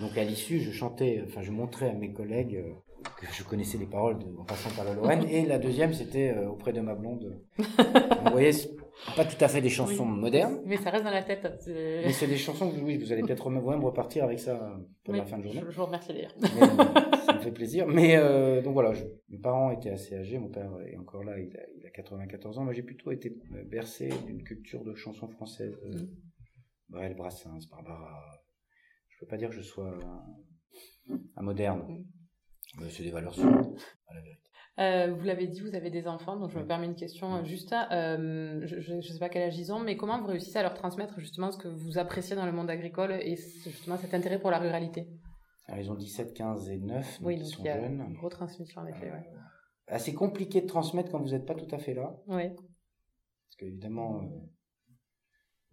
donc 0.00 0.16
à 0.16 0.24
l'issue, 0.24 0.58
je 0.58 0.72
chantais, 0.72 1.22
enfin 1.26 1.42
je 1.42 1.52
montrais 1.52 1.90
à 1.90 1.94
mes 1.94 2.14
collègues 2.14 2.64
je 3.30 3.44
connaissais 3.44 3.78
les 3.78 3.86
paroles 3.86 4.18
en 4.38 4.44
passant 4.44 4.70
par 4.70 4.84
la 4.84 4.94
Lorraine. 4.94 5.24
et 5.28 5.46
la 5.46 5.58
deuxième, 5.58 5.92
c'était 5.92 6.30
euh, 6.30 6.48
auprès 6.48 6.72
de 6.72 6.80
ma 6.80 6.94
blonde. 6.94 7.40
vous 7.58 8.30
voyez, 8.30 8.50
pas 9.16 9.24
tout 9.24 9.42
à 9.44 9.48
fait 9.48 9.60
des 9.60 9.68
chansons 9.68 10.04
modernes. 10.04 10.60
Mais 10.64 10.76
ça 10.76 10.90
reste 10.90 11.04
dans 11.04 11.10
la 11.10 11.22
tête. 11.22 11.46
Mais 11.66 12.12
c'est 12.12 12.26
des 12.26 12.36
chansons 12.36 12.70
que 12.70 12.80
oui, 12.80 12.98
vous 12.98 13.12
allez 13.12 13.22
peut-être 13.22 13.48
vous-même 13.50 13.84
repartir 13.84 14.24
avec 14.24 14.38
ça 14.38 14.76
pour 15.04 15.14
la 15.14 15.24
fin 15.24 15.38
de 15.38 15.44
journée. 15.44 15.62
Je, 15.68 15.76
vous 15.76 15.86
remercie 15.86 16.12
d'ailleurs. 16.12 16.34
ça 17.26 17.34
me 17.34 17.40
fait 17.40 17.52
plaisir. 17.52 17.86
Mais 17.86 18.16
euh, 18.16 18.62
donc 18.62 18.74
voilà, 18.74 18.92
mes 19.28 19.38
parents 19.38 19.70
étaient 19.70 19.90
assez 19.90 20.16
âgés. 20.16 20.38
Mon 20.38 20.48
père 20.48 20.70
est 20.86 20.96
encore 20.96 21.24
là, 21.24 21.38
il 21.38 21.56
a, 21.56 21.60
il 21.78 21.86
a 21.86 21.90
94 21.90 22.58
ans. 22.58 22.64
Moi, 22.64 22.72
j'ai 22.72 22.82
plutôt 22.82 23.10
été 23.12 23.36
bercé 23.66 24.10
d'une 24.26 24.42
culture 24.42 24.84
de 24.84 24.94
chansons 24.94 25.28
françaises. 25.28 25.78
Euh, 25.84 25.94
mm. 25.94 26.08
Brel, 26.88 27.14
Brassens, 27.14 27.66
Barbara. 27.70 28.42
Je 29.08 29.18
peux 29.20 29.26
pas 29.26 29.36
dire 29.36 29.48
que 29.48 29.54
je 29.54 29.62
sois 29.62 29.96
un, 31.36 31.42
moderne. 31.42 31.82
Mm. 31.88 32.04
C'est 32.88 33.02
des 33.02 33.10
valeurs 33.10 33.34
sûres, 33.34 33.74
à 34.06 34.14
la 34.14 34.20
vérité. 34.20 34.42
Euh, 34.78 35.12
vous 35.12 35.24
l'avez 35.24 35.46
dit, 35.46 35.60
vous 35.60 35.74
avez 35.74 35.90
des 35.90 36.08
enfants, 36.08 36.36
donc 36.36 36.50
je 36.50 36.58
me 36.58 36.66
permets 36.66 36.86
une 36.86 36.94
question 36.94 37.34
euh, 37.34 37.44
juste 37.44 37.74
à, 37.74 37.92
euh, 37.92 38.62
je 38.64 38.94
ne 38.94 39.00
sais 39.02 39.18
pas 39.18 39.28
quel 39.28 39.42
âge 39.42 39.58
ils 39.58 39.70
ont, 39.70 39.80
mais 39.80 39.98
comment 39.98 40.18
vous 40.18 40.28
réussissez 40.28 40.58
à 40.58 40.62
leur 40.62 40.72
transmettre 40.72 41.20
justement 41.20 41.50
ce 41.50 41.58
que 41.58 41.68
vous 41.68 41.98
appréciez 41.98 42.34
dans 42.36 42.46
le 42.46 42.52
monde 42.52 42.70
agricole 42.70 43.12
et 43.12 43.36
justement 43.36 43.98
cet 43.98 44.14
intérêt 44.14 44.40
pour 44.40 44.50
la 44.50 44.58
ruralité? 44.58 45.08
Alors, 45.66 45.80
Ils 45.80 45.90
ont 45.90 45.94
17, 45.94 46.32
15 46.32 46.70
et 46.70 46.78
9, 46.78 47.20
donc 47.20 47.28
oui, 47.28 47.36
donc 47.36 47.46
ils 47.46 47.50
sont 47.50 47.62
il 47.62 47.66
y 47.66 47.68
a 47.68 47.80
jeunes. 47.80 48.04
Une 48.08 48.14
grosse 48.14 48.32
transmission 48.32 48.80
en 48.80 48.86
effet, 48.86 49.10
ouais. 49.10 49.30
Assez 49.88 50.14
compliqué 50.14 50.62
de 50.62 50.66
transmettre 50.66 51.10
quand 51.10 51.20
vous 51.20 51.30
n'êtes 51.32 51.44
pas 51.44 51.54
tout 51.54 51.72
à 51.74 51.78
fait 51.78 51.92
là. 51.92 52.16
Oui. 52.26 52.48
Parce 52.48 53.56
qu'évidemment, 53.58 54.22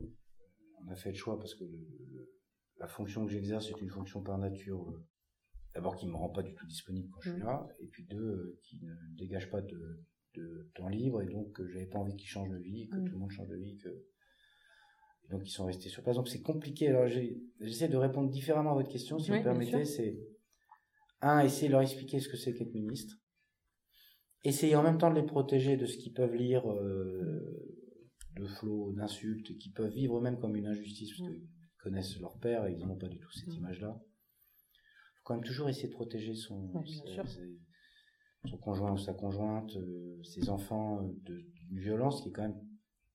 on 0.01 0.91
a 0.91 0.95
fait 0.95 1.11
le 1.11 1.17
choix 1.17 1.39
parce 1.39 1.55
que 1.55 1.63
la 2.79 2.87
fonction 2.87 3.25
que 3.25 3.31
j'exerce 3.31 3.69
est 3.69 3.81
une 3.81 3.89
fonction 3.89 4.21
par 4.21 4.37
nature 4.37 4.93
d'abord 5.79 5.95
qui 5.95 6.07
me 6.07 6.15
rend 6.15 6.27
pas 6.27 6.43
du 6.43 6.53
tout 6.53 6.67
disponible 6.67 7.09
quand 7.09 7.21
je 7.21 7.31
suis 7.31 7.39
mmh. 7.39 7.45
là, 7.45 7.65
et 7.79 7.87
puis 7.87 8.03
deux, 8.03 8.17
euh, 8.17 8.59
qui 8.63 8.77
ne 8.81 8.93
dégage 9.17 9.49
pas 9.49 9.61
de, 9.61 10.03
de 10.35 10.69
temps 10.75 10.89
libre, 10.89 11.21
et 11.21 11.25
donc 11.25 11.61
j'avais 11.71 11.85
pas 11.85 11.99
envie 11.99 12.17
qu'ils 12.17 12.27
changent 12.27 12.49
de 12.49 12.57
vie, 12.57 12.89
que 12.89 12.97
mmh. 12.97 13.05
tout 13.05 13.13
le 13.13 13.17
monde 13.17 13.31
change 13.31 13.47
de 13.47 13.55
vie, 13.55 13.77
que 13.77 13.87
et 13.87 15.31
donc 15.31 15.47
ils 15.47 15.51
sont 15.51 15.65
restés 15.65 15.87
sur 15.87 16.03
place. 16.03 16.17
Donc 16.17 16.27
c'est 16.27 16.41
compliqué. 16.41 16.89
Alors 16.89 17.07
j'essaie 17.07 17.87
de 17.87 17.95
répondre 17.95 18.29
différemment 18.29 18.71
à 18.71 18.73
votre 18.73 18.89
question, 18.89 19.19
si 19.19 19.31
vous 19.31 19.41
permettez. 19.41 19.85
C'est 19.85 20.19
un, 21.21 21.39
essayer 21.39 21.67
de 21.67 21.73
leur 21.73 21.81
expliquer 21.81 22.19
ce 22.19 22.27
que 22.27 22.35
c'est 22.35 22.53
qu'être 22.53 22.73
ministre, 22.73 23.15
essayer 24.43 24.75
en 24.75 24.83
même 24.83 24.97
temps 24.97 25.09
de 25.09 25.15
les 25.15 25.25
protéger 25.25 25.77
de 25.77 25.85
ce 25.85 25.97
qu'ils 25.97 26.13
peuvent 26.13 26.35
lire 26.35 26.69
euh, 26.69 27.87
de 28.35 28.45
flots, 28.45 28.91
d'insultes, 28.97 29.57
qui 29.57 29.71
peuvent 29.71 29.93
vivre 29.93 30.19
même 30.19 30.39
comme 30.39 30.57
une 30.57 30.67
injustice, 30.67 31.11
parce 31.11 31.29
mmh. 31.29 31.33
qu'ils 31.35 31.47
connaissent 31.77 32.19
leur 32.19 32.37
père 32.39 32.65
et 32.65 32.73
ils 32.73 32.85
n'ont 32.85 32.97
pas 32.97 33.07
du 33.07 33.17
tout 33.17 33.31
cette 33.31 33.53
image-là 33.53 33.97
quand 35.29 35.35
même 35.35 35.43
toujours 35.43 35.69
essayer 35.69 35.89
de 35.89 35.93
protéger 35.93 36.33
son, 36.33 36.71
son 38.45 38.57
conjoint 38.57 38.93
ou 38.93 38.97
sa 38.97 39.13
conjointe, 39.13 39.75
euh, 39.75 40.23
ses 40.23 40.49
enfants 40.49 41.03
euh, 41.03 41.43
d'une 41.67 41.79
violence 41.79 42.23
qui 42.23 42.29
est 42.29 42.31
quand 42.31 42.41
même 42.41 42.59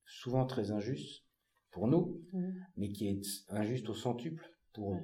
souvent 0.06 0.46
très 0.46 0.70
injuste 0.70 1.24
pour 1.72 1.88
nous, 1.88 2.22
mais 2.76 2.90
qui 2.90 3.08
est 3.08 3.20
injuste 3.48 3.88
au 3.88 3.94
centuple 3.94 4.48
pour 4.72 4.94
eux. 4.94 5.00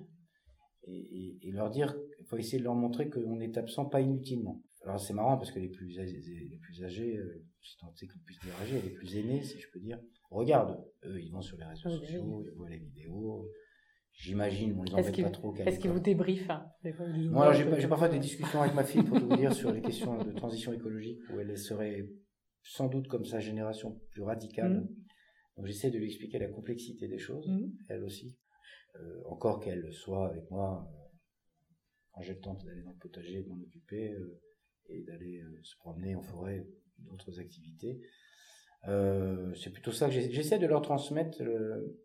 Et, 0.85 1.51
leur 1.51 1.69
dire, 1.69 1.97
il 2.21 2.27
faut 2.27 2.37
essayer 2.37 2.59
de 2.59 2.63
leur 2.63 2.77
montrer 2.77 3.11
qu'on 3.11 3.41
est 3.41 3.59
absent 3.59 3.87
pas 3.87 4.01
inutilement. 4.01 4.63
Alors 4.85 5.01
c'est 5.01 5.13
marrant 5.13 5.37
parce 5.37 5.51
que 5.51 5.59
les 5.59 5.69
plus 5.69 5.99
âgés, 5.99 6.21
les 6.49 6.59
plus 6.59 6.85
âgés, 6.85 7.17
euh, 7.17 7.45
je 7.61 7.71
sais 7.97 8.07
que 8.07 8.15
les 8.15 8.21
plus 8.21 8.39
âgés, 8.63 8.81
les 8.83 8.91
plus 8.91 9.17
aînés, 9.17 9.43
si 9.43 9.59
je 9.59 9.69
peux 9.73 9.81
dire, 9.81 9.99
regardent. 10.31 10.81
Eux, 11.03 11.21
ils 11.21 11.33
vont 11.33 11.43
sur 11.43 11.57
les 11.57 11.65
réseaux 11.65 11.91
sociaux, 11.91 12.45
ils 12.47 12.57
voient 12.57 12.71
les 12.71 12.79
vidéos, 12.79 13.51
J'imagine, 14.21 14.79
on 14.79 14.83
les 14.83 14.93
embête 14.93 15.23
pas 15.23 15.31
trop. 15.31 15.55
Est-ce 15.57 15.81
qu'ils 15.81 15.91
vous 15.91 15.99
débriefent 15.99 16.51
hein, 16.51 16.71
Moi, 17.31 17.53
j'ai 17.55 17.89
parfois 17.89 18.09
des 18.11 18.19
discussions 18.19 18.61
avec 18.61 18.75
ma 18.75 18.85
fille 18.85 19.03
pour 19.03 19.19
vous 19.19 19.35
dire 19.35 19.53
sur 19.55 19.73
les 19.73 19.81
questions 19.81 20.23
de 20.23 20.33
transition 20.33 20.75
écologique 20.75 21.21
où 21.33 21.41
elle 21.41 21.57
serait 21.57 22.07
sans 22.63 22.89
doute 22.89 23.09
comme 23.09 23.25
sa 23.25 23.41
génération 23.41 23.99
plus 24.11 24.23
radicale. 24.23 24.81
Mmh. 24.81 24.89
Donc 25.57 25.67
j'essaie 25.67 25.91
de 25.91 25.97
lui 25.97 26.07
expliquer 26.07 26.39
la 26.39 26.49
complexité 26.49 27.09
des 27.09 27.19
choses, 27.19 27.49
mmh. 27.49 27.73
elle 27.89 28.05
aussi. 28.05 28.37
Euh, 28.97 29.23
encore 29.25 29.59
qu'elle 29.59 29.91
soit 29.91 30.29
avec 30.29 30.51
moi 30.51 30.87
euh, 30.87 31.17
quand 32.13 32.21
j'ai 32.21 32.35
le 32.35 32.41
temps 32.41 32.55
d'aller 32.55 32.83
dans 32.83 32.91
le 32.91 32.99
potager, 32.99 33.43
de 33.43 33.49
m'en 33.49 33.61
occuper 33.63 34.13
euh, 34.13 34.39
et 34.91 35.03
d'aller 35.03 35.43
se 35.63 35.77
promener 35.77 36.15
en 36.15 36.23
forêt, 36.23 36.67
d'autres 36.99 37.41
activités. 37.41 38.01
c'est 38.85 39.73
plutôt 39.73 39.93
ça 39.93 40.09
que 40.09 40.13
j'essaie 40.13 40.59
de 40.59 40.67
leur 40.67 40.83
transmettre. 40.83 41.41
Euh, 41.41 42.03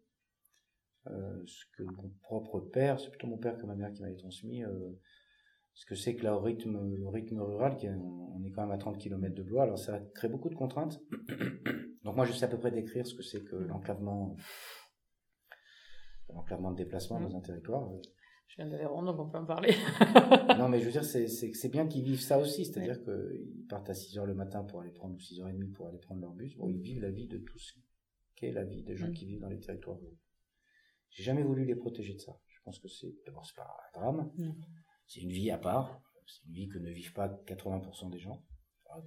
ce 1.45 1.65
que 1.77 1.83
mon 1.83 2.09
propre 2.21 2.59
père, 2.59 2.99
c'est 2.99 3.09
plutôt 3.09 3.27
mon 3.27 3.37
père 3.37 3.57
que 3.57 3.65
ma 3.65 3.75
mère 3.75 3.91
qui 3.93 4.01
m'avait 4.01 4.15
transmis, 4.15 4.63
euh, 4.63 4.91
ce 5.73 5.85
que 5.85 5.95
c'est 5.95 6.15
que 6.15 6.23
le 6.23 6.33
rythme, 6.33 6.95
le 6.95 7.07
rythme 7.07 7.39
rural, 7.39 7.75
qui 7.75 7.87
on 7.89 8.43
est 8.43 8.51
quand 8.51 8.61
même 8.61 8.71
à 8.71 8.77
30 8.77 8.97
km 8.97 9.35
de 9.35 9.43
Blois, 9.43 9.63
alors 9.63 9.77
ça 9.77 9.99
crée 10.15 10.29
beaucoup 10.29 10.49
de 10.49 10.55
contraintes. 10.55 10.99
Donc 12.03 12.15
moi, 12.15 12.25
je 12.25 12.33
sais 12.33 12.45
à 12.45 12.47
peu 12.47 12.57
près 12.57 12.71
décrire 12.71 13.05
ce 13.05 13.15
que 13.15 13.23
c'est 13.23 13.43
que 13.43 13.55
l'enclavement, 13.55 14.35
l'enclavement 16.29 16.71
de 16.71 16.77
déplacement 16.77 17.19
dans 17.19 17.35
un 17.35 17.41
territoire. 17.41 17.89
Je 18.47 18.57
viens 18.57 18.67
de 18.67 18.77
Véron, 18.77 19.01
donc 19.01 19.19
on 19.19 19.27
peut 19.27 19.39
en 19.39 19.45
parler. 19.45 19.73
non, 20.59 20.69
mais 20.69 20.79
je 20.79 20.85
veux 20.85 20.91
dire, 20.91 21.03
c'est 21.03 21.69
bien 21.69 21.87
qu'ils 21.87 22.03
vivent 22.03 22.21
ça 22.21 22.37
aussi. 22.37 22.63
C'est-à-dire 22.63 23.03
qu'ils 23.03 23.65
partent 23.67 23.89
à 23.89 23.95
6 23.95 24.15
h 24.17 24.23
le 24.23 24.35
matin 24.35 24.63
pour 24.63 24.81
aller 24.81 24.91
prendre, 24.91 25.15
ou 25.15 25.19
6 25.19 25.39
h 25.39 25.57
30 25.57 25.73
pour 25.73 25.87
aller 25.87 25.97
prendre 25.97 26.21
leur 26.21 26.31
bus. 26.33 26.55
Bon, 26.55 26.69
ils 26.69 26.79
vivent 26.79 27.01
la 27.01 27.09
vie 27.09 27.27
de 27.27 27.39
tous 27.39 27.75
qu'est 28.35 28.51
la 28.51 28.63
vie 28.63 28.83
des 28.83 28.95
gens 28.95 29.11
qui 29.11 29.25
vivent 29.25 29.41
dans 29.41 29.49
les 29.49 29.59
territoires 29.59 29.97
J'ai 31.15 31.23
jamais 31.23 31.43
voulu 31.43 31.63
les 31.63 31.75
protéger 31.75 32.13
de 32.13 32.19
ça. 32.19 32.37
Je 32.49 32.59
pense 32.65 32.77
que 32.77 32.89
c'est, 32.89 33.15
d'abord, 33.25 33.45
c'est 33.45 33.55
pas 33.55 33.77
un 33.87 33.99
drame. 33.99 34.31
C'est 35.07 35.21
une 35.21 35.31
vie 35.31 35.49
à 35.49 35.57
part. 35.57 36.01
C'est 36.27 36.45
une 36.45 36.53
vie 36.53 36.67
que 36.67 36.77
ne 36.77 36.89
vivent 36.89 37.13
pas 37.13 37.29
80% 37.47 38.09
des 38.11 38.19
gens. 38.19 38.43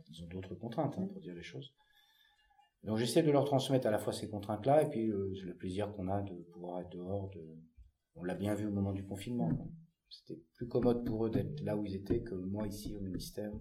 ils 0.09 0.22
ont 0.24 0.26
d'autres 0.28 0.54
contraintes, 0.54 0.96
hein, 0.96 1.06
pour 1.06 1.20
dire 1.20 1.34
les 1.34 1.42
choses. 1.42 1.74
Donc 2.82 2.96
j'essaie 2.96 3.22
de 3.22 3.30
leur 3.30 3.44
transmettre 3.44 3.86
à 3.88 3.90
la 3.90 3.98
fois 3.98 4.14
ces 4.14 4.30
contraintes-là 4.30 4.84
et 4.84 4.88
puis 4.88 5.11
euh, 5.11 5.34
le 5.44 5.54
plaisir 5.54 5.92
qu'on 5.92 6.09
a 6.09 6.22
de 6.22 6.34
pouvoir 6.44 6.80
être 6.80 6.90
dehors. 6.90 7.28
De... 7.30 7.59
On 8.14 8.24
l'a 8.24 8.34
bien 8.34 8.54
vu 8.54 8.66
au 8.66 8.70
moment 8.70 8.92
du 8.92 9.04
confinement. 9.04 9.50
C'était 10.09 10.40
plus 10.54 10.66
commode 10.66 11.04
pour 11.04 11.26
eux 11.26 11.30
d'être 11.30 11.61
là 11.61 11.76
où 11.76 11.84
ils 11.84 11.96
étaient 11.96 12.22
que 12.22 12.34
moi 12.34 12.66
ici 12.66 12.96
au 12.96 13.00
ministère. 13.00 13.52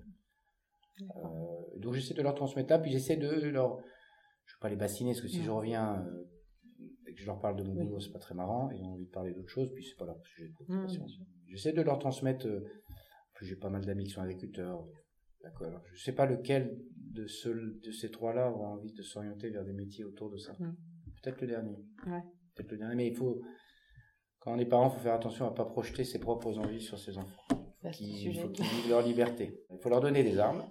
Euh, 1.01 1.79
donc 1.79 1.95
j'essaie 1.95 2.13
de 2.13 2.21
leur 2.21 2.35
transmettre 2.35 2.69
là, 2.69 2.79
puis 2.79 2.91
j'essaie 2.91 3.17
de 3.17 3.49
leur 3.49 3.77
je 4.45 4.53
vais 4.53 4.59
pas 4.61 4.69
les 4.69 4.77
bassiner 4.77 5.11
parce 5.11 5.21
que 5.21 5.27
si 5.27 5.43
je 5.43 5.51
reviens 5.51 5.99
euh, 5.99 6.23
et 7.07 7.13
que 7.13 7.19
je 7.19 7.25
leur 7.25 7.39
parle 7.39 7.57
de 7.57 7.63
mon 7.63 7.73
boulot, 7.73 7.99
c'est 7.99 8.11
pas 8.11 8.19
très 8.19 8.35
marrant. 8.35 8.69
Ils 8.71 8.83
ont 8.83 8.93
envie 8.93 9.05
de 9.05 9.11
parler 9.11 9.33
d'autre 9.33 9.49
chose, 9.49 9.71
puis 9.73 9.83
c'est 9.83 9.97
pas 9.97 10.05
leur 10.05 10.19
sujet 10.25 10.49
de 10.49 10.53
préoccupation. 10.53 11.05
J'essaie 11.47 11.73
de 11.73 11.81
leur 11.81 11.99
transmettre. 11.99 12.47
Euh, 12.47 12.63
j'ai 13.41 13.55
pas 13.55 13.69
mal 13.69 13.85
d'amis 13.85 14.05
qui 14.05 14.11
sont 14.11 14.21
agriculteurs. 14.21 14.83
D'accord. 15.43 15.81
Je 15.93 16.03
sais 16.03 16.13
pas 16.13 16.25
lequel 16.25 16.79
de, 16.95 17.27
ce, 17.27 17.49
de 17.49 17.91
ces 17.91 18.09
trois-là 18.09 18.51
aura 18.51 18.69
envie 18.69 18.93
de 18.93 19.03
s'orienter 19.03 19.49
vers 19.49 19.63
des 19.63 19.73
métiers 19.73 20.03
autour 20.03 20.31
de 20.31 20.37
ça. 20.37 20.53
Peut-être 21.21 21.41
le 21.41 21.47
dernier. 21.47 21.77
Peut-être 22.55 22.71
le 22.71 22.77
dernier, 22.77 22.95
mais 22.95 23.07
il 23.07 23.15
faut. 23.15 23.41
Quand 24.39 24.55
on 24.55 24.59
est 24.59 24.65
parent, 24.65 24.89
il 24.89 24.93
faut 24.93 24.99
faire 24.99 25.13
attention 25.13 25.45
à 25.47 25.53
pas 25.53 25.65
projeter 25.65 26.03
ses 26.03 26.19
propres 26.19 26.57
envies 26.57 26.81
sur 26.81 26.97
ses 26.97 27.17
enfants. 27.17 27.43
il 27.83 28.39
faut 28.39 28.49
qu'ils 28.49 28.65
vivent 28.65 28.89
leur 28.89 29.01
liberté. 29.01 29.63
Il 29.71 29.79
faut 29.79 29.89
leur 29.89 30.01
donner 30.01 30.23
des 30.23 30.39
armes 30.39 30.63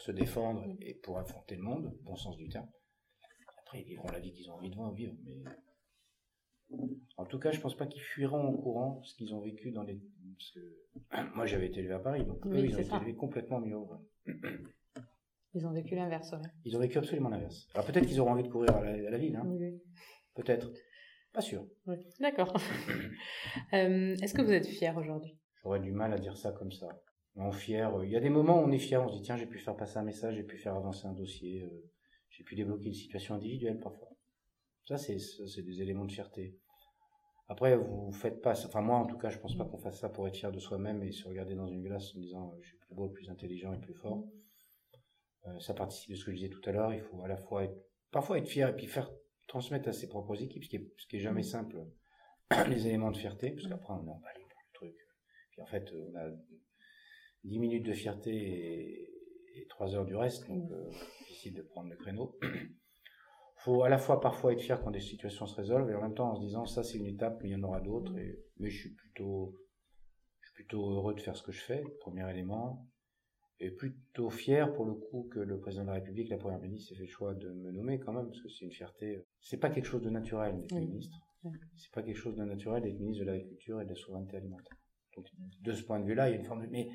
se 0.00 0.10
défendre 0.12 0.66
mm. 0.66 0.76
et 0.80 0.94
pour 0.94 1.18
affronter 1.18 1.56
le 1.56 1.62
monde, 1.62 1.94
bon 2.02 2.16
sens 2.16 2.36
du 2.36 2.48
terme. 2.48 2.68
Après, 3.70 3.82
ils 3.82 3.86
vivront 3.86 4.10
la 4.10 4.18
vie 4.18 4.32
qu'ils 4.32 4.50
ont 4.50 4.54
envie 4.54 4.68
de 4.68 4.96
vivre. 4.96 5.14
Mais... 5.24 6.76
En 7.16 7.24
tout 7.24 7.38
cas, 7.38 7.52
je 7.52 7.60
pense 7.60 7.76
pas 7.76 7.86
qu'ils 7.86 8.02
fuiront 8.02 8.48
au 8.48 8.58
courant 8.60 9.00
ce 9.04 9.14
qu'ils 9.14 9.32
ont 9.32 9.40
vécu 9.40 9.70
dans 9.70 9.84
les. 9.84 10.00
moi, 11.36 11.46
j'avais 11.46 11.66
été 11.66 11.78
élevé 11.78 11.94
à 11.94 12.00
Paris, 12.00 12.24
donc 12.24 12.44
eux, 12.48 12.64
ils 12.64 12.74
ont 12.74 12.80
été 12.80 12.96
élevés 12.96 13.14
complètement 13.14 13.60
mieux. 13.60 13.76
Ils 15.52 15.66
ont 15.66 15.72
vécu 15.72 15.96
l'inverse, 15.96 16.32
Ils 16.64 16.76
ont 16.76 16.78
vécu 16.78 16.98
absolument 16.98 17.28
l'inverse. 17.28 17.66
Alors 17.74 17.84
peut-être 17.84 18.06
qu'ils 18.06 18.20
auront 18.20 18.30
envie 18.30 18.44
de 18.44 18.48
courir 18.48 18.70
à 18.76 18.84
la, 18.84 19.18
ville, 19.18 19.34
hein. 19.34 19.44
Peut-être. 20.36 20.70
Pas 21.32 21.40
sûr. 21.40 21.66
D'accord. 22.20 22.54
Euh, 23.72 24.14
est-ce 24.22 24.32
que 24.32 24.42
vous 24.42 24.52
êtes 24.52 24.66
fier 24.66 24.96
aujourd'hui? 24.96 25.36
J'aurais 25.62 25.80
du 25.80 25.90
mal 25.90 26.12
à 26.12 26.18
dire 26.18 26.36
ça 26.36 26.52
comme 26.52 26.70
ça 26.70 26.88
on 27.36 27.52
fier. 27.52 27.94
Euh, 27.94 28.06
il 28.06 28.12
y 28.12 28.16
a 28.16 28.20
des 28.20 28.30
moments 28.30 28.60
où 28.60 28.64
on 28.66 28.72
est 28.72 28.78
fier, 28.78 29.02
on 29.02 29.08
se 29.08 29.16
dit 29.16 29.22
tiens, 29.22 29.36
j'ai 29.36 29.46
pu 29.46 29.58
faire 29.58 29.76
passer 29.76 29.98
un 29.98 30.02
message, 30.02 30.34
j'ai 30.36 30.42
pu 30.42 30.56
faire 30.58 30.74
avancer 30.74 31.06
un 31.06 31.12
dossier, 31.12 31.62
euh, 31.62 31.89
j'ai 32.40 32.44
pu 32.44 32.54
débloquer 32.54 32.86
une 32.86 32.94
situation 32.94 33.34
individuelle 33.34 33.78
parfois. 33.80 34.08
Ça, 34.86 34.96
c'est, 34.96 35.18
c'est 35.18 35.62
des 35.62 35.82
éléments 35.82 36.06
de 36.06 36.12
fierté. 36.12 36.56
Après, 37.48 37.76
vous 37.76 38.10
faites 38.12 38.40
pas, 38.40 38.52
enfin 38.64 38.80
moi 38.80 38.96
en 38.96 39.06
tout 39.06 39.18
cas, 39.18 39.28
je 39.28 39.38
pense 39.38 39.56
pas 39.58 39.66
qu'on 39.66 39.76
fasse 39.76 40.00
ça 40.00 40.08
pour 40.08 40.26
être 40.26 40.36
fier 40.36 40.50
de 40.50 40.58
soi-même 40.58 41.02
et 41.02 41.12
se 41.12 41.28
regarder 41.28 41.54
dans 41.54 41.66
une 41.66 41.82
glace 41.82 42.14
en 42.16 42.20
disant 42.20 42.56
je 42.62 42.68
suis 42.68 42.78
plus 42.78 42.94
beau, 42.94 43.08
plus 43.10 43.28
intelligent 43.28 43.74
et 43.74 43.78
plus 43.78 43.92
fort. 43.92 44.24
Euh, 45.46 45.60
ça 45.60 45.74
participe 45.74 46.12
de 46.12 46.16
ce 46.16 46.24
que 46.24 46.30
je 46.30 46.36
disais 46.36 46.48
tout 46.48 46.62
à 46.64 46.72
l'heure. 46.72 46.94
Il 46.94 47.02
faut 47.02 47.22
à 47.22 47.28
la 47.28 47.36
fois 47.36 47.64
être, 47.64 47.76
parfois 48.10 48.38
être 48.38 48.48
fier 48.48 48.68
et 48.68 48.74
puis 48.74 48.86
faire 48.86 49.10
transmettre 49.48 49.88
à 49.88 49.92
ses 49.92 50.08
propres 50.08 50.40
équipes, 50.42 50.64
ce 50.64 50.70
qui 50.70 50.76
est, 50.76 50.92
ce 50.96 51.06
qui 51.08 51.16
est 51.16 51.20
jamais 51.20 51.42
simple, 51.42 51.84
les 52.68 52.86
éléments 52.86 53.10
de 53.10 53.18
fierté, 53.18 53.50
parce 53.50 53.66
qu'après 53.66 53.92
on 53.92 54.06
est 54.06 54.10
emballé 54.10 54.46
pour 54.48 54.60
le 54.66 54.72
truc. 54.72 54.96
Puis 55.50 55.60
en 55.60 55.66
fait, 55.66 55.92
on 55.92 56.16
a 56.16 56.30
10 57.44 57.58
minutes 57.58 57.86
de 57.86 57.92
fierté 57.92 58.32
et, 58.32 59.09
et 59.54 59.66
3 59.68 59.94
heures 59.94 60.04
du 60.06 60.16
reste, 60.16 60.48
donc 60.48 60.70
euh, 60.70 60.90
difficile 61.18 61.54
de 61.54 61.62
prendre 61.62 61.90
le 61.90 61.96
créneau. 61.96 62.38
faut 63.56 63.82
à 63.82 63.88
la 63.88 63.98
fois 63.98 64.20
parfois 64.20 64.52
être 64.52 64.62
fier 64.62 64.80
quand 64.82 64.90
des 64.90 65.00
situations 65.00 65.46
se 65.46 65.54
résolvent 65.54 65.90
et 65.90 65.94
en 65.94 66.00
même 66.00 66.14
temps 66.14 66.30
en 66.30 66.36
se 66.36 66.40
disant 66.40 66.64
ça 66.64 66.82
c'est 66.82 66.98
une 66.98 67.06
étape, 67.06 67.40
mais 67.42 67.50
il 67.50 67.52
y 67.52 67.56
en 67.56 67.62
aura 67.62 67.80
d'autres. 67.80 68.16
Et, 68.16 68.38
mais 68.58 68.70
je 68.70 68.80
suis 68.80 68.94
plutôt, 68.94 69.54
je 70.40 70.48
suis 70.48 70.54
plutôt 70.54 70.90
heureux 70.90 71.14
de 71.14 71.20
faire 71.20 71.36
ce 71.36 71.42
que 71.42 71.52
je 71.52 71.60
fais, 71.60 71.82
premier 72.00 72.28
élément, 72.30 72.86
et 73.60 73.70
plutôt 73.70 74.30
fier 74.30 74.72
pour 74.72 74.86
le 74.86 74.94
coup 74.94 75.28
que 75.30 75.38
le 75.38 75.58
président 75.60 75.82
de 75.82 75.88
la 75.88 75.94
République, 75.94 76.30
la 76.30 76.38
première 76.38 76.60
ministre, 76.60 76.92
ait 76.92 76.96
fait 76.96 77.02
le 77.02 77.08
choix 77.08 77.34
de 77.34 77.50
me 77.50 77.70
nommer 77.70 78.00
quand 78.00 78.14
même, 78.14 78.26
parce 78.26 78.40
que 78.40 78.48
c'est 78.48 78.64
une 78.64 78.72
fierté. 78.72 79.22
C'est 79.40 79.58
pas 79.58 79.68
quelque 79.68 79.84
chose 79.84 80.02
de 80.02 80.10
naturel 80.10 80.56
d'être 80.56 80.74
ministre. 80.74 81.20
C'est 81.76 81.92
pas 81.92 82.02
quelque 82.02 82.16
chose 82.16 82.36
de 82.36 82.44
naturel 82.44 82.82
d'être 82.82 82.98
ministre 82.98 83.24
de 83.24 83.30
l'Agriculture 83.30 83.80
et 83.82 83.84
de 83.84 83.90
la 83.90 83.96
souveraineté 83.96 84.38
alimentaire. 84.38 84.76
Donc 85.14 85.26
de 85.60 85.72
ce 85.72 85.82
point 85.82 86.00
de 86.00 86.06
vue-là, 86.06 86.28
il 86.28 86.32
y 86.32 86.34
a 86.36 86.38
une 86.38 86.46
forme 86.46 86.62
de... 86.62 86.70
Mais 86.70 86.88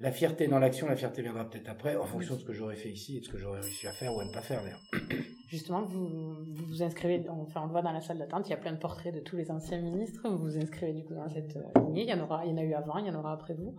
la 0.00 0.10
fierté 0.10 0.48
dans 0.48 0.58
l'action, 0.58 0.88
la 0.88 0.96
fierté 0.96 1.22
viendra 1.22 1.48
peut-être 1.48 1.68
après, 1.68 1.96
en 1.96 2.04
fonction 2.04 2.34
de 2.34 2.40
ce 2.40 2.44
que 2.44 2.52
j'aurais 2.52 2.76
fait 2.76 2.90
ici 2.90 3.16
et 3.16 3.20
de 3.20 3.24
ce 3.24 3.30
que 3.30 3.38
j'aurais 3.38 3.60
réussi 3.60 3.86
à 3.86 3.92
faire 3.92 4.14
ou 4.14 4.20
à 4.20 4.24
ne 4.24 4.32
pas 4.32 4.42
faire 4.42 4.62
d'ailleurs. 4.62 4.82
Justement, 5.48 5.84
vous, 5.84 6.44
vous 6.46 6.82
inscrivez, 6.82 7.24
enfin 7.28 7.62
on 7.62 7.66
le 7.66 7.72
voit 7.72 7.82
dans 7.82 7.92
la 7.92 8.00
salle 8.00 8.18
d'attente, 8.18 8.48
il 8.48 8.50
y 8.50 8.54
a 8.54 8.58
plein 8.58 8.72
de 8.72 8.78
portraits 8.78 9.14
de 9.14 9.20
tous 9.20 9.36
les 9.36 9.50
anciens 9.50 9.80
ministres, 9.80 10.28
vous 10.28 10.38
vous 10.38 10.58
inscrivez 10.58 10.92
du 10.92 11.04
coup 11.04 11.14
dans 11.14 11.28
cette 11.28 11.56
euh, 11.56 11.80
lignée, 11.86 12.02
il 12.02 12.08
y 12.08 12.12
en, 12.12 12.20
aura, 12.20 12.44
il 12.44 12.50
y 12.50 12.54
en 12.54 12.58
a 12.58 12.64
eu 12.64 12.74
avant, 12.74 12.98
il 12.98 13.06
y 13.06 13.10
en 13.10 13.14
aura 13.14 13.32
après 13.32 13.54
vous. 13.54 13.76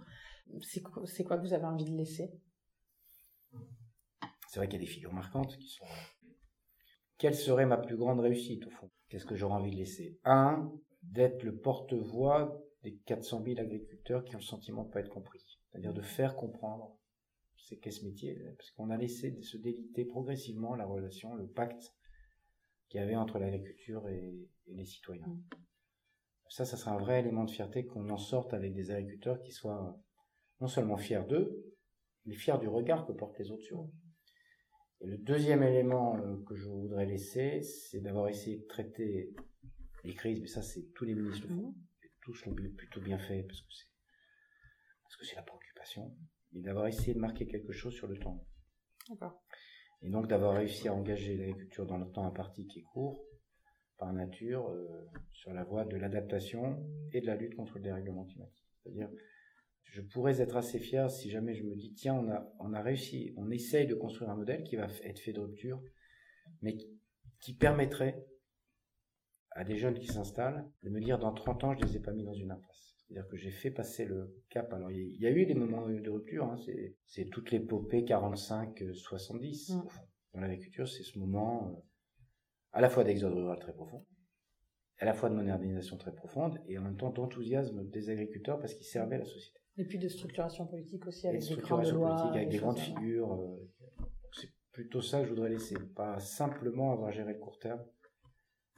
C'est 0.62 0.82
quoi, 0.82 1.04
quoi 1.26 1.38
que 1.38 1.42
vous 1.42 1.54
avez 1.54 1.66
envie 1.66 1.86
de 1.86 1.98
laisser? 1.98 2.32
C'est 4.48 4.60
vrai 4.60 4.68
qu'il 4.68 4.80
y 4.80 4.84
a 4.84 4.86
des 4.86 4.92
figures 4.92 5.14
marquantes 5.14 5.58
qui 5.58 5.68
sont... 5.68 5.86
Quelle 7.18 7.36
serait 7.36 7.66
ma 7.66 7.78
plus 7.78 7.98
grande 7.98 8.22
réussite 8.22 8.66
au 8.68 8.70
fond? 8.70 8.90
Qu'est-ce 9.10 9.26
que 9.26 9.36
j'aurais 9.36 9.56
envie 9.56 9.72
de 9.72 9.78
laisser? 9.78 10.18
Un, 10.24 10.72
d'être 11.02 11.44
le 11.44 11.58
porte-voix 11.58 12.58
des 12.84 12.96
400 13.06 13.44
000 13.44 13.60
agriculteurs 13.60 14.24
qui 14.24 14.36
ont 14.36 14.40
le 14.40 14.46
sentiment 14.46 14.84
de 14.84 14.88
ne 14.88 14.94
pas 14.94 15.00
être 15.02 15.10
compris 15.10 15.40
c'est-à-dire 15.76 15.94
de 15.94 16.02
faire 16.02 16.38
comprendre 16.38 16.98
c'est 17.58 17.78
qu'est 17.78 17.92
ce 17.92 18.06
métier, 18.06 18.38
parce 18.58 18.72
qu'on 18.72 18.90
a 18.90 18.98
laissé 18.98 19.42
se 19.42 19.58
déliter 19.58 20.06
progressivement 20.06 20.76
la 20.76 20.86
relation, 20.86 21.36
le 21.36 21.48
pacte 21.48 21.96
qu'il 22.90 23.00
y 23.00 23.04
avait 23.04 23.16
entre 23.16 23.40
l'agriculture 23.40 24.08
et, 24.08 24.48
les 24.68 24.86
citoyens. 24.86 25.28
Mm. 25.28 25.44
Ça, 26.50 26.66
ça 26.66 26.78
serait 26.78 26.92
un 26.92 26.98
vrai 26.98 27.20
élément 27.20 27.44
de 27.44 27.52
fierté 27.52 27.86
qu'on 27.86 28.10
en 28.10 28.18
sorte 28.18 28.54
avec 28.54 28.74
des 28.74 28.92
agriculteurs 28.92 29.42
qui 29.42 29.52
soient 29.52 30.00
non 30.62 30.68
seulement 30.68 30.98
fiers 30.98 31.24
d'eux, 31.28 31.76
mais 32.26 32.36
fiers 32.36 32.58
du 32.60 32.68
regard 32.68 33.06
que 33.06 33.12
portent 33.12 33.38
les 33.40 33.52
autres 33.52 33.64
sur 33.64 33.82
eux. 33.82 33.92
Et 35.02 35.08
le 35.08 35.18
deuxième 35.18 35.64
élément 35.64 36.18
euh, 36.18 36.38
que 36.48 36.56
je 36.56 36.70
voudrais 36.70 37.06
laisser, 37.06 37.62
c'est 37.62 38.00
d'avoir 38.00 38.28
essayé 38.28 38.58
de 38.58 38.66
traiter 38.66 39.34
les 40.04 40.14
crises, 40.14 40.40
mais 40.40 40.48
ça, 40.48 40.62
c'est 40.62 40.94
tous 40.94 41.06
les 41.06 41.16
ministres 41.16 41.48
le 41.48 41.56
font, 41.56 41.72
mm. 41.72 41.76
et 42.04 42.12
tous 42.22 42.46
l'ont 42.46 42.56
plutôt 42.78 43.02
bien 43.02 43.20
fait, 43.20 43.44
parce 43.44 43.62
que 43.62 43.74
c'est 43.74 43.95
parce 45.06 45.18
que 45.18 45.26
c'est 45.26 45.36
la 45.36 45.44
préoccupation, 45.44 46.16
et 46.54 46.62
d'avoir 46.62 46.88
essayé 46.88 47.14
de 47.14 47.20
marquer 47.20 47.46
quelque 47.46 47.72
chose 47.72 47.94
sur 47.94 48.08
le 48.08 48.18
temps. 48.18 48.44
Et 50.02 50.10
donc 50.10 50.28
d'avoir 50.28 50.56
réussi 50.56 50.88
à 50.88 50.94
engager 50.94 51.38
l'agriculture 51.38 51.86
dans 51.86 51.98
le 51.98 52.12
temps 52.12 52.26
imparti 52.26 52.66
qui 52.68 52.80
est 52.80 52.84
court, 52.84 53.24
par 53.98 54.12
nature, 54.12 54.68
euh, 54.70 55.08
sur 55.32 55.54
la 55.54 55.64
voie 55.64 55.86
de 55.86 55.96
l'adaptation 55.96 56.84
et 57.14 57.22
de 57.22 57.28
la 57.28 57.36
lutte 57.36 57.56
contre 57.56 57.78
le 57.78 57.84
dérèglement 57.84 58.26
climatique. 58.26 58.68
C'est-à-dire, 58.84 59.10
je 59.84 60.02
pourrais 60.02 60.42
être 60.42 60.58
assez 60.58 60.80
fier 60.80 61.10
si 61.10 61.30
jamais 61.30 61.54
je 61.54 61.64
me 61.64 61.76
dis, 61.76 61.94
tiens, 61.94 62.16
on 62.16 62.30
a, 62.30 62.52
on 62.60 62.74
a 62.74 62.82
réussi, 62.82 63.34
on 63.38 63.50
essaye 63.52 63.88
de 63.88 63.96
construire 63.96 64.32
un 64.32 64.36
modèle 64.36 64.64
qui 64.64 64.76
va 64.76 64.88
être 65.04 65.20
fait 65.20 65.34
de 65.34 65.40
rupture, 65.40 65.82
mais 66.62 66.76
qui 67.40 67.54
permettrait 67.54 68.26
à 69.52 69.64
des 69.64 69.78
jeunes 69.78 69.98
qui 69.98 70.08
s'installent 70.08 70.70
de 70.84 70.90
me 70.90 71.00
dire, 71.00 71.18
dans 71.18 71.34
30 71.34 71.64
ans, 71.64 71.74
je 71.74 71.80
ne 71.80 71.86
les 71.86 71.98
ai 71.98 72.00
pas 72.02 72.12
mis 72.12 72.26
dans 72.26 72.34
une 72.34 72.52
impasse. 72.52 72.95
C'est-à-dire 73.08 73.28
que 73.30 73.38
j'ai 73.38 73.52
fait 73.52 73.72
passer 73.72 74.06
le 74.06 74.36
cap. 74.50 74.74
Alors, 74.74 74.90
il 74.92 75.16
y, 75.22 75.28
a 75.28 75.32
eu 75.32 75.46
des 75.46 75.54
moments 75.54 75.88
de 75.88 76.10
rupture. 76.10 76.46
Hein. 76.46 76.58
C'est 77.06 77.26
toute 77.26 77.52
l'épopée 77.52 78.02
45-70. 78.04 79.76
Mm. 79.76 79.88
Dans 80.34 80.42
l'agriculture, 80.42 80.88
c'est 80.88 81.04
ce 81.04 81.18
moment 81.20 81.70
euh, 81.70 81.82
à 82.74 82.82
la 82.82 82.90
fois 82.90 83.04
d'exode 83.04 83.34
rural 83.34 83.58
très 83.60 83.74
profond, 83.74 84.06
à 84.98 85.06
la 85.06 85.14
fois 85.14 85.30
de 85.30 85.36
modernisation 85.36 85.98
très 85.98 86.14
profonde, 86.14 86.60
et 86.68 86.78
en 86.78 86.82
même 86.82 86.98
temps 86.98 87.10
d'enthousiasme 87.10 87.90
des 87.90 88.10
agriculteurs 88.10 88.60
parce 88.60 88.74
qu'ils 88.74 88.86
servaient 88.86 89.18
la 89.18 89.26
société. 89.26 89.60
Et 89.78 89.86
puis 89.86 90.00
de 90.00 90.10
structuration 90.10 90.68
politique 90.68 91.06
aussi, 91.08 91.28
avec 91.28 91.40
des 91.40 91.46
structuration 91.46 92.02
politique, 92.02 92.36
avec 92.36 92.50
des 92.50 92.58
grandes 92.58 92.80
figures. 92.80 93.34
Euh, 93.34 93.72
c'est 94.34 94.52
plutôt 94.72 95.02
ça 95.02 95.20
que 95.20 95.26
je 95.26 95.30
voudrais 95.30 95.50
laisser. 95.50 95.76
Pas 95.96 96.20
simplement 96.20 96.92
avoir 96.92 97.12
géré 97.12 97.34
le 97.34 97.40
court 97.40 97.60
terme, 97.60 97.84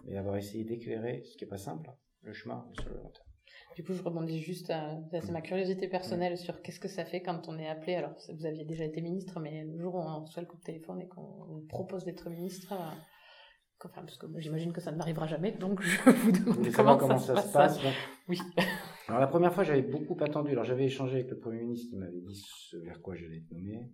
mais 0.03 0.17
avoir 0.17 0.38
essayé 0.38 0.63
d'éclairer, 0.63 1.23
ce 1.23 1.38
qui 1.38 1.45
n'est 1.45 1.49
pas 1.49 1.57
simple, 1.57 1.89
hein, 1.89 1.97
le 2.21 2.34
chemin 2.34 2.69
sur 2.73 2.89
le 2.89 2.97
long 2.97 3.09
terme. 3.09 3.26
Du 3.76 3.84
coup, 3.84 3.93
je 3.93 4.02
rebondis 4.02 4.41
juste 4.41 4.72
à, 4.72 4.98
c'est 5.12 5.32
ma 5.32 5.41
curiosité 5.41 5.88
personnelle 5.88 6.38
sur 6.38 6.62
qu'est-ce 6.62 6.80
que 6.80 6.88
ça 6.88 7.06
fait 7.06 7.22
quand 7.22 7.48
on 7.48 7.60
est 7.60 7.68
appelé. 7.68 7.95
Alors, 7.95 8.14
vous 8.34 8.45
aviez 8.45 8.66
déjà 8.66 8.86
été 8.86 9.02
ministre, 9.02 9.39
mais 9.39 9.64
le 9.64 9.80
jour 9.80 9.95
où 9.95 10.00
on 10.00 10.24
reçoit 10.24 10.41
le 10.41 10.48
coup 10.48 10.58
de 10.58 10.64
téléphone 10.64 11.02
et 11.02 11.08
qu'on 11.08 11.22
vous 11.22 11.66
propose 11.70 12.04
d'être 12.04 12.30
ministre, 12.30 12.74
euh, 12.74 13.86
enfin, 13.86 14.02
parce 14.02 14.18
que 14.18 14.26
j'imagine 14.38 14.74
que 14.74 14.82
ça 14.82 14.91
ne 14.91 14.98
m'arrivera 14.98 15.28
jamais, 15.28 15.52
donc 15.52 15.82
je 15.82 16.02
vous 16.10 16.32
demande 16.32 17.00
comment, 17.00 17.18
ça, 17.20 17.41
se 17.41 17.54
passe. 17.54 17.80
Oui. 18.28 18.39
Alors, 19.08 19.22
la 19.22 19.28
première 19.28 19.54
fois, 19.54 19.64
j'avais 19.64 19.84
beaucoup 19.84 20.18
attendu. 20.22 20.52
Alors, 20.52 20.64
j'avais 20.64 20.86
échangé 20.86 21.18
avec 21.18 21.30
le 21.30 21.38
Premier 21.38 21.60
ministre 21.60 21.89
qui 21.91 21.98
m'avait 21.98 22.22
dit 22.22 22.43
ce 22.43 22.78
vers 22.78 23.02
quoi 23.02 23.16
j'allais 23.16 23.38
être 23.38 23.52
nommé. 23.52 23.89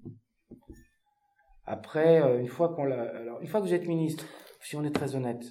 Après, 1.66 2.22
euh, 2.22 2.40
une 2.40 2.48
fois 2.48 2.70
qu'on 2.74 2.86
l'a, 2.86 3.04
alors 3.04 3.42
une 3.42 3.48
fois 3.48 3.62
que 3.62 3.66
vous 3.66 3.74
êtes 3.74 3.88
ministre, 3.88 4.26
si 4.62 4.76
on 4.76 4.84
est 4.84 4.96
très 4.96 5.16
honnête, 5.16 5.44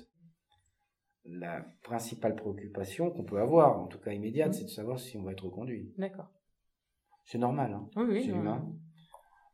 la 1.24 1.62
principale 1.82 2.34
préoccupation 2.34 3.10
qu'on 3.10 3.24
peut 3.24 3.40
avoir, 3.40 3.80
en 3.80 3.86
tout 3.86 3.98
cas 3.98 4.12
immédiate, 4.12 4.48
Mhm. 4.48 4.54
c'est 4.54 4.64
de 4.64 4.70
savoir 4.70 4.98
si 4.98 5.16
on 5.16 5.22
va 5.22 5.32
être 5.32 5.44
reconduit. 5.44 5.92
D'accord. 5.96 6.30
C'est 7.24 7.38
normal, 7.38 7.72
hein. 7.72 7.88
Oui, 7.96 8.04
oui. 8.08 8.24
c'est 8.24 8.32
euh, 8.32 8.36
humain. 8.36 8.74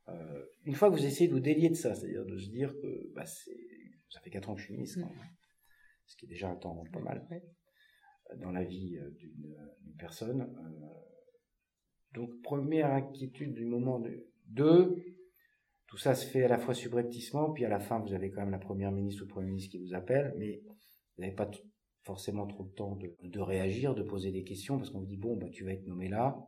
Euh, 0.09 0.45
une 0.65 0.75
fois 0.75 0.91
que 0.91 0.97
vous 0.97 1.05
essayez 1.05 1.29
de 1.29 1.35
vous 1.35 1.41
délier 1.41 1.69
de 1.69 1.75
ça, 1.75 1.95
c'est-à-dire 1.95 2.25
de 2.25 2.39
se 2.39 2.49
dire 2.49 2.73
que 2.81 3.13
bah, 3.15 3.27
ça 3.27 4.21
fait 4.23 4.31
4 4.31 4.49
ans 4.49 4.55
que 4.55 4.61
je 4.61 4.67
suis 4.67 4.75
ministre, 4.75 5.01
quand 5.01 5.07
même, 5.15 5.31
ce 6.07 6.17
qui 6.17 6.25
est 6.25 6.29
déjà 6.29 6.49
un 6.49 6.57
temps 6.57 6.83
pas 6.91 7.01
mal 7.01 7.27
ouais. 7.31 7.43
dans 8.39 8.51
la 8.51 8.65
vie 8.65 8.97
euh, 8.97 9.11
d'une, 9.11 9.55
d'une 9.83 9.97
personne. 9.97 10.41
Euh, 10.43 10.87
donc, 12.15 12.31
première 12.43 12.91
inquiétude 12.91 13.53
du 13.53 13.67
moment. 13.67 13.99
De... 14.01 14.27
Deux, 14.47 14.97
tout 15.87 15.99
ça 15.99 16.15
se 16.15 16.27
fait 16.27 16.45
à 16.45 16.49
la 16.49 16.59
fois 16.59 16.73
subrepticement, 16.73 17.53
puis 17.53 17.67
à 17.67 17.69
la 17.69 17.79
fin, 17.81 17.99
vous 17.99 18.15
avez 18.15 18.31
quand 18.31 18.41
même 18.41 18.51
la 18.51 18.59
première 18.59 18.93
ministre 18.93 19.23
ou 19.23 19.27
le 19.27 19.31
premier 19.31 19.49
ministre 19.49 19.73
qui 19.73 19.79
vous 19.79 19.93
appelle, 19.95 20.35
mais 20.39 20.63
vous 21.19 21.25
n'avez 21.25 21.35
pas 21.35 21.51
forcément 22.05 22.47
trop 22.47 22.63
le 22.63 22.71
temps 22.71 22.97
de, 22.97 23.15
de 23.23 23.41
réagir, 23.41 23.95
de 23.95 24.03
poser 24.03 24.31
des 24.31 24.45
questions, 24.45 24.79
parce 24.79 24.91
qu'on 24.91 25.01
vous 25.01 25.07
dit, 25.07 25.17
bon, 25.17 25.37
bah, 25.37 25.49
tu 25.51 25.65
vas 25.65 25.73
être 25.73 25.87
nommé 25.87 26.09
là. 26.09 26.39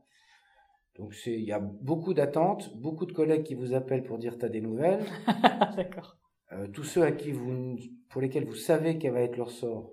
Donc, 0.94 1.14
il 1.26 1.40
y 1.40 1.52
a 1.52 1.58
beaucoup 1.58 2.14
d'attentes, 2.14 2.76
beaucoup 2.76 3.04
de 3.04 3.12
collègues 3.12 3.42
qui 3.42 3.54
vous 3.54 3.74
appellent 3.74 4.04
pour 4.04 4.18
dire, 4.18 4.38
tu 4.38 4.44
as 4.44 4.48
des 4.48 4.60
nouvelles. 4.60 5.04
D'accord. 5.76 6.16
Euh, 6.52 6.68
tous 6.68 6.84
ceux 6.84 7.02
à 7.02 7.12
qui 7.12 7.32
vous, 7.32 7.76
pour 8.08 8.20
lesquels 8.20 8.44
vous 8.44 8.54
savez 8.54 8.98
quel 8.98 9.12
va 9.12 9.20
être 9.20 9.36
leur 9.36 9.50
sort, 9.50 9.92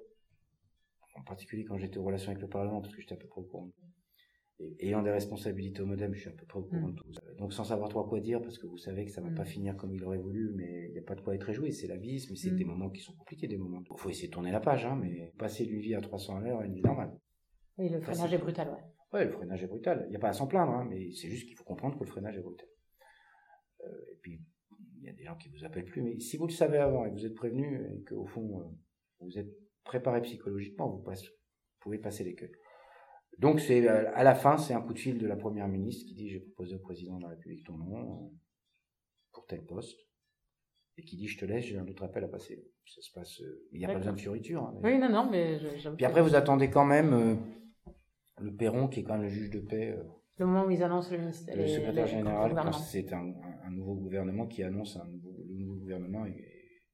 en 1.15 1.23
particulier 1.23 1.65
quand 1.65 1.78
j'étais 1.78 1.97
en 1.97 2.03
relation 2.03 2.32
avec 2.32 2.41
le 2.41 2.49
Parlement, 2.49 2.82
parce 2.82 2.95
que 2.95 3.01
j'étais 3.01 3.13
à 3.13 3.17
peu 3.17 3.28
près 3.28 3.41
au 3.41 3.45
courant. 3.45 3.69
Ayant 4.80 5.03
des 5.03 5.12
responsabilités 5.12 5.82
au 5.82 5.86
modem, 5.86 6.14
je 6.16 6.22
suis 6.22 6.30
à 6.30 6.34
peu 6.34 6.45
près 6.47 6.58
au 6.60 6.64
courant 6.64 6.88
Mm. 6.88 6.95
de 6.95 6.99
tout. 6.99 7.12
Donc 7.38 7.53
sans 7.53 7.64
savoir 7.64 7.89
trop 7.89 8.03
quoi 8.03 8.20
dire, 8.20 8.41
parce 8.41 8.58
que 8.58 8.66
vous 8.66 8.78
savez 8.78 9.05
que 9.05 9.12
ça 9.12 9.22
va 9.22 9.30
Mm. 9.30 9.36
pas 9.36 9.45
finir 9.45 9.78
comme 9.78 9.93
il 9.93 10.03
aurait 10.03 10.18
voulu, 10.18 10.51
mais 10.55 10.86
il 10.88 10.91
n'y 10.93 10.97
a 10.97 11.03
pas 11.03 11.14
de 11.14 11.22
quoi 11.22 11.36
être 11.36 11.43
réjoui, 11.43 11.72
c'est 11.72 11.86
la 11.88 11.97
vie, 11.97 12.26
mais 12.30 12.36
c'est 12.36 12.49
Mm. 12.51 12.55
des 12.55 12.66
moments 12.66 12.89
qui 12.89 13.01
sont 13.01 13.14
compliqués, 13.14 13.47
des 13.47 13.58
moments. 13.58 13.84
Il 13.91 13.97
faut 13.99 14.10
essayer 14.10 14.30
de 14.30 14.34
tourner 14.34 14.51
la 14.51 14.60
page, 14.60 14.86
hein, 14.86 14.95
mais 14.99 15.32
passer 15.38 15.66
d'une 15.68 15.80
vie 15.80 15.93
à 15.93 16.01
300 16.01 16.38
à 16.38 16.41
l'heure 16.41 16.60
à 16.62 16.66
une 16.66 16.74
vie 16.74 16.82
normale. 16.82 17.12
Oui, 17.78 17.89
le 17.89 17.99
freinage 18.01 18.34
est 18.34 18.38
brutal, 18.39 18.70
ouais. 18.70 18.84
Ouais, 19.14 19.26
le 19.26 19.32
freinage 19.32 19.64
est 19.64 19.68
brutal. 19.68 20.03
Il 20.08 20.10
n'y 20.10 20.16
a 20.16 20.20
pas 20.20 20.30
à 20.30 20.34
s'en 20.34 20.47
plaindre, 20.47 20.72
hein, 20.72 20.88
mais 20.89 21.12
c'est 21.12 21.30
juste 21.30 21.45
qu'il 21.47 21.55
faut 21.55 21.64
comprendre 21.64 21.95
que 21.99 22.03
le 22.03 22.10
freinage 22.10 22.36
est 22.38 22.41
brutal. 22.41 22.68
Euh, 23.86 24.05
et 24.12 24.16
puis, 24.22 24.41
il 24.97 25.03
y 25.03 25.10
a 25.10 25.14
des 25.14 25.24
gens 25.24 25.36
qui 25.36 25.49
vous 25.49 25.64
appellent 25.66 25.86
plus, 25.86 26.01
mais 26.01 26.20
si 26.20 26.36
vous 26.38 26.47
le 26.47 26.51
savez 26.51 26.78
avant 26.80 27.05
et 27.05 27.10
que 27.10 27.14
vous 27.16 27.26
êtes 27.28 27.36
prévenu 27.36 27.86
et 27.95 28.03
qu'au 28.03 28.26
fond, 28.26 28.60
euh, 28.60 28.64
vous 29.22 29.38
êtes 29.38 29.51
préparé 29.84 30.22
psychologiquement, 30.24 30.89
vous, 30.89 31.03
passe- 31.03 31.24
vous 31.28 31.80
pouvez 31.80 31.99
passer 31.99 32.24
les 32.24 32.34
queues. 32.34 32.51
Donc, 33.39 33.59
c'est 33.59 33.88
euh, 33.88 34.09
à 34.15 34.23
la 34.23 34.33
fin, 34.35 34.57
c'est 34.57 34.73
un 34.73 34.81
coup 34.81 34.93
de 34.93 34.99
fil 34.99 35.17
de 35.19 35.27
la 35.27 35.35
première 35.35 35.67
ministre 35.67 36.05
qui 36.07 36.13
dit 36.15 36.29
J'ai 36.29 36.39
proposé 36.39 36.75
au 36.75 36.79
président 36.79 37.17
de 37.17 37.23
la 37.23 37.29
République 37.29 37.65
ton 37.65 37.77
nom 37.77 38.25
euh, 38.25 38.29
pour 39.31 39.45
tel 39.45 39.63
poste. 39.65 39.97
Et 40.97 41.03
qui 41.03 41.15
dit 41.17 41.27
Je 41.27 41.38
te 41.38 41.45
laisse, 41.45 41.65
j'ai 41.65 41.77
un 41.77 41.88
autre 41.88 42.03
appel 42.03 42.23
à 42.23 42.27
passer. 42.27 42.65
Ça 42.88 43.01
se 43.01 43.11
passe. 43.11 43.39
euh, 43.41 43.67
Il 43.71 43.79
n'y 43.79 43.85
a 43.85 43.89
pas 43.89 43.97
besoin 43.99 44.13
de 44.13 44.19
fioriture. 44.19 44.63
hein, 44.63 44.73
Oui, 44.83 44.97
non, 44.97 45.09
non, 45.09 45.29
mais 45.29 45.59
je-. 45.59 45.89
Puis 45.89 46.05
après, 46.05 46.21
vous 46.23 46.33
attendez 46.35 46.69
quand 46.71 46.85
même 46.85 47.13
euh, 47.13 47.35
le 48.39 48.55
Perron, 48.55 48.88
qui 48.88 49.01
est 49.01 49.03
quand 49.03 49.13
même 49.13 49.23
le 49.23 49.29
juge 49.29 49.51
de 49.51 49.59
paix. 49.59 49.91
euh, 49.91 50.03
Le 50.39 50.45
moment 50.47 50.65
où 50.65 50.71
ils 50.71 50.81
annoncent 50.81 51.11
le 51.11 51.19
ministère. 51.19 51.55
le 51.55 51.67
secrétaire 51.67 52.05
les- 52.05 52.11
général, 52.11 52.55
c'est 52.73 53.13
un, 53.13 53.19
un- 53.27 53.67
un 53.67 53.69
nouveau 53.71 53.93
gouvernement 53.95 54.47
qui 54.47 54.63
annonce 54.63 54.97
un 54.97 55.05
nouveau, 55.05 55.35
le 55.47 55.53
nouveau 55.53 55.75
gouvernement, 55.75 56.25
et, 56.25 56.47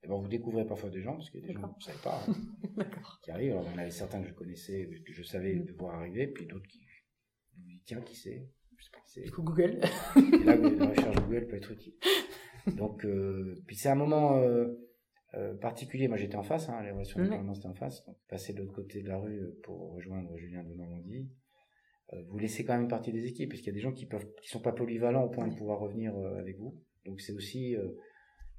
et 0.03 0.07
ben 0.07 0.15
vous 0.15 0.27
découvrez 0.27 0.65
parfois 0.65 0.89
des 0.89 1.01
gens, 1.01 1.13
parce 1.13 1.29
qu'il 1.29 1.39
y 1.39 1.43
a 1.43 1.47
des 1.47 1.53
gens 1.53 1.61
que 1.61 1.67
vous 1.67 1.75
ne 1.77 1.81
savez 1.81 1.99
pas, 2.03 2.21
hein, 2.27 2.85
qui 3.23 3.31
arrivent. 3.31 3.51
Alors, 3.53 3.65
il 3.67 3.71
y 3.71 3.75
en 3.75 3.77
avait 3.79 3.89
certains 3.89 4.21
que 4.21 4.27
je 4.27 4.33
connaissais, 4.33 4.89
que 5.05 5.13
je 5.13 5.23
savais 5.23 5.55
Mm. 5.55 5.65
devoir 5.65 5.95
arriver, 5.95 6.27
puis 6.27 6.45
d'autres 6.45 6.67
qui 6.67 6.79
vous 7.55 7.63
dites, 7.63 7.83
tiens, 7.85 8.01
qui 8.01 8.15
c'est? 8.15 8.49
Je 8.77 8.83
sais 8.83 8.91
pas 8.91 8.99
qui 9.05 9.11
c'est. 9.13 9.21
Du 9.21 9.31
coup, 9.31 9.43
Google. 9.43 9.79
Et 10.17 10.43
là, 10.43 10.55
la 10.57 10.87
recherche 10.89 11.15
Google 11.15 11.47
peut 11.47 11.55
être 11.55 11.71
utile. 11.71 11.93
Donc, 12.77 13.05
euh, 13.05 13.55
puis 13.65 13.75
c'est 13.77 13.89
un 13.89 13.95
moment 13.95 14.37
euh, 14.37 14.67
euh, 15.35 15.53
particulier. 15.55 16.07
Moi, 16.09 16.17
j'étais 16.17 16.35
en 16.35 16.43
face, 16.43 16.67
hein, 16.69 16.81
les 16.83 16.91
relations 16.91 17.21
du 17.21 17.29
Parlement, 17.29 17.53
c'était 17.53 17.67
en 17.67 17.73
face. 17.73 18.05
Donc, 18.05 18.17
passer 18.27 18.53
de 18.53 18.59
l'autre 18.59 18.73
côté 18.73 19.01
de 19.03 19.07
la 19.07 19.17
rue 19.17 19.41
pour 19.63 19.93
rejoindre 19.93 20.35
Julien 20.37 20.63
de 20.63 20.73
Normandie, 20.73 21.29
vous 22.27 22.37
laissez 22.37 22.63
quand 22.63 22.73
même 22.73 22.83
une 22.83 22.87
partie 22.89 23.11
des 23.11 23.25
équipes, 23.25 23.49
parce 23.49 23.61
qu'il 23.61 23.71
y 23.71 23.71
a 23.71 23.73
des 23.75 23.81
gens 23.81 23.93
qui 23.93 24.05
peuvent, 24.05 24.27
qui 24.41 24.49
sont 24.49 24.61
pas 24.61 24.73
polyvalents 24.73 25.23
au 25.23 25.29
point 25.29 25.47
de 25.47 25.55
pouvoir 25.55 25.79
revenir 25.79 26.15
avec 26.37 26.57
vous. 26.57 26.79
Donc, 27.05 27.21
c'est 27.21 27.33
aussi. 27.33 27.75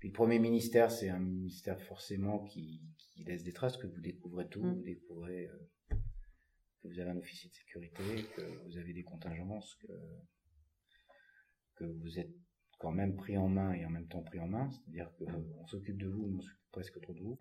Euh, 0.04 0.08
puis 0.08 0.08
le 0.08 0.12
premier 0.12 0.38
ministère, 0.38 0.90
c'est 0.90 1.08
un 1.08 1.18
ministère 1.18 1.80
forcément 1.80 2.44
qui, 2.44 2.80
qui 2.98 3.24
laisse 3.24 3.42
des 3.44 3.52
traces, 3.52 3.76
que 3.76 3.86
vous 3.86 4.00
découvrez 4.00 4.48
tout, 4.48 4.62
Mhm. 4.62 4.74
vous 4.76 4.82
découvrez 4.82 5.46
euh, 5.46 5.58
que 6.82 6.88
vous 6.88 6.98
avez 7.00 7.10
un 7.10 7.16
officier 7.16 7.48
de 7.50 7.54
sécurité, 7.54 8.02
que 8.36 8.42
vous 8.66 8.76
avez 8.78 8.92
des 8.92 9.04
contingences, 9.04 9.74
que 9.76 9.92
que 11.76 11.84
vous 11.84 12.18
êtes 12.20 12.30
quand 12.78 12.92
même 12.92 13.16
pris 13.16 13.36
en 13.36 13.48
main 13.48 13.72
et 13.72 13.84
en 13.84 13.90
même 13.90 14.06
temps 14.06 14.22
pris 14.22 14.38
en 14.38 14.46
main, 14.46 14.70
c'est-à-dire 14.70 15.10
qu'on 15.18 15.66
s'occupe 15.66 15.98
de 15.98 16.06
vous, 16.06 16.26
mais 16.28 16.36
on 16.36 16.40
s'occupe 16.40 16.70
presque 16.70 17.00
trop 17.00 17.12
de 17.14 17.20
vous. 17.20 17.36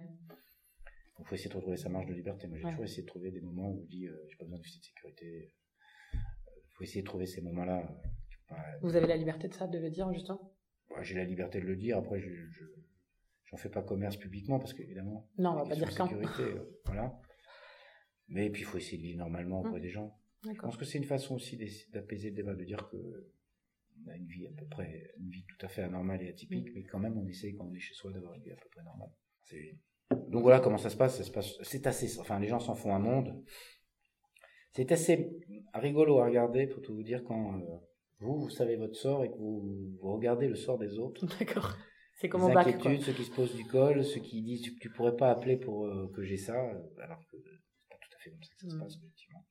Il 1.19 1.25
faut 1.27 1.35
essayer 1.35 1.49
de 1.51 1.55
retrouver 1.55 1.77
sa 1.77 1.89
marge 1.89 2.07
de 2.07 2.13
liberté. 2.15 2.47
Moi, 2.47 2.57
j'ai 2.57 2.65
Ouais. 2.65 2.71
toujours 2.71 2.85
essayé 2.85 3.03
de 3.03 3.07
trouver 3.07 3.29
des 3.31 3.41
moments 3.41 3.69
où 3.69 3.81
on 3.81 3.85
dit 3.85 4.07
euh, 4.07 4.17
j'ai 4.29 4.35
pas 4.37 4.45
besoin 4.45 4.57
d'officier 4.57 4.79
de 4.79 4.85
sécurité. 4.85 5.53
Il 6.13 6.71
faut 6.75 6.83
essayer 6.83 7.01
de 7.01 7.05
trouver 7.07 7.27
ces 7.27 7.41
moments-là. 7.41 7.79
euh, 7.81 8.07
pas- 8.47 8.77
Vous 8.81 8.95
avez 8.95 9.05
la 9.05 9.15
liberté 9.17 9.47
de 9.47 9.53
ça, 9.53 9.67
de 9.67 9.77
le 9.77 9.91
dire, 9.91 10.11
justement? 10.13 10.41
Bah, 10.41 10.52
j'ai 11.01 11.15
la 11.15 11.23
liberté 11.25 11.59
de 11.59 11.65
le 11.65 11.75
dire. 11.75 11.97
Après, 11.97 12.19
je, 12.19 12.29
je 12.29 12.65
j'en 13.45 13.57
fais 13.57 13.69
pas 13.69 13.81
commerce 13.83 14.17
publiquement 14.17 14.59
parce 14.59 14.73
qu'évidemment, 14.73 15.29
Non, 15.37 15.51
on 15.51 15.55
va 15.63 15.65
pas 15.69 15.75
dire 15.75 15.95
quand. 15.95 16.07
sécurité, 16.07 16.43
euh, 16.43 16.79
voilà. 16.85 17.19
Mais 18.27 18.49
puis, 18.49 18.61
il 18.61 18.65
faut 18.65 18.77
essayer 18.77 18.97
de 18.97 19.03
vivre 19.03 19.19
normalement 19.19 19.59
auprès 19.61 19.75
Hum. 19.75 19.81
des 19.81 19.89
gens. 19.89 20.17
Je 20.43 20.59
pense 20.59 20.75
que 20.77 20.83
c'est 20.85 20.97
une 20.97 21.03
façon 21.05 21.35
aussi 21.35 21.57
d'apaiser 21.93 22.29
le 22.29 22.35
débat, 22.35 22.53
de 22.53 22.65
dire 22.65 22.89
que 22.89 23.31
on 24.05 24.09
a 24.09 24.15
une 24.17 24.25
vie 24.25 24.47
à 24.47 24.51
peu 24.51 24.65
près, 24.65 25.11
une 25.19 25.29
vie 25.29 25.45
tout 25.45 25.65
à 25.65 25.69
fait 25.69 25.83
anormale 25.83 26.21
et 26.23 26.29
atypique, 26.29 26.67
mais 26.75 26.83
quand 26.83 26.99
même 26.99 27.17
on 27.17 27.25
essaye 27.27 27.53
quand 27.55 27.65
on 27.65 27.73
est 27.73 27.79
chez 27.79 27.93
soi 27.93 28.11
d'avoir 28.11 28.33
une 28.33 28.41
vie 28.41 28.51
à 28.51 28.55
peu 28.55 28.67
près 28.69 28.83
normale. 28.83 29.11
Donc 30.29 30.41
voilà 30.41 30.59
comment 30.59 30.77
ça 30.79 30.89
se 30.89 30.97
passe. 30.97 31.17
Ça 31.17 31.23
se 31.23 31.31
passe, 31.31 31.57
c'est 31.61 31.87
assez, 31.87 32.19
enfin 32.19 32.39
les 32.39 32.47
gens 32.47 32.59
s'en 32.59 32.75
font 32.75 32.93
un 32.93 32.99
monde. 32.99 33.41
C'est 34.71 34.91
assez 34.91 35.29
rigolo 35.75 36.19
à 36.19 36.25
regarder 36.25 36.67
pour 36.67 36.81
tout 36.81 36.93
vous 36.95 37.03
dire 37.03 37.23
quand 37.23 37.59
euh, 37.61 37.77
vous 38.23 38.39
vous 38.39 38.49
savez 38.49 38.75
votre 38.77 38.95
sort 38.95 39.23
et 39.23 39.29
que 39.29 39.35
vous, 39.37 39.61
vous 40.01 40.13
regardez 40.13 40.47
le 40.47 40.55
sort 40.55 40.77
des 40.77 40.97
autres. 40.99 41.25
D'accord. 41.39 41.77
C'est 42.15 42.29
comme 42.29 42.41
les 42.41 42.47
au 42.51 42.53
bac, 42.53 42.67
inquiétudes, 42.67 43.01
ceux 43.01 43.13
qui 43.13 43.23
se 43.25 43.31
posent 43.31 43.55
du 43.55 43.65
col, 43.65 44.03
ceux 44.05 44.21
qui 44.21 44.41
disent 44.41 44.61
tu, 44.61 44.75
tu 44.79 44.89
pourrais 44.91 45.15
pas 45.15 45.29
appeler 45.31 45.57
pour 45.57 45.85
euh, 45.85 46.11
que 46.15 46.23
j'ai 46.23 46.37
ça, 46.37 46.53
euh, 46.55 46.79
alors 47.01 47.19
que 47.31 47.37
c'est 47.37 47.89
pas 47.89 47.97
tout 48.01 48.15
à 48.15 48.19
fait 48.23 48.29
comme 48.31 48.43
ça 48.43 48.53
que 48.55 48.61
ça 48.61 48.69
se 48.69 48.75
Mm. 48.75 48.79
passe 48.79 48.95
effectivement. 48.97 49.45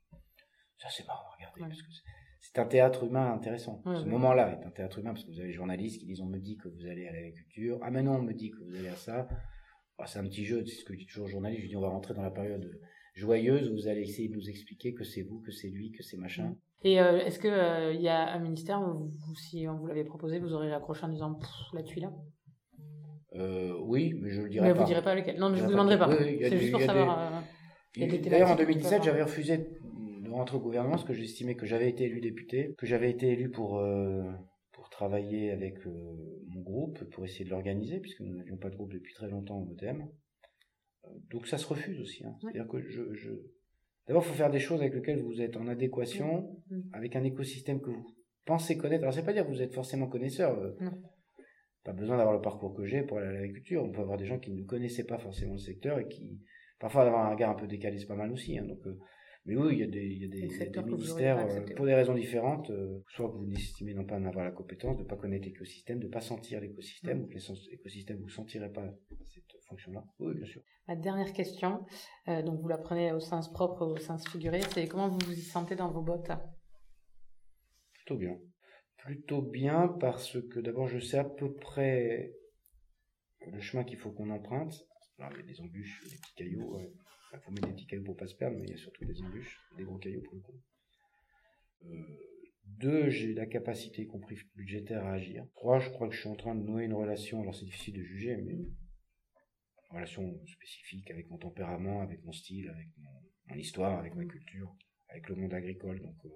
Ça 0.79 0.89
c'est 0.91 1.07
marrant 1.07 1.27
à 1.31 1.37
regarder 1.37 1.61
Ouais. 1.62 1.68
parce 1.68 1.83
que 1.83 1.89
c'est- 1.93 2.59
un 2.61 2.66
théâtre 2.66 3.05
humain 3.05 3.33
intéressant. 3.33 3.81
Ouais, 3.87 3.97
Ce 3.97 4.03
ouais. 4.03 4.11
moment-là 4.11 4.59
est 4.61 4.66
un 4.66 4.70
théâtre 4.70 4.99
humain 4.99 5.12
parce 5.14 5.25
que 5.25 5.31
vous 5.31 5.39
avez 5.39 5.49
les 5.49 5.55
journalistes 5.55 6.01
qui 6.01 6.07
disent 6.07 6.20
on 6.20 6.27
me 6.27 6.39
dit 6.39 6.57
que 6.59 6.68
vous 6.68 6.87
allez 6.87 7.07
à 7.09 7.12
l'agriculture, 7.12 7.79
ah 7.83 7.91
mais 7.91 8.03
non 8.03 8.16
on 8.16 8.23
me 8.23 8.33
dit 8.35 8.51
que 8.51 8.59
vous 8.59 8.75
allez 8.75 8.89
à 8.89 8.97
ça. 8.97 9.27
Ah, 9.99 10.07
c'est 10.07 10.18
un 10.18 10.25
petit 10.25 10.45
jeu, 10.45 10.64
c'est 10.66 10.75
ce 10.77 10.85
que 10.85 10.93
je 10.95 10.99
dis 10.99 11.07
toujours 11.07 11.27
aux 11.27 11.31
journalistes, 11.31 11.62
je 11.62 11.68
dis 11.68 11.77
on 11.77 11.81
va 11.81 11.89
rentrer 11.89 12.12
dans 12.14 12.23
la 12.23 12.31
période 12.31 12.68
joyeuse 13.14 13.70
où 13.70 13.75
vous 13.75 13.89
allez 13.89 14.01
essayer 14.03 14.29
de 14.29 14.35
nous 14.35 14.49
expliquer 14.51 14.93
que 14.95 15.05
c'est 15.05 15.23
vous, 15.23 15.41
que 15.41 15.51
c'est 15.53 15.68
lui, 15.68 15.93
que 15.93 16.03
c'est 16.03 16.16
machin. 16.16 16.57
Et 16.85 17.01
euh, 17.01 17.18
est-ce 17.24 17.39
qu'il 17.39 17.95
il 17.97 18.03
y 18.03 18.09
a 18.09 18.33
un 18.33 18.39
ministère 18.41 18.80
où, 18.83 19.09
vous, 19.09 19.35
si 19.37 19.66
on 19.68 19.76
vous 19.76 19.87
l'avait 19.87 20.05
proposé, 20.05 20.39
vous 20.41 20.53
auriez 20.53 20.72
accroché 20.72 21.05
en 21.05 21.09
disant 21.09 21.39
là-dessus 21.72 22.01
là 22.01 22.12
Euh, 23.35 23.76
oui, 23.80 24.14
mais 24.20 24.30
je 24.30 24.43
le 24.43 24.49
dirai 24.49 24.68
Mais 24.68 24.74
pas. 24.74 24.80
vous 24.80 24.87
direz 24.87 25.03
pas 25.03 25.14
lequel. 25.14 25.39
Non, 25.39 25.51
Je 25.51 25.57
je 25.57 25.61
vous 25.61 25.66
pas 25.68 25.72
demanderai 25.72 25.99
pas. 25.99 26.09
Oui, 26.09 26.39
C'est 26.43 26.59
juste 26.59 26.72
pour 26.72 26.80
savoir. 26.80 27.18
euh, 27.18 27.41
D'ailleurs, 27.97 28.51
en 28.51 28.57
thématiques 28.57 28.57
qu'on 28.57 28.57
peut 28.57 28.64
2017, 28.64 28.93
avoir. 28.93 29.05
j'avais 29.05 29.22
refusé 29.22 29.59
de 29.59 30.30
rentrer 30.30 30.57
au 30.57 30.61
gouvernement 30.61 30.95
parce 30.95 31.05
que 31.05 31.12
j'estimais 31.12 31.55
que 31.55 31.66
j'avais 31.66 31.89
été 31.89 32.05
élu 32.05 32.20
député, 32.20 32.74
que 32.78 32.87
j'avais 32.87 33.11
été 33.11 33.28
élu 33.28 33.51
pour, 33.51 33.78
euh, 33.78 34.22
pour 34.72 34.89
travailler 34.91 35.51
avec 35.53 35.87
euh, 35.87 35.91
mon 36.49 36.62
groupe, 36.62 37.05
pour 37.11 37.24
essayer 37.24 37.45
de 37.45 37.51
l'organiser, 37.51 38.01
puisque 38.01 38.20
nous 38.20 38.35
n'avions 38.35 38.57
pas 38.57 38.70
de 38.70 38.76
groupe 38.76 38.93
depuis 38.93 39.14
très 39.14 39.28
longtemps 39.28 39.59
au 39.59 39.64
Modem. 39.66 40.09
Euh, 41.05 41.09
Donc 41.30 41.47
ça 41.47 41.59
se 41.59 41.66
refuse 41.66 42.01
aussi. 42.01 42.24
hein. 42.24 42.35
C'est-à-dire 42.41 42.66
que 42.66 42.80
je... 42.80 43.12
je... 43.14 43.30
D'abord, 44.07 44.23
il 44.25 44.29
faut 44.29 44.35
faire 44.35 44.51
des 44.51 44.59
choses 44.59 44.81
avec 44.81 44.95
lesquelles 44.95 45.23
vous 45.23 45.41
êtes 45.41 45.57
en 45.57 45.67
adéquation, 45.69 46.57
Mm. 46.71 46.81
avec 46.93 47.17
un 47.17 47.25
écosystème 47.25 47.81
que 47.81 47.91
vous 47.91 48.05
pensez 48.45 48.77
connaître. 48.77 49.03
Alors, 49.05 49.15
c'est 49.15 49.25
pas 49.25 49.33
dire 49.33 49.45
que 49.47 49.51
vous 49.53 49.63
êtes 49.63 49.75
forcément 49.75 50.09
connaisseur. 50.09 50.59
euh, 50.59 50.73
Non. 50.81 50.93
Pas 51.85 51.93
besoin 51.93 52.17
d'avoir 52.17 52.35
le 52.35 52.41
parcours 52.43 52.75
que 52.75 52.85
j'ai 52.87 53.03
pour 53.03 53.19
aller 53.19 53.29
à 53.29 53.33
l'agriculture. 53.33 53.83
On 53.85 53.91
peut 53.93 54.01
avoir 54.03 54.17
des 54.19 54.27
gens 54.27 54.39
qui 54.39 54.53
ne 54.53 54.63
connaissaient 54.65 55.05
pas 55.05 55.19
forcément 55.19 55.53
le 55.55 55.59
secteur 55.59 55.99
et 55.99 56.07
qui, 56.09 56.41
parfois, 56.79 57.03
avoir 57.03 57.27
un 57.27 57.31
regard 57.31 57.51
un 57.51 57.55
peu 57.55 57.67
décalé, 57.67 57.99
c'est 57.99 58.07
pas 58.07 58.15
mal 58.17 58.31
aussi. 58.33 58.57
hein. 58.59 58.65
donc, 58.65 58.79
euh, 58.87 58.99
mais 59.45 59.57
oui, 59.57 59.74
il 59.74 59.78
y 59.80 59.82
a 59.82 59.86
des, 59.88 60.05
il 60.07 60.22
y 60.22 60.24
a 60.24 60.28
des, 60.28 60.28
Des 60.28 60.38
il 60.38 60.43
y 60.43 60.47
a 60.47 60.49
des 60.49 60.55
secteurs 60.59 60.84
que 60.84 60.90
vous 60.90 61.11
auriez 61.11 61.34
ministères, 61.34 61.38
euh, 61.38 61.74
pour 61.74 61.86
des 61.86 61.95
raisons 61.95 62.14
différentes, 62.14 62.70
euh, 62.70 63.03
soit 63.09 63.28
que 63.28 63.36
vous 63.36 63.47
n'estimez 63.47 63.93
non 63.95 64.05
pas 64.05 64.16
en 64.16 64.24
avoir 64.24 64.45
la 64.45 64.53
compétence, 64.53 64.97
de 64.97 65.03
ne 65.03 65.09
pas 65.09 65.16
connaître 65.16 65.47
l'écosystème, 65.47 65.99
de 65.99 66.07
ne 66.07 66.12
pas 66.12 66.20
sentir 66.20 66.61
l'écosystème, 66.61 67.18
Mm. 67.18 67.22
ou 67.24 67.26
que 67.28 67.70
l'écosystème 67.70 68.18
vous 68.18 68.26
ne 68.26 68.30
sentirez 68.30 68.70
pas 68.72 68.84
cette 69.34 69.62
fonction-là. 69.68 70.05
Oui, 70.20 70.34
bien 70.34 70.47
sûr. 70.47 70.62
Ma 70.86 70.95
dernière 70.97 71.32
question, 71.32 71.84
euh, 72.28 72.43
donc 72.43 72.61
vous 72.61 72.68
la 72.68 72.78
prenez 72.78 73.12
au 73.12 73.20
sens 73.20 73.53
propre, 73.53 73.84
au 73.86 73.97
sens 73.99 74.28
figuré, 74.28 74.61
c'est 74.74 74.86
comment 74.86 75.09
vous 75.09 75.18
vous 75.26 75.32
y 75.38 75.43
sentez 75.43 75.74
dans 75.74 75.90
vos 75.90 76.03
bottes? 76.03 76.30
Plutôt 77.95 78.16
bien. 78.16 78.38
Plutôt 78.99 79.43
bien 79.43 79.88
parce 80.01 80.38
que 80.51 80.61
d'abord 80.61 80.86
je 80.86 81.01
sais 81.01 81.18
à 81.18 81.24
peu 81.24 81.53
près 81.55 82.32
le 83.51 83.61
chemin 83.61 83.82
qu'il 83.82 83.99
faut 83.99 84.12
qu'on 84.12 84.30
emprunte. 84.30 84.74
Alors 85.18 85.32
il 85.32 85.38
y 85.40 85.43
a 85.43 85.47
des 85.53 85.61
embûches, 85.61 86.01
des 86.09 86.16
petits 86.16 86.34
cailloux. 86.36 86.76
Il 87.33 87.41
faut 87.41 87.51
mettre 87.51 87.68
des 87.68 87.72
petits 87.72 87.87
cailloux 87.87 88.05
pour 88.05 88.16
pas 88.16 88.26
se 88.26 88.35
perdre, 88.35 88.59
mais 88.59 88.64
il 88.66 88.70
y 88.70 88.74
a 88.74 88.78
surtout 88.78 89.05
des 89.05 89.22
embûches, 89.22 89.59
des 89.76 89.85
gros 89.85 89.99
cailloux 89.99 90.22
pour 90.22 90.35
le 90.35 90.41
coup. 90.41 90.61
Euh, 91.87 92.03
Deux, 92.64 93.09
j'ai 93.09 93.33
la 93.33 93.47
capacité, 93.47 94.03
y 94.03 94.07
compris 94.07 94.37
budgétaire, 94.55 95.05
à 95.07 95.12
agir. 95.12 95.47
Trois, 95.55 95.78
je 95.78 95.91
crois 95.91 96.09
que 96.09 96.14
je 96.14 96.20
suis 96.20 96.28
en 96.28 96.37
train 96.37 96.55
de 96.55 96.62
nouer 96.62 96.85
une 96.85 96.95
relation, 96.95 97.41
alors 97.41 97.55
c'est 97.55 97.64
difficile 97.64 97.95
de 97.95 98.03
juger, 98.03 98.37
mais 98.37 98.53
une 98.53 98.74
relation 99.91 100.45
spécifique 100.47 101.11
avec 101.11 101.30
mon 101.30 101.39
tempérament, 101.39 102.03
avec 102.03 102.22
mon 102.24 102.33
style, 102.33 102.68
avec 102.68 102.89
mon, 102.99 103.57
histoire, 103.57 103.99
avec 103.99 104.14
ma 104.14 104.24
culture, 104.24 104.74
avec 105.09 105.28
le 105.28 105.37
monde 105.37 105.55
agricole. 105.55 106.01
Donc, 106.01 106.16
euh, 106.24 106.28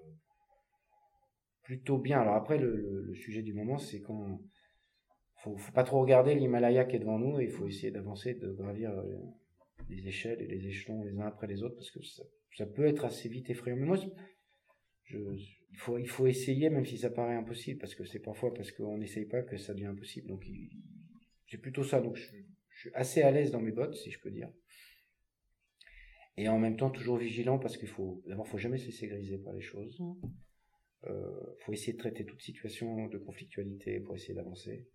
plutôt 1.62 1.99
bien. 1.99 2.20
Alors 2.20 2.36
après, 2.36 2.59
le, 2.59 3.12
sujet 3.14 3.42
du 3.42 3.53
moment, 3.53 3.78
c'est 3.78 4.01
quand 4.01 4.40
faut, 5.42 5.57
faut 5.57 5.72
pas 5.72 5.84
trop 5.84 6.01
regarder 6.01 6.34
l'Himalaya 6.34 6.84
qui 6.84 6.97
est 6.97 7.01
devant 7.01 7.18
nous 7.18 7.40
et 7.40 7.44
il 7.44 7.51
faut 7.51 7.66
essayer 7.66 7.90
d'avancer, 7.90 8.34
de 8.34 8.53
gravir 8.53 8.90
les 9.89 10.09
échelles 10.09 10.41
et 10.43 10.47
les 10.47 10.66
échelons 10.66 11.05
les 11.05 11.18
uns 11.18 11.26
après 11.26 11.47
les 11.47 11.62
autres 11.62 11.76
parce 11.76 11.91
que 11.91 12.03
ça, 12.03 12.22
ça 12.57 12.66
peut 12.66 12.87
être 12.87 13.05
assez 13.05 13.28
vite 13.28 13.51
effrayant. 13.51 13.76
Mais 13.76 13.87
moi, 13.87 13.99
je, 15.05 15.18
il, 15.18 15.78
faut, 15.78 15.99
il 15.99 16.09
faut 16.09 16.26
essayer 16.26 16.70
même 16.70 16.87
si 16.87 16.99
ça 16.99 17.11
paraît 17.11 17.37
impossible 17.37 17.78
parce 17.78 17.95
que 17.95 18.05
c'est 18.05 18.20
parfois 18.20 18.53
parce 18.55 18.72
qu'on 18.72 18.99
n'essaye 18.99 19.26
pas 19.26 19.43
que 19.43 19.57
ça 19.57 19.74
devient 19.74 19.87
impossible. 19.87 20.28
Donc 20.28 20.45
c'est 21.49 21.59
plutôt 21.59 21.84
ça. 21.84 22.01
Donc 22.01 22.16
je, 22.16 22.26
je 22.70 22.80
suis 22.80 22.91
assez 22.95 23.22
à 23.22 23.30
l'aise 23.30 23.51
dans 23.51 23.61
mes 23.61 23.72
bottes, 23.72 23.95
si 23.95 24.11
je 24.11 24.20
peux 24.20 24.30
dire. 24.30 24.51
Et 26.37 26.49
en 26.49 26.59
même 26.59 26.76
temps 26.76 26.91
toujours 26.91 27.16
vigilant 27.16 27.59
parce 27.59 27.76
qu'il 27.78 27.89
faut 27.89 28.22
d'abord 28.26 28.47
faut 28.47 28.59
jamais 28.59 28.78
se 28.78 28.87
laisser 28.87 29.07
griser 29.07 29.39
par 29.39 29.55
les 29.55 29.62
choses. 29.62 29.99
Mmh. 30.01 30.14
Euh, 31.09 31.55
faut 31.61 31.72
essayer 31.72 31.93
de 31.93 31.99
traiter 31.99 32.24
toute 32.24 32.43
situation 32.43 33.07
de 33.07 33.18
conflictualité 33.18 34.01
pour 34.01 34.16
essayer 34.16 34.34
d'avancer. 34.34 34.89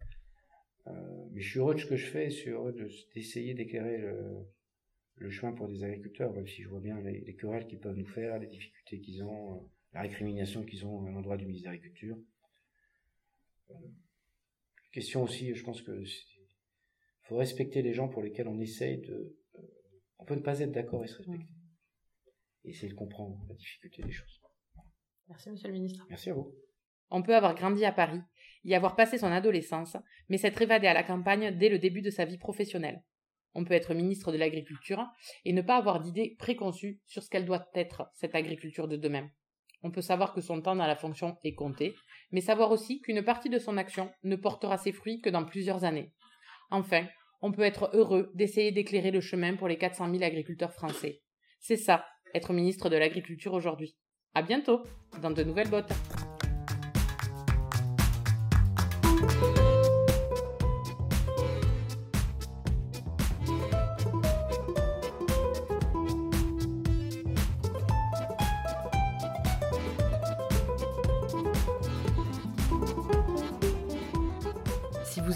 Euh, 0.88 0.92
mais 1.32 1.42
je 1.42 1.50
suis 1.50 1.60
heureux 1.60 1.76
de 1.76 1.80
ce 1.80 1.86
que 1.86 1.96
je 1.96 2.08
fais, 2.08 2.30
je 2.30 2.36
suis 2.36 2.50
heureux 2.50 2.76
d'essayer 3.14 3.54
d'éclairer 3.54 3.98
le, 4.00 4.46
le, 5.16 5.30
chemin 5.30 5.54
pour 5.54 5.68
des 5.68 5.84
agriculteurs, 5.84 6.34
même 6.34 6.48
si 6.48 6.64
je 6.64 6.70
vois 6.70 6.80
bien 6.80 7.00
les, 7.02 7.36
querelles 7.36 7.68
qu'ils 7.68 7.80
peuvent 7.80 7.96
nous 7.96 8.08
faire, 8.08 8.40
les 8.40 8.48
difficultés 8.48 9.00
qu'ils 9.00 9.24
ont, 9.24 9.56
euh, 9.56 9.60
la 9.94 10.02
récrimination 10.02 10.64
qu'ils 10.64 10.86
ont 10.86 11.06
à 11.06 11.12
l'endroit 11.12 11.38
du 11.38 11.46
ministre 11.46 11.70
de 11.70 11.74
l'Agriculture. 11.74 12.18
Euh, 13.70 13.74
question 14.92 15.24
aussi, 15.24 15.54
je 15.54 15.64
pense 15.64 15.82
que 15.82 16.04
faut 17.24 17.38
respecter 17.38 17.82
les 17.82 17.94
gens 17.94 18.10
pour 18.10 18.22
lesquels 18.22 18.48
on 18.48 18.60
essaye 18.60 19.00
de. 19.02 19.38
Euh, 19.56 19.62
on 20.20 20.26
peut 20.26 20.36
ne 20.36 20.42
pas 20.42 20.60
être 20.60 20.72
d'accord 20.72 21.04
et 21.04 21.08
se 21.08 21.18
respecter. 21.18 21.48
Et 22.64 22.70
essayer 22.70 22.90
de 22.90 22.98
comprendre 22.98 23.44
la 23.48 23.56
difficulté 23.56 24.04
des 24.04 24.12
choses. 24.12 24.42
Merci, 25.28 25.50
monsieur 25.50 25.68
le 25.68 25.74
ministre. 25.74 26.06
Merci 26.10 26.30
à 26.30 26.34
vous. 26.34 26.54
On 27.10 27.24
peut 27.24 27.36
avoir 27.36 27.56
grandi 27.56 27.84
à 27.86 27.92
Paris, 27.92 28.22
y 28.64 28.76
avoir 28.76 28.96
passé 28.96 29.18
son 29.18 29.28
adolescence, 29.28 29.98
mais 30.30 30.38
s'être 30.38 30.62
évadé 30.62 30.88
à 30.88 30.94
la 30.94 31.04
campagne 31.04 31.58
dès 31.58 31.70
le 31.70 31.80
début 31.80 32.02
de 32.02 32.10
sa 32.10 32.26
vie 32.26 32.38
professionnelle. 32.38 33.02
On 33.54 33.64
peut 33.64 33.74
être 33.74 33.94
ministre 33.94 34.32
de 34.32 34.38
l'Agriculture 34.38 35.06
et 35.46 35.54
ne 35.54 35.62
pas 35.62 35.78
avoir 35.78 36.00
d'idée 36.00 36.36
préconçue 36.40 37.00
sur 37.06 37.24
ce 37.24 37.30
qu'elle 37.30 37.46
doit 37.46 37.68
être, 37.74 38.10
cette 38.14 38.36
agriculture 38.36 38.88
de 38.88 38.98
demain. 38.98 39.30
On 39.84 39.92
peut 39.92 40.02
savoir 40.02 40.34
que 40.34 40.42
son 40.42 40.62
temps 40.62 40.76
dans 40.76 40.88
la 40.88 40.96
fonction 40.96 41.38
est 41.44 41.56
compté, 41.56 41.96
mais 42.32 42.42
savoir 42.42 42.72
aussi 42.72 43.02
qu'une 43.02 43.24
partie 43.24 43.50
de 43.50 43.60
son 43.60 43.78
action 43.78 44.12
ne 44.24 44.36
portera 44.36 44.78
ses 44.78 44.92
fruits 44.92 45.22
que 45.22 45.30
dans 45.30 45.44
plusieurs 45.44 45.84
années. 45.84 46.12
Enfin, 46.70 47.08
on 47.42 47.52
peut 47.52 47.64
être 47.64 47.90
heureux 47.94 48.32
d'essayer 48.36 48.72
d'éclairer 48.72 49.12
le 49.12 49.22
chemin 49.22 49.56
pour 49.56 49.68
les 49.68 49.78
400 49.78 50.12
000 50.12 50.24
agriculteurs 50.24 50.74
français. 50.74 51.22
C'est 51.60 51.78
ça, 51.78 52.06
être 52.34 52.54
ministre 52.54 52.90
de 52.90 52.98
l'Agriculture 52.98 53.54
aujourd'hui. 53.54 53.96
À 54.34 54.42
bientôt 54.42 54.84
dans 55.22 55.32
de 55.32 55.44
nouvelles 55.44 55.70
bottes. 55.70 55.92